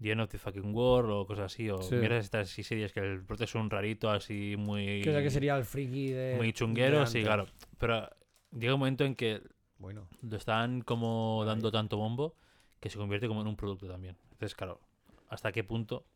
[0.00, 1.68] The End of the Fucking World o cosas así.
[1.70, 1.94] O Sí.
[1.96, 5.02] mierdas estas así series que el prota es un rarito así muy.
[5.02, 6.34] Que, que sería el friki de.
[6.36, 7.46] muy chunguero, de sí, claro.
[7.78, 8.08] Pero
[8.52, 9.42] llega un momento en que
[9.78, 10.08] Bueno.
[10.22, 12.34] lo están como dando tanto bombo
[12.80, 14.16] que se convierte como en un producto también.
[14.32, 14.80] Entonces, claro,
[15.28, 16.06] ¿hasta qué punto?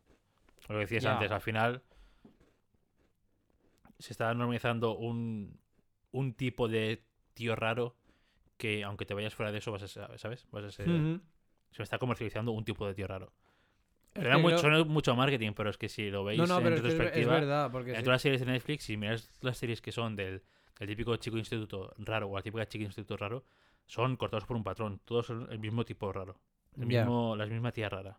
[0.68, 1.82] Lo que decías antes, al final
[3.98, 5.58] se está normalizando un,
[6.10, 7.04] un tipo de
[7.34, 7.96] tío raro
[8.64, 10.46] que aunque te vayas fuera de eso vas a ser, ¿sabes?
[10.50, 11.20] Vas a ser, Ujú.
[11.70, 13.30] Se está comercializando un tipo de tío raro.
[14.14, 16.80] Que mucho, mucho marketing, pero es que si lo veis No, no, en pero es,
[16.82, 17.70] que es, es retrospectiva, verdad.
[17.70, 18.02] Porque en sí.
[18.04, 20.42] todas las series de Netflix, si miras las series que son del
[20.80, 23.44] el típico chico instituto raro o la típica chica instituto raro
[23.86, 25.00] son cortados por un patrón.
[25.04, 26.40] Todos son el mismo tipo raro.
[26.78, 28.18] El mismo, la misma tía rara.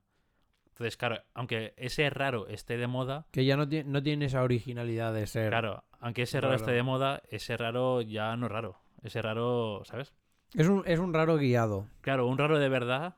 [0.67, 4.43] Entonces, claro, aunque ese raro esté de moda, Que ya no, tiene no tiene esa
[4.43, 5.49] originalidad de ser.
[5.49, 6.77] claro, aunque ese raro, esté Raro.
[6.77, 8.77] de moda, ese raro ya no es raro.
[9.01, 10.13] Ese raro, ¿sabes?
[10.53, 11.87] Es un, es un raro guiado.
[12.01, 13.15] Claro, un raro de verdad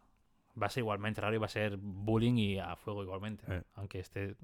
[0.59, 3.43] va a ser igualmente raro y va a ser bullying y a fuego igualmente.
[3.47, 3.63] Eh.
[3.75, 4.35] Aunque esté.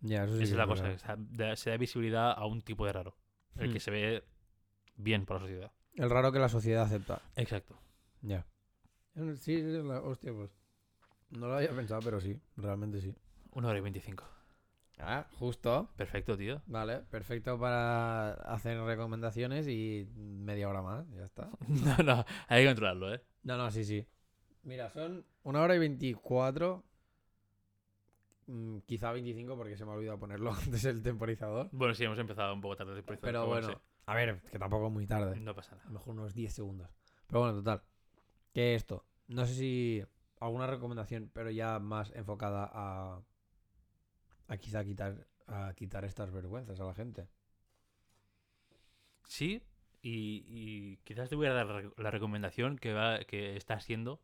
[0.00, 0.42] Ya, eso sí.
[0.44, 3.16] esa es la cosa, que se da- visibilidad a un tipo de raro.
[3.56, 3.80] El que Hmm.
[3.80, 4.24] se ve
[4.96, 5.72] bien para la sociedad.
[5.94, 7.22] El raro que la sociedad acepta.
[7.36, 7.78] Exacto.
[8.20, 8.44] Ya.
[9.14, 10.50] Sí, sí, la- hostia, pues.
[11.30, 13.14] No lo había pensado, pero sí, realmente sí.
[13.52, 14.24] Una hora y veinticinco.
[14.98, 15.90] Ah, justo.
[15.96, 16.62] Perfecto, tío.
[16.66, 21.50] Vale, perfecto para hacer recomendaciones y media hora más, ya está.
[21.68, 23.22] No, no, hay que controlarlo, ¿eh?
[23.42, 24.06] No, no, sí, sí.
[24.62, 26.84] Mira, son una hora y veinticuatro.
[28.46, 31.68] mm, quizá 25 porque se me ha olvidado ponerlo antes el temporizador.
[31.72, 33.02] Bueno, sí, hemos empezado un poco tarde.
[33.02, 35.38] por eso, Pero bueno, a ver, que tampoco es muy tarde.
[35.40, 35.88] no pasa A nada.
[35.88, 36.88] lo mejor unos 10 segundos.
[37.26, 37.82] Pero bueno, total.
[38.52, 39.04] Que esto.
[39.26, 40.04] No sé si
[40.40, 43.20] alguna recomendación, pero ya más enfocada a.
[44.48, 47.26] a quizá quitar, a quitar estas vergüenzas a la gente.
[49.26, 49.62] Sí,
[50.02, 53.80] y, y quizás te voy a dar la rec- la recomendación que, va, que está
[53.80, 54.20] siendo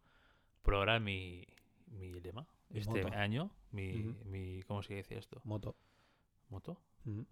[0.63, 1.47] por ahora mi,
[1.87, 2.47] mi lema.
[2.73, 3.17] Este moto.
[3.17, 4.25] año, mi, Ujú.
[4.27, 4.63] mi.
[4.65, 5.41] ¿Cómo se dice esto?
[5.45, 5.75] Moto.
[6.51, 6.81] ¿Moto?
[7.05, 7.27] Ujú.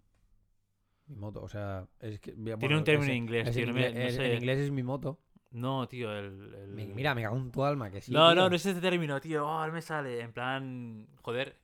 [1.07, 2.33] Mi moto, o sea, es que.
[2.33, 3.65] Tiene bueno, un término en inglés, tío.
[3.67, 4.31] no no es- sé.
[4.33, 5.19] En inglés es mi moto.
[5.51, 6.53] No, tío, el.
[6.55, 8.11] el- Mi- Mira, me cago en tu alma, que sí.
[8.11, 8.35] no, tío.
[8.35, 9.47] no, no es este término, tío.
[9.47, 10.19] Oh, me sale.
[10.21, 11.07] En plan.
[11.21, 11.55] Joder.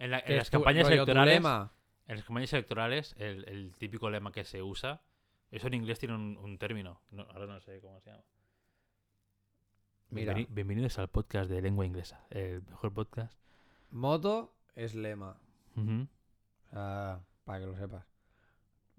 [0.00, 1.34] En, la- en las campañas tu electorales.
[1.34, 1.72] lema.
[2.08, 5.02] En las campañas electorales, el, el típico lema que se usa.
[5.50, 7.00] Eso en inglés tiene un, un término.
[7.10, 8.24] No, ahora no sé cómo se llama.
[10.10, 10.34] Mira.
[10.34, 12.26] Bienveni- Bienvenidos al podcast de lengua inglesa.
[12.30, 13.38] El mejor podcast.
[13.90, 15.36] Moto es lema.
[15.76, 18.06] O sea, para que lo sepas.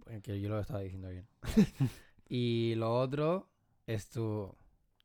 [0.07, 1.27] Eh, Que yo lo estaba diciendo bien.
[2.29, 3.49] y lo otro
[3.87, 4.55] es tu.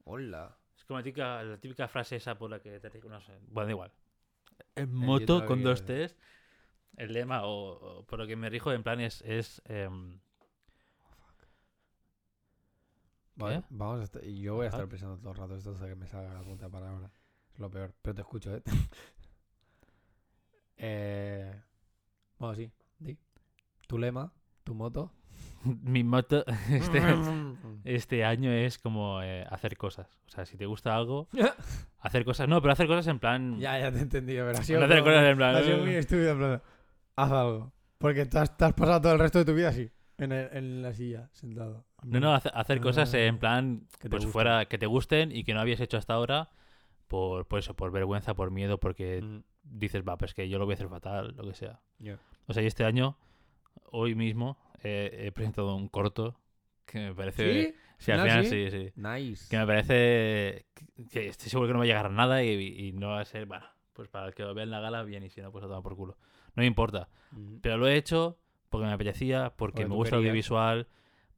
[0.04, 0.56] Hola.
[0.76, 3.32] Es como la típica, la típica frase esa por la que te No sé.
[3.48, 3.92] Bueno, da igual.
[4.76, 6.16] En moto con dos T's.
[6.96, 9.22] El lema, o, o por lo que me rijo, en plan es.
[9.22, 10.20] es em,
[13.36, 13.66] Vale, ¿Qué?
[13.70, 16.06] vamos a estar- yo voy a estar pensando todo el rato esto hasta que me
[16.06, 17.10] salga la puta palabra.
[17.52, 17.94] Es lo peor.
[18.02, 18.62] Pero te escucho, ¿eh?
[20.76, 21.62] eh...
[22.38, 22.72] Bueno, sí.
[22.98, 23.18] Di.
[23.88, 24.32] Tu lema,
[24.64, 25.12] tu moto.
[25.82, 27.00] mi moto este,
[27.84, 30.08] este año es como eh, hacer cosas.
[30.26, 31.28] O sea, si te gusta algo,
[32.00, 32.48] hacer cosas.
[32.48, 33.58] No, pero hacer cosas en plan.
[33.58, 35.54] ya, ya te he entendido, pero ha sido, hacer como- cosas en plan.
[35.56, 36.30] ha sido muy estúpido.
[36.32, 36.62] en plan,
[37.16, 37.72] Haz algo.
[37.98, 39.90] Porque te has, te has pasado todo el resto de tu vida así.
[40.18, 41.84] En, el- en la silla, sentado.
[42.02, 43.86] No, no, hace- hacer cosas eh, en Ah, plan.
[43.98, 44.32] que te Pues gusten.
[44.32, 44.64] fuera.
[44.66, 46.50] Que te gusten y que no habías hecho hasta ahora.
[47.08, 50.64] Por, por eso, por vergüenza, por miedo, porque Mm, dices, va, pues que yo lo
[50.66, 51.80] voy a hacer fatal, lo que sea.
[52.48, 53.16] O sea, y este año,
[53.92, 56.38] hoy mismo, eh, he presentado un corto
[56.84, 57.70] que me parece.
[57.72, 57.74] ¿Sí?
[57.98, 58.92] Sí, al ¿Al final final sí, sí.
[58.96, 59.48] Nice.
[59.48, 62.50] Que me parece que- que estoy seguro que no va a llegar a nada y,
[62.88, 65.02] y no va a ser, bueno, pues para el que lo vea en la gala,
[65.02, 66.18] bien, y si no, pues a tomar por culo.
[66.54, 67.08] No me importa.
[67.32, 67.56] Mm.
[67.62, 68.38] Pero lo he hecho
[68.68, 70.88] porque me apetecía, porque me gusta el audiovisual,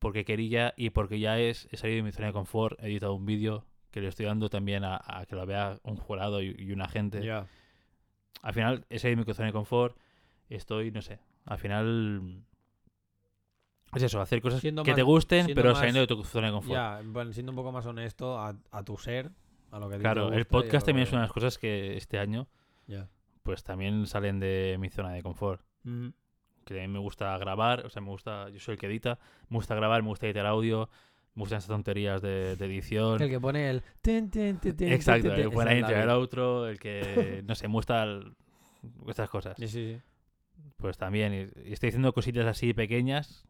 [0.01, 3.15] porque quería y porque ya es, he salido de mi zona de confort, he editado
[3.15, 6.55] un vídeo que le estoy dando también a, a que lo vea un jurado y,
[6.59, 7.24] y una gente.
[7.24, 7.47] Ya.
[8.43, 9.97] Al final, he salido de mi zona de confort,
[10.48, 12.43] estoy, no sé, al final...
[13.94, 16.48] Es eso, hacer cosas Siendo que más- te gusten, pero más- saliendo de tu zona
[16.48, 16.74] de confort.
[16.74, 19.31] Ya, bueno, siendo un poco más honesto a, a tu ser,
[19.70, 21.59] a lo que te Claro, y el podcast también es que- una de las cosas
[21.59, 22.48] que este año
[22.86, 23.09] Ya.
[23.43, 25.62] pues también salen de mi zona de confort.
[25.85, 26.09] Mm.
[26.66, 29.19] Que a mí me gusta grabar, o sea, me gusta, yo soy el que edita,
[29.48, 30.90] me gusta grabar, me gusta editar audio,
[31.35, 33.23] me gustan esas tonterías de, de edición.
[33.23, 33.82] El que pone el...
[34.02, 37.73] ten, ten, ten, Exacto, el buen es intro, el outro, el que, no sé, me
[37.74, 38.35] gusta el-
[39.06, 39.56] estas cosas.
[39.59, 40.01] Sí, sí, sí.
[40.77, 43.48] Pues también, y estoy diciendo cositas así pequeñas,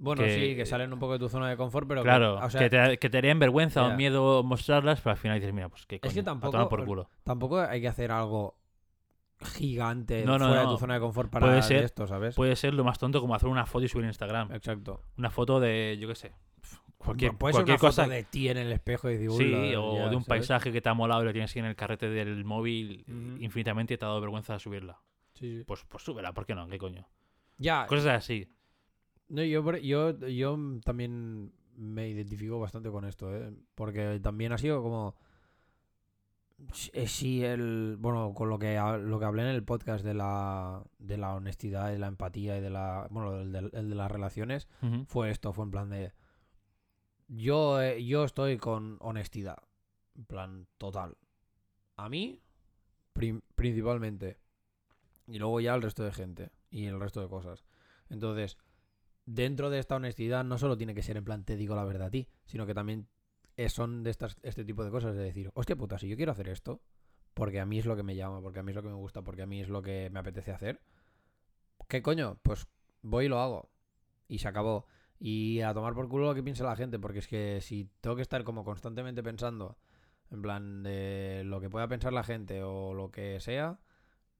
[0.00, 2.36] Bueno, Que- sí, que salen un poco de tu zona de confort, pero que- claro,
[2.38, 5.52] o sea, que, te, que te harían vergüenza o miedo mostrarlas, pero al final dices,
[5.52, 7.10] mira, pues qué coño, que a tampoco- tomar por culo.
[7.24, 8.56] tampoco hay que hacer algo
[9.40, 12.34] gigante No, no, fuera de tu zona de confort para Puede ser- esto, ¿sabes?
[12.34, 14.52] Puede ser lo más tonto como hacer una foto y subir en Instagram.
[14.52, 15.00] Exacto.
[15.16, 16.32] Una foto de, yo qué sé,
[16.96, 18.02] cualquier, Puede ser cualquier una cosa.
[18.04, 20.26] foto de ti en el espejo y decir, Sí, o ya, de un ¿sabes?
[20.26, 23.04] paisaje que te ha molado y lo tienes ahí en el carrete del móvil
[23.40, 25.00] infinitamente y te ha dado vergüenza subirla.
[25.34, 25.64] Sí, sí.
[25.64, 26.66] Pues, pues súbela, ¿por qué no?
[26.66, 27.06] ¿Qué coño?
[27.58, 28.48] Ya, Cosas así.
[29.28, 33.52] No, yo, yo, yo también me identifico bastante con esto, ¿eh?
[33.74, 35.14] Porque también ha sido como...
[36.92, 37.96] eh, Sí, el...
[37.98, 41.92] Bueno, con lo que, lo que hablé en el podcast de la, de la honestidad
[41.92, 43.06] y la empatía y de la...
[43.10, 44.66] Bueno, el de, el de las relaciones,
[45.06, 46.12] fue esto, fue en plan de...
[47.28, 49.58] Yo, eh, yo estoy con honestidad.
[50.16, 51.16] En plan, total.
[51.96, 52.40] A mí,
[53.12, 54.38] prim- principalmente.
[55.26, 56.50] Y luego ya al resto de gente.
[56.70, 57.64] Y el resto de cosas.
[58.08, 58.56] Entonces,
[59.34, 62.08] dentro de esta honestidad no solo tiene que ser en plan te digo la verdad
[62.08, 63.08] a ti, sino que también
[63.68, 66.48] son de estas, este tipo de cosas de decir, hostia puta, si yo quiero hacer
[66.48, 66.80] esto,
[67.34, 68.94] porque a mí es lo que me llama, porque a mí es lo que me
[68.94, 70.80] gusta, porque a mí es lo que me apetece hacer,
[71.88, 72.38] ¿qué coño?
[72.42, 72.66] Pues
[73.02, 73.70] voy y lo hago.
[74.28, 74.86] Y se acabó.
[75.18, 78.16] Y a tomar por culo lo que piense la gente, porque es que si tengo
[78.16, 79.76] que estar como constantemente pensando,
[80.30, 83.80] en plan de lo que pueda pensar la gente o lo que sea,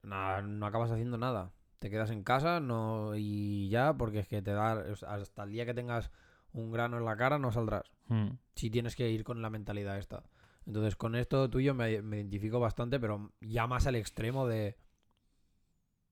[0.02, 1.52] na- no acabas haciendo nada.
[1.78, 5.64] Te quedas en casa no y ya, porque es que te da hasta el día
[5.64, 6.10] que tengas
[6.52, 7.90] un grano en la cara no saldrás.
[8.08, 8.30] Mm.
[8.54, 10.24] Si tienes que ir con la mentalidad esta.
[10.66, 14.76] Entonces, con esto tuyo me, me identifico bastante, pero ya más al extremo de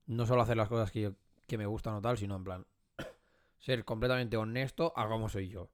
[0.06, 1.14] no solo hacer las cosas que, yo,
[1.46, 2.66] que me gustan o tal, sino en plan
[3.58, 5.70] ser completamente honesto a cómo soy yo.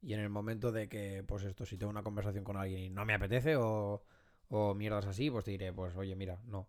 [0.00, 2.90] Y en el momento de que, pues esto, si tengo una conversación con alguien y
[2.90, 4.04] no me apetece o,
[4.48, 6.68] o mierdas así, pues te diré, pues oye, mira, no.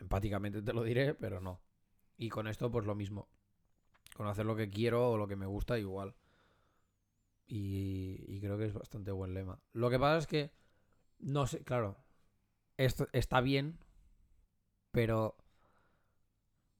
[0.00, 1.60] Empáticamente te lo diré, pero no.
[2.22, 3.28] Y con esto, pues lo mismo.
[4.16, 6.14] Con hacer lo que quiero o lo que me gusta, igual.
[7.46, 9.58] Y, y creo que es bastante buen lema.
[9.72, 10.52] Lo que pasa es que,
[11.18, 11.96] no sé, claro,
[12.76, 13.78] esto está bien,
[14.90, 15.36] pero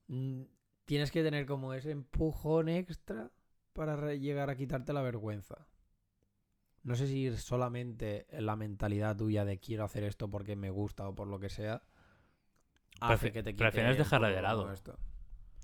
[0.07, 0.43] mm,
[0.85, 3.31] tienes que tener como ese empujón extra
[3.73, 5.67] para llegar a quitarte la vergüenza.
[6.83, 11.15] No sé si solamente la mentalidad tuya de quiero hacer esto porque me gusta o
[11.15, 11.81] por lo que sea.
[13.01, 14.71] Hace Prefi- que te pero al quite final es un dejarla de lado.
[14.71, 14.97] esto.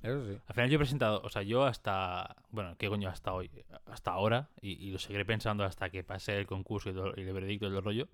[0.03, 0.37] Eso sí.
[0.47, 3.51] Al final yo he presentado, o sea, yo hasta, bueno, ¿qué coño hasta hoy?
[3.85, 7.21] Hasta ahora, y, y lo seguiré pensando hasta que pase el concurso y, todo- y
[7.21, 8.07] el veredicto y todo el rollo,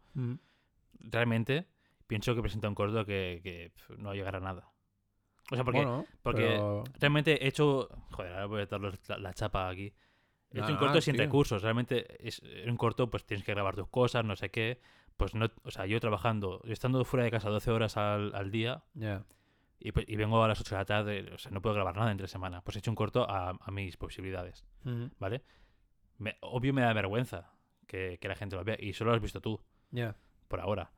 [0.99, 1.67] realmente
[2.07, 4.69] pienso que presenta un corto que, que pf, no llegará a nada.
[5.51, 9.17] O sea, porque Bueno, porque pero- realmente he hecho, joder, ahora voy a dar la,
[9.19, 9.93] la chapa aquí.
[10.51, 11.23] He hecho No, un corto sin tío.
[11.23, 14.79] recursos, realmente es un corto pues tienes que grabar tus cosas, no sé qué.
[15.17, 18.83] Pues no, o sea, yo trabajando, estando fuera de casa 12 horas al, al día,
[18.95, 19.23] Ya.
[19.79, 21.95] Y, pues- y vengo a las 8 de la tarde, o sea, no puedo grabar
[21.95, 22.61] nada entre semana.
[22.61, 25.09] Pues he hecho un corto a, a mis posibilidades, Ujú.
[25.19, 25.43] ¿vale?
[26.17, 27.51] Me- obvio me da vergüenza
[27.87, 29.61] que, que la gente lo vea, y solo lo has visto tú,
[29.91, 30.15] Ya.
[30.47, 30.91] por ahora.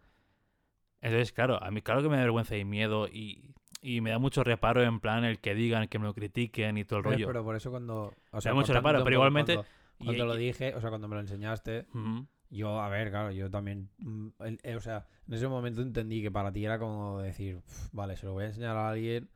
[1.02, 4.20] Entonces, claro, a mí claro que me da vergüenza y miedo, y, y me da
[4.20, 7.10] mucho reparo en plan el que digan, que me lo critiquen y todo el Eh,
[7.10, 7.28] rollo.
[7.28, 8.14] Pero por eso cuando...
[8.32, 11.08] O da mucho reparo, pero igualmente- Cuando, Y- cuando lo y- dije, o sea, cuando
[11.08, 12.28] me lo enseñaste, Ujú.
[12.49, 13.90] Yo, a ver, claro, yo también...
[13.99, 17.61] mm, el- eh, o sea, en ese momento entendí que para ti era como decir,
[17.61, 19.30] "Pf, vale, se lo voy a enseñar a alguien...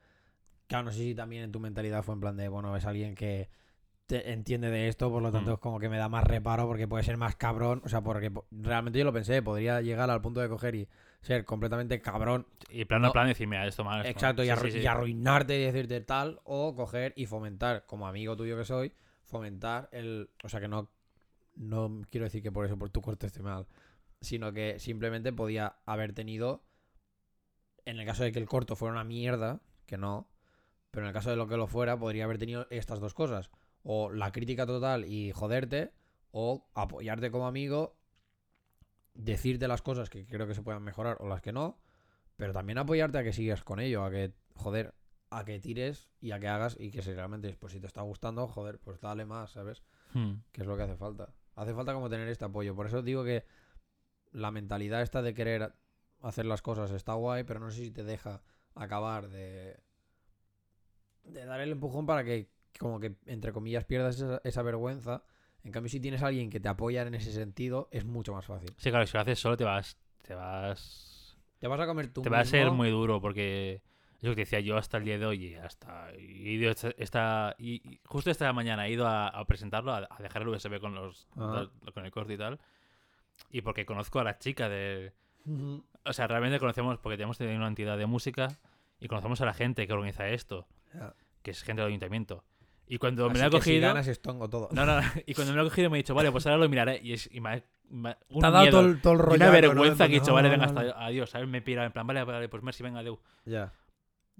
[0.67, 3.13] Claro, no sé si también en tu mentalidad fue en plan de, bueno, es alguien
[3.13, 3.49] que
[4.05, 5.53] te entiende de esto, por lo tanto Mm.
[5.55, 7.81] es como que me da más reparo porque puede ser más cabrón.
[7.85, 10.87] O sea, porque po- realmente yo lo pensé, podría llegar al punto de coger y
[11.21, 13.13] ser completamente cabrón Y plano a No.
[13.13, 13.99] plano decir, mira, esto mal.
[13.99, 14.11] esto mal".
[14.11, 14.79] Exacto, y, Sí, arru- sí, sí.
[14.79, 18.93] y arruinarte y decirte tal, o coger y fomentar, como amigo tuyo que soy,
[19.25, 20.29] fomentar el.
[20.43, 20.89] O sea, que no.
[21.55, 23.67] No quiero decir que por eso por tu corte esté mal,
[24.21, 26.63] sino que simplemente podía haber tenido.
[27.85, 30.29] En el caso de que el corto fuera una mierda, que no,
[30.91, 33.49] pero en el caso de lo que lo fuera, podría haber tenido estas dos cosas:
[33.83, 35.91] o la crítica total y joderte,
[36.31, 37.97] o apoyarte como amigo,
[39.13, 41.79] decirte las cosas que creo que se puedan mejorar o las que no,
[42.37, 44.93] pero también apoyarte a que sigas con ello, a que, joder,
[45.29, 48.01] a que tires y a que hagas y que si realmente, pues si te está
[48.01, 49.83] gustando, joder, pues dale más, ¿sabes?
[50.13, 50.35] Hmm.
[50.51, 51.33] Que es lo que hace falta.
[51.61, 52.75] Hace falta como tener este apoyo.
[52.75, 53.45] Por eso digo que
[54.31, 55.73] la mentalidad esta de querer
[56.21, 58.41] hacer las cosas está guay, pero no sé si te deja
[58.73, 59.79] acabar de,
[61.23, 65.23] de dar el empujón para que, como que, entre comillas, pierdas esa, esa vergüenza.
[65.63, 68.45] En cambio, si tienes a alguien que te apoya en ese sentido, es mucho más
[68.47, 68.73] fácil.
[68.77, 69.97] Sí, claro, si lo haces solo te vas.
[70.23, 71.37] Te vas.
[71.59, 73.83] Te vas a comer tú te va a ser muy duro porque.
[74.21, 76.11] Es lo que te decía yo hasta el día de hoy hasta.
[76.17, 80.07] Y, he ido esta, esta- y, justo esta mañana he ido a, a presentarlo, a,
[80.09, 81.27] a dejar el USB con los.
[81.35, 81.69] Ajá.
[81.93, 82.59] con el corte y tal.
[83.49, 85.13] Y porque conozco a la chica de.
[85.45, 85.83] Ujú.
[86.05, 88.47] O sea, realmente conocemos, porque tenemos tenido una entidad de música
[88.99, 91.13] y conocemos a la gente que organiza esto, Ya.
[91.41, 92.43] que es gente del ayuntamiento.
[92.87, 93.87] Y cuando me Así lo ha que si cogido.
[93.87, 94.69] ganas estongo todo.
[94.71, 96.57] No, no, no, y cuando me lo ha cogido me ha dicho, vale, pues ahora
[96.59, 96.99] lo miraré.
[97.01, 99.19] Y, es, y me ha, me un Te ha dado miedo todo el, todo el
[99.19, 99.35] rollo.
[99.37, 101.47] una vergüenza que he dicho, vale, venga, hasta adiós, ¿sabes?
[101.47, 103.19] Me pira en plan, vale, vale, pues Mercy, venga, adeu.
[103.45, 103.71] Ya.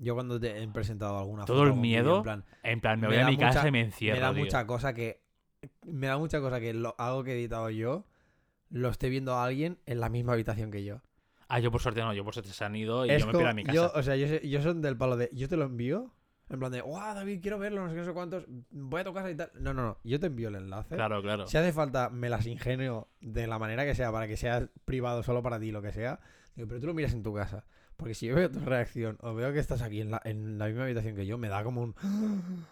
[0.04, 3.08] Yo cuando te he presentado alguna Todo foto, el miedo en plan, En plan, me,
[3.08, 4.44] Me voy a mi casa y me encierro, me da tío.
[4.44, 5.22] mucha cosa que
[5.86, 8.06] me da mucha cosa que lo, algo que he editado yo
[8.72, 11.02] lo esté viendo a alguien en la misma habitación que yo.
[11.50, 13.34] Ah, yo por suerte no, yo por suerte se han ido y Es yo me
[13.34, 13.76] como- a mi casa.
[13.76, 16.12] Yo, o sea, yo, yo son del palo de yo te lo envío
[16.50, 19.04] en plan de, "Guau, David, quiero verlo, no sé qué, no sé cuántos, voy a
[19.04, 20.96] tu casa y tal." No, no, no, yo te envío el enlace.
[20.96, 21.46] Claro, claro.
[21.46, 25.22] Si hace falta, me las ingenio de la manera que sea para que sea privado
[25.22, 26.20] solo para ti, lo que sea.
[26.56, 27.66] Digo, pero tú lo miras en tu casa.
[28.02, 30.66] Porque si yo veo tu reacción o veo que estás aquí en la, en la
[30.66, 31.96] misma habitación que yo, me da como un.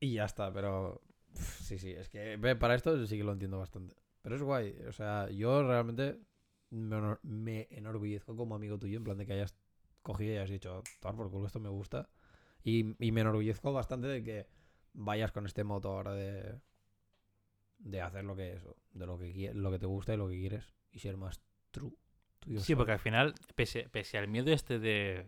[0.00, 1.00] Y ya está, pero.
[1.32, 3.96] Sí, sí, es que para esto sí que lo entiendo bastante.
[4.20, 4.76] Pero es guay.
[4.86, 6.20] O sea, yo realmente
[6.68, 9.56] me, enorgullezco como amigo tuyo, en plan de que hayas
[10.02, 12.10] cogido y hayas dicho, tomar por culo, esto me gusta.
[12.62, 14.46] Y, y me enorgullezco bastante de que
[14.92, 16.60] vayas con este moto ahora de,
[17.78, 20.38] de hacer lo que eso, de lo que, lo que te gusta y lo que
[20.38, 21.40] quieres y ser más
[21.70, 21.96] true.
[22.58, 25.26] Sí, porque al final, pese, pese al miedo este de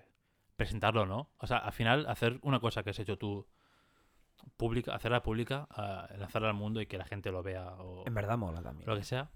[0.56, 1.30] presentarlo, ¿no?
[1.38, 3.46] O sea, al final, hacer una cosa que has hecho tú
[4.56, 8.14] pública, hacerla pública, a lanzarla al mundo y que la gente lo vea o En
[8.14, 8.88] verdad mola también.
[8.88, 9.30] lo que sea.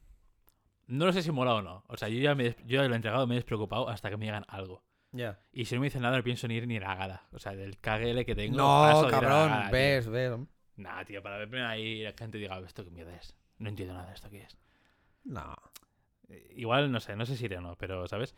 [0.86, 1.84] No lo sé si mola o no.
[1.88, 4.16] O sea, yo ya, me, yo ya lo he entregado, me he despreocupado hasta que
[4.16, 4.82] me digan algo.
[5.12, 5.40] Ya.
[5.52, 7.22] Y si no me dicen nada, no pienso ni ir ni la gala.
[7.32, 8.56] O sea, del KGL que tengo.
[8.56, 9.72] No, cabrón, gala, tío.
[9.72, 10.38] ves, ves.
[10.76, 13.36] Nah, tío, para verme ahí la gente diga, ¿esto qué mierda es?
[13.58, 14.56] No entiendo nada de esto qué es.
[15.24, 15.54] No.
[16.54, 18.34] Igual, no sé, no sé si iré o no, pero, ¿sabes?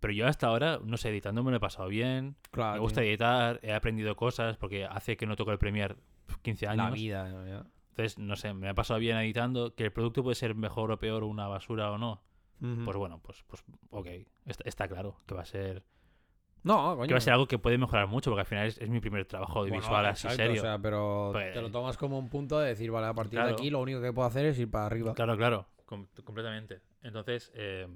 [0.00, 2.36] Pero yo hasta ahora, no sé, editando me lo he pasado bien.
[2.50, 2.74] Claro.
[2.74, 3.08] me gusta tío.
[3.08, 5.96] editar, he aprendido cosas porque hace que no toco el Premiere
[6.42, 6.84] 15 años.
[6.84, 7.28] La vida.
[7.30, 7.46] ¿no?
[7.46, 7.64] Ya.
[7.90, 9.74] Entonces, no sé, me ha pasado bien editando.
[9.74, 12.22] Que el producto puede ser mejor o peor, una basura o no.
[12.60, 12.84] Ujú.
[12.84, 14.06] Pues bueno, pues, pues ok.
[14.46, 15.84] Está, está claro que va a ser
[16.62, 17.08] no, coño.
[17.08, 18.98] que va a ser algo que puede mejorar mucho porque al final es, es mi
[19.00, 20.60] primer trabajo Bueno, audiovisual así exacto, serio.
[20.62, 23.32] O sea, pero Pues- te lo tomas como un punto de decir, vale, a partir
[23.38, 23.48] Claro.
[23.48, 25.14] de aquí lo único que puedo hacer es ir para arriba.
[25.14, 26.80] Claro, claro, com- completamente.
[27.02, 27.86] Entonces, eh,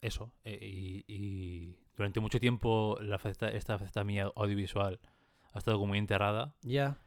[0.00, 0.32] eso.
[0.44, 5.00] eh, y, y durante mucho tiempo la faceta, esta faceta mía audiovisual
[5.52, 6.54] ha estado como muy enterrada.
[6.62, 6.98] Ya.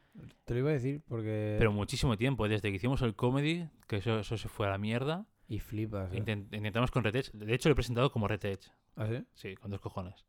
[0.44, 1.56] Te lo iba a decir porque.
[1.58, 4.78] Pero muchísimo tiempo, desde que hicimos el comedy, que eso, eso se fue a la
[4.78, 5.26] mierda.
[5.48, 6.12] Y flipas.
[6.12, 6.16] ¿eh?
[6.18, 7.32] Intent- intentamos con Retech.
[7.32, 8.60] De hecho, lo he presentado como Retech.
[8.96, 9.24] ¿Ah, sí?
[9.34, 10.24] Sí, con dos cojones.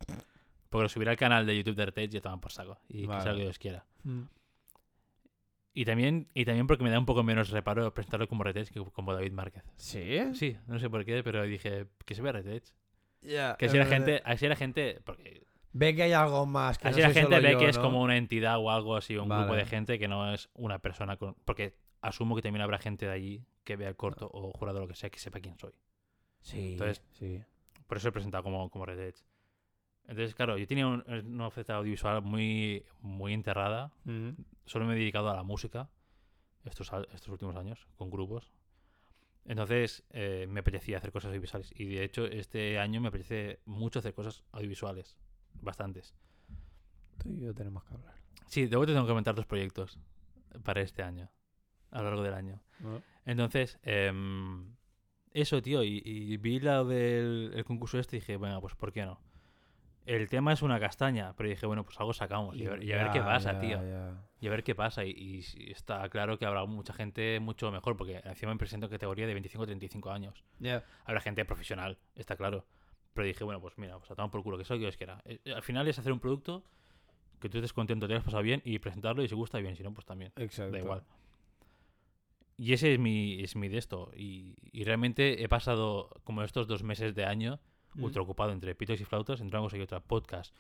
[0.70, 2.80] Porque lo subiré al canal de YouTube de Retech y toman por saco.
[2.90, 3.22] Y que Vale.
[3.22, 3.86] sea lo que Dios quiera.
[4.04, 4.22] Mm.
[5.78, 8.80] Y también, y también porque me da un poco menos reparo presentarlo como Retech que
[8.92, 9.64] como David Márquez.
[9.76, 10.20] ¿Sí?
[10.34, 12.64] Sí, no sé por qué, pero dije que se vea Retech.
[13.22, 13.58] Ya.
[13.58, 16.78] Que así la gente, así la gente, porque Ve que hay algo más.
[16.78, 19.18] Que así no la gente ve yo, que es como una entidad o algo así,
[19.18, 22.78] un grupo de gente que no es una persona con, porque asumo que también habrá
[22.78, 25.58] gente de allí que vea el corto o jurado lo que sea que sepa quién
[25.60, 25.74] soy.
[26.40, 26.74] Sí.
[26.74, 27.42] Entonces- sí.
[27.88, 29.18] Por eso he presentado como, como Red Edge.
[30.08, 33.92] Entonces, claro, yo tenía un- una oferta audiovisual muy, muy enterrada.
[34.66, 35.90] Solo me he dedicado a la música
[36.64, 38.52] estos, estos últimos años, con grupos.
[39.46, 41.72] Entonces, eh, me apetecía hacer cosas audiovisuales.
[41.76, 45.16] Y de hecho, este año me apetece mucho hacer cosas audiovisuales.
[45.62, 46.16] Bastantes.
[47.24, 48.16] Tú y yo tenemos que hablar.
[48.48, 50.00] Sí, luego te tengo que comentar dos proyectos
[50.64, 51.30] para este año.
[51.92, 52.62] A lo largo del año.
[52.80, 53.02] ¿no?
[53.26, 54.76] Entonces, em,
[55.32, 58.92] eso, tío, y, y vi la del el concurso este y dije, bueno, pues ¿por
[58.92, 59.20] qué no?
[60.06, 62.92] El tema es una castaña, pero dije, bueno, pues algo sacamos y, a ver, y
[62.92, 63.84] a ver qué pasa, ya, tío.
[63.84, 64.24] ya.
[64.40, 65.04] Y a ver qué pasa.
[65.04, 65.12] Y,
[65.56, 69.26] y está claro que habrá mucha gente mucho mejor, porque encima me presento en categoría
[69.26, 70.44] de 25 a 35 años.
[70.60, 70.84] Ya.
[71.06, 72.66] Habrá gente profesional, está claro.
[73.14, 75.22] Pero dije, bueno, pues mira, pues a tomar por culo, que eso que Dios quiera.
[75.26, 76.64] Eh, Al final es hacer un producto
[77.40, 79.84] que tú estés contento, te hayas pasado bien y presentarlo y si gusta bien, si
[79.84, 80.32] no, pues también.
[80.36, 80.72] Exacto.
[80.74, 81.04] Da igual.
[82.58, 84.12] Y ese es mi, es mi de esto.
[84.16, 87.60] Y, y realmente he pasado como estos dos meses de año
[87.96, 88.04] Mm.
[88.04, 90.54] ultra ocupado entre pitos y flautas, entre una y otra, podcast.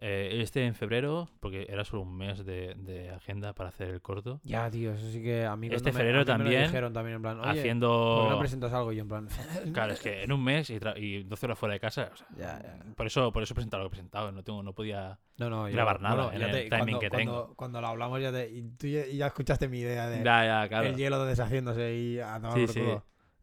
[0.00, 4.00] Eh, este en febrero, porque era solo un mes de, de agenda para hacer el
[4.00, 4.40] corto.
[4.44, 6.62] Ya, tío, eso sí que a mí Este cuando me- febrero a mí me también,
[6.62, 8.26] dijeron también en plan, oye, ¿por qué haciendo...
[8.30, 8.92] no presentas algo?
[8.92, 9.26] Y en plan,
[9.74, 12.10] Claro, es que en un mes y, y 12 horas fuera de casa.
[12.12, 12.94] o sea, Ya, ya.
[12.94, 14.30] Por eso, por eso he presentado lo que he presentado.
[14.30, 15.18] No, tengo, no podía.
[15.36, 17.54] no, no, yo- grabar nada bueno, en el timing cuando, que cuando- tengo.
[17.56, 20.86] Cuando lo hablamos ya te, y tú ya, escuchaste mi idea de Ya, ya, claro.
[20.86, 22.82] el hielo deshaciéndose y a tomar Sí, por sí.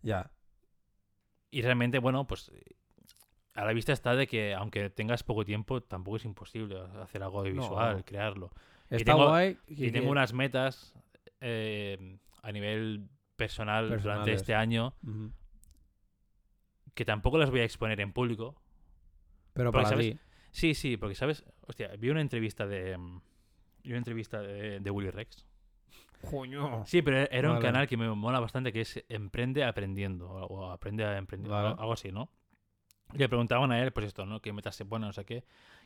[0.04, 0.32] Ya.
[1.52, 2.50] Y realmente, bueno, pues
[3.56, 7.40] a la vista está de que aunque tengas poco tiempo, tampoco es imposible hacer algo
[7.40, 8.06] audiovisual, No.
[8.06, 8.52] crearlo.
[8.90, 9.58] Está tengo- guay.
[9.68, 10.94] Y tengo unas metas
[11.42, 14.94] eh, a nivel personal durante este año
[16.94, 18.56] que tampoco las voy a exponer en público.
[19.54, 20.12] Pero para ¿sabes?
[20.14, 20.20] ti.
[20.52, 21.44] Sí, sí, porque, ¿sabes?
[21.68, 22.98] Hostia, vi una entrevista de...
[22.98, 23.22] mm,
[23.84, 25.46] Vi una entrevista de, de Willy Rex.
[26.30, 26.84] Coño.
[26.86, 30.72] Sí, pero era un canal que me mola bastante que es Emprende Aprendiendo o, o
[30.72, 31.76] Aprende a Emprender, Vale.
[31.78, 32.30] algo así, ¿no?
[33.14, 34.42] Le preguntaban a él, pues esto, ¿no?
[34.42, 35.44] ¿Qué metas se ponen, no sé qué?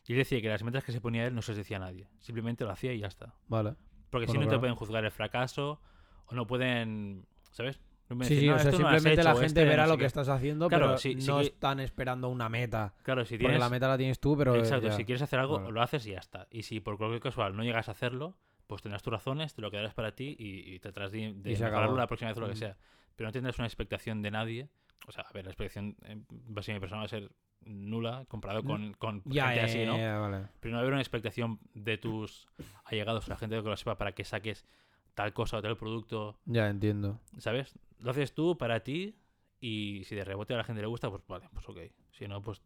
[0.08, 1.82] Y él decía que las metas que se ponía él no se las decía a
[1.82, 2.08] nadie.
[2.20, 3.36] Simplemente lo hacía y ya está.
[3.48, 3.76] Vale.
[4.10, 5.82] Porque si no te pueden juzgar el fracaso
[6.26, 7.80] o no pueden, ¿sabes?
[8.10, 9.46] No pueden Sí, decir, sí, "No, o sea, esto no lo has simplemente la gente
[9.46, 10.06] este verá no sé lo que qué".
[10.08, 12.96] estás haciendo, Claro, pero sí no que- están esperando una meta.
[13.04, 13.60] Claro, si Porque tienes...
[13.60, 14.56] la meta la tienes tú, pero.
[14.56, 14.94] Exacto, ya.
[14.94, 16.48] si quieres hacer algo, lo haces y ya está.
[16.50, 18.36] Y si por cualquier casual no llegas a hacerlo,
[18.66, 21.96] pues tendrás tus razones, te lo quedarás para ti y, y tratarás de, de mejorarlo
[21.98, 22.78] la próxima vez o lo que sea.
[23.16, 24.70] Pero no tendrás una expectación de nadie.
[25.08, 27.32] O sea, a ver, la base a mi persona va a ser
[27.62, 29.98] nula comparado con, con Ya, gente así, ¿no?
[29.98, 30.48] ya, vale.
[30.60, 32.48] Pero no va a haber una expectación de tus
[32.86, 34.66] allegados, la gente que lo sepa, para que saques
[35.14, 37.20] tal cosa o tal producto, Ya entiendo.
[37.38, 37.78] ¿sabes?
[38.00, 39.16] Lo haces tú para ti
[39.60, 41.80] y si de rebote a la gente le gusta, pues vale, pues ok.
[42.12, 42.62] Si no, pues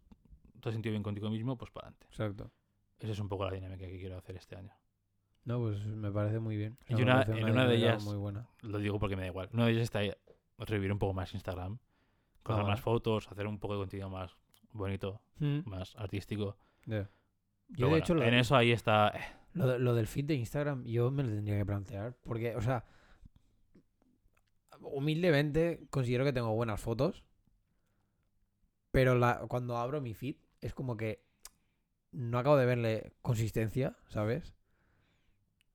[0.59, 2.05] te has sentido bien contigo mismo, pues para adelante.
[2.09, 2.51] Exacto.
[2.99, 4.71] Esa es un poco la dinámica que quiero hacer este año.
[5.45, 6.77] No, pues me parece muy bien.
[6.89, 8.47] O Y una- en una de ellas- Muy buena.
[8.61, 9.49] Lo digo porque me da igual.
[9.51, 10.13] Una de ellas está ahí,
[10.59, 11.79] revivir un poco más Instagram,
[12.45, 12.69] Ah, vale.
[12.69, 14.35] más fotos, hacer un poco de contenido más
[14.71, 15.59] bonito, Mm.
[15.65, 16.57] más artístico.
[16.85, 17.07] Pero
[17.69, 19.09] Yo, de bueno, hecho, lo, en eso ahí está.
[19.09, 19.21] eh,
[19.53, 22.15] Lo, de- lo del feed de Instagram, yo me lo tendría que plantear.
[22.23, 22.83] Porque, o sea,
[24.81, 27.23] humildemente considero que tengo buenas fotos.
[28.91, 31.23] Pero la, cuando abro mi feed, es como que
[32.11, 34.53] no acabo de verle consistencia, ¿sabes?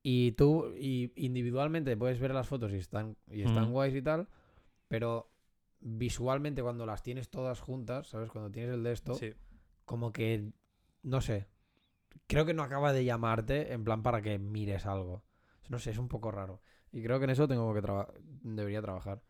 [0.02, 4.28] Y tú, y individualmente puedes ver las fotos y están, y están guays y tal.
[4.86, 5.30] Pero
[5.80, 8.30] visualmente, cuando las tienes todas juntas, ¿sabes?
[8.30, 9.32] Cuando tienes el de esto, Sí.
[9.84, 10.52] como que,
[11.02, 11.46] no sé,
[12.26, 15.24] creo que no acaba de llamarte en plan para que mires algo.
[15.68, 16.62] No sé, es un poco raro.
[16.92, 19.22] Y creo que en eso tengo que trabajar, debería trabajar.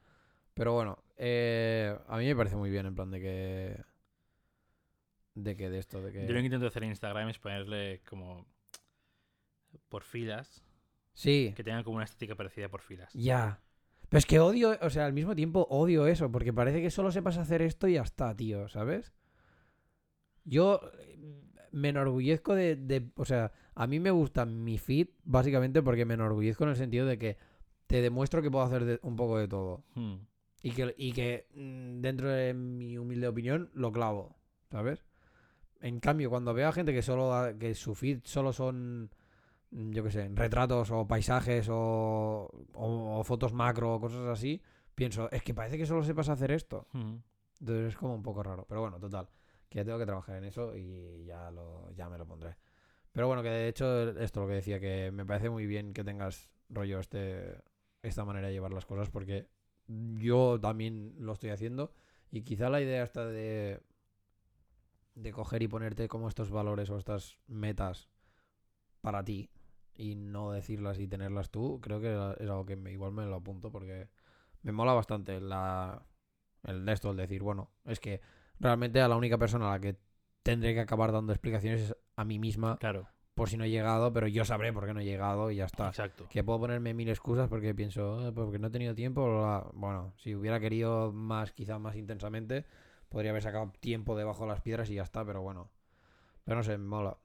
[0.55, 3.85] Pero bueno, eh, a mí me parece muy bien en plan de que...
[5.35, 6.27] De que de esto, de que...
[6.27, 8.47] Yo lo que intento hacer en Instagram es ponerle como
[9.89, 10.65] por filas,
[11.15, 13.13] Sí, que tengan como una estética parecida por filas.
[13.13, 13.61] ya.
[14.09, 17.13] Pero es que odio, o sea, al mismo tiempo odio eso, porque parece que solo
[17.13, 19.13] sepas hacer esto y ya está, tío, ¿sabes?
[20.45, 21.19] Yo eh,
[21.73, 26.15] me enorgullezco de, de- O sea, a mí me gusta mi feed básicamente porque me
[26.15, 27.37] enorgullezco en el sentido de que
[27.87, 29.85] te demuestro que puedo hacer de- un poco de todo.
[29.95, 30.17] Hmm.
[30.63, 34.37] Y que, y que mm, dentro de mi humilde opinión lo clavo,
[34.71, 35.05] ¿sabes?
[35.81, 39.11] En cambio, cuando veo a gente que solo que su feed solo son,
[39.71, 44.63] yo qué sé, retratos o paisajes o, o- o fotos macro o cosas así,
[44.95, 46.87] pienso, es que parece que solo sepas hacer esto.
[46.93, 47.17] Hmm.
[47.61, 48.65] Entonces es como un poco raro.
[48.69, 49.29] Pero bueno, total.
[49.69, 52.57] Que ya tengo que trabajar en eso y ya, lo, ya me lo pondré.
[53.13, 56.05] Pero bueno, que de hecho, esto lo que decía, que me parece muy bien que
[56.05, 57.61] tengas rollo este,
[58.03, 59.49] esta manera de llevar las cosas, porque
[59.89, 61.93] yo también lo estoy haciendo.
[62.31, 63.81] Y quizá la idea esta de,
[65.15, 68.09] de coger y ponerte como estos valores o estas metas
[69.01, 69.51] para ti
[69.99, 72.13] y no decirlas y tenerlas tú, creo que
[72.43, 74.09] es algo que me- igual me lo apunto porque
[74.63, 76.03] me mola bastante la,
[76.65, 78.21] el de esto, el decir, bueno, es que
[78.61, 79.97] realmente a la única persona a la que
[80.43, 84.13] tendré que acabar dando explicaciones es a mí misma Claro, por si no he llegado,
[84.13, 85.89] pero yo sabré por qué no he llegado y ya está.
[85.89, 86.27] exacto.
[86.31, 89.25] Que puedo ponerme mil excusas porque pienso, "Eh, porque no he tenido tiempo.
[89.27, 89.67] bla".
[89.75, 92.65] Bueno, si hubiera querido más, quizá más intensamente,
[93.09, 95.71] podría haber sacado tiempo debajo de las piedras y ya está, pero bueno.
[96.45, 97.17] Pero no sé, me mola.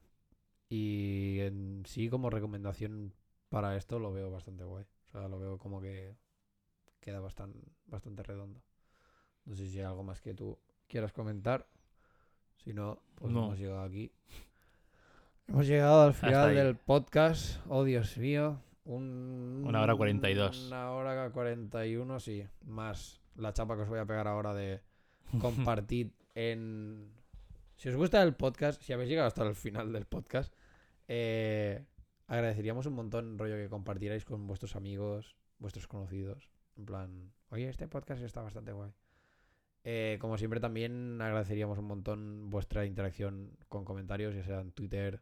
[0.75, 3.13] Y en sí, como recomendación
[3.49, 4.85] para esto, lo veo bastante guay.
[5.09, 6.15] O sea, lo veo como que
[6.99, 8.59] queda bastante, bastante redondo.
[9.45, 11.67] No sé si hay algo más que tú quieras comentar.
[12.57, 13.45] Si no, pues No.
[13.45, 14.11] hemos llegado aquí.
[15.47, 17.59] Hemos llegado al final del podcast.
[17.69, 18.59] Oh, Dios mío.
[18.85, 20.67] Un- Una hora 42.
[20.67, 22.47] Una hora 41, sí.
[22.65, 24.81] Más la chapa que os voy a pegar ahora de
[25.39, 27.11] compartir en...
[27.75, 30.51] Si os gusta el podcast, si habéis llegado hasta el final del podcast,
[31.07, 31.85] eh,
[32.27, 36.49] agradeceríamos un montón, rollo, que compartierais con vuestros amigos, vuestros conocidos.
[36.75, 38.91] En plan, oye, este podcast está bastante guay.
[39.84, 45.21] Eh, como siempre, también agradeceríamos un montón vuestra interacción con comentarios, ya sea en Twitter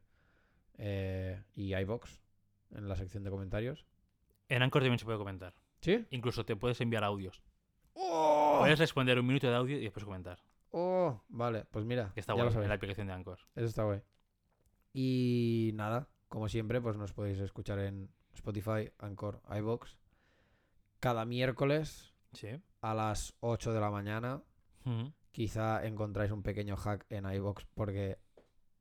[0.78, 2.22] eh, y iBox,
[2.72, 3.86] en la sección de comentarios.
[4.50, 5.54] En Anchor también se puede comentar.
[5.82, 6.06] ¿Sí?
[6.12, 7.42] Incluso te puedes enviar audios.
[7.94, 8.58] ¡Oh!
[8.60, 10.44] Puedes responder un minuto de audio y después comentar.
[10.70, 11.22] ¡Oh!
[11.28, 13.40] Vale, pues mira, Que está ya guay lo en la aplicación de Anchor.
[13.56, 14.02] Eso está guay.
[14.94, 19.98] Y nada, como siempre, pues nos podéis escuchar en Spotify, Anchor, iBox.
[21.00, 22.50] Cada miércoles Sí.
[22.82, 24.42] a las 8 de la mañana.
[25.32, 28.18] Quizá encontráis un pequeño hack en iBox porque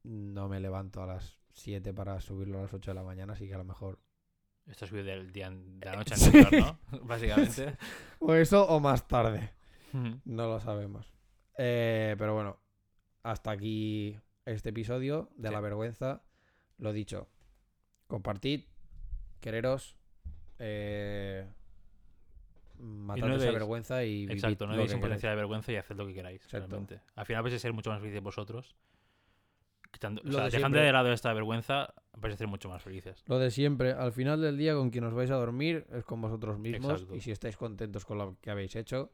[0.02, 3.46] no me levanto a las 7 para subirlo a las 8 de la mañana, así
[3.46, 3.98] que a lo mejor.
[4.66, 6.26] Esto es del día de la noche Sí.
[6.36, 7.00] anterior, ¿no?
[7.04, 7.76] Básicamente.
[8.20, 9.52] O eso o más tarde.
[10.24, 11.12] No lo sabemos.
[11.58, 12.58] Eh, pero bueno,
[13.22, 14.18] hasta aquí
[14.54, 15.54] este episodio de Sí.
[15.54, 16.22] la vergüenza.
[16.78, 17.28] Lo dicho,
[18.06, 18.64] compartid,
[19.40, 19.96] quereros,
[20.58, 21.46] eh,
[22.78, 26.06] matad no esa vergüenza y vivid Exacto, no deis potencial de vergüenza y haced lo
[26.06, 26.50] que queráis.
[26.50, 27.00] Realmente.
[27.14, 28.74] Al final vais a ser mucho más felices vosotros.
[29.90, 32.80] Quitando, o Lo sea, de dejando de lado esta vergüenza, vais a ser mucho más
[32.82, 33.24] felices.
[33.26, 36.20] Lo de siempre, al final del día con quien os vais a dormir es con
[36.20, 37.16] vosotros mismos Exacto.
[37.16, 39.10] y si estáis contentos con lo que habéis hecho,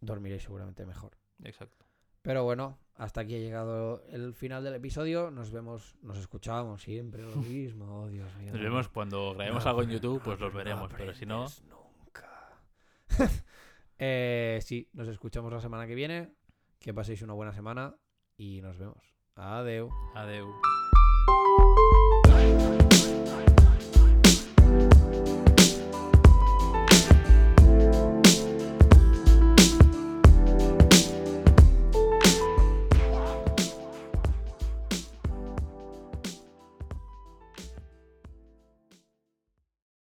[0.00, 1.16] dormiréis seguramente mejor.
[1.44, 1.86] Exacto.
[2.22, 5.30] Pero bueno, hasta aquí ha llegado el final del episodio.
[5.30, 8.02] Nos vemos, nos escuchamos siempre lo mismo.
[8.02, 8.52] Oh, Dios mío.
[8.52, 10.92] Nos vemos cuando grabemos No algo en YouTube, no pues los no veremos.
[10.96, 12.52] Pero si no, Nunca.
[13.98, 16.32] eh, sí, nos escuchamos la semana que viene.
[16.78, 17.96] Que paséis una buena semana
[18.36, 19.14] y nos vemos.
[19.34, 19.88] Adeu.
[20.14, 20.48] adeu.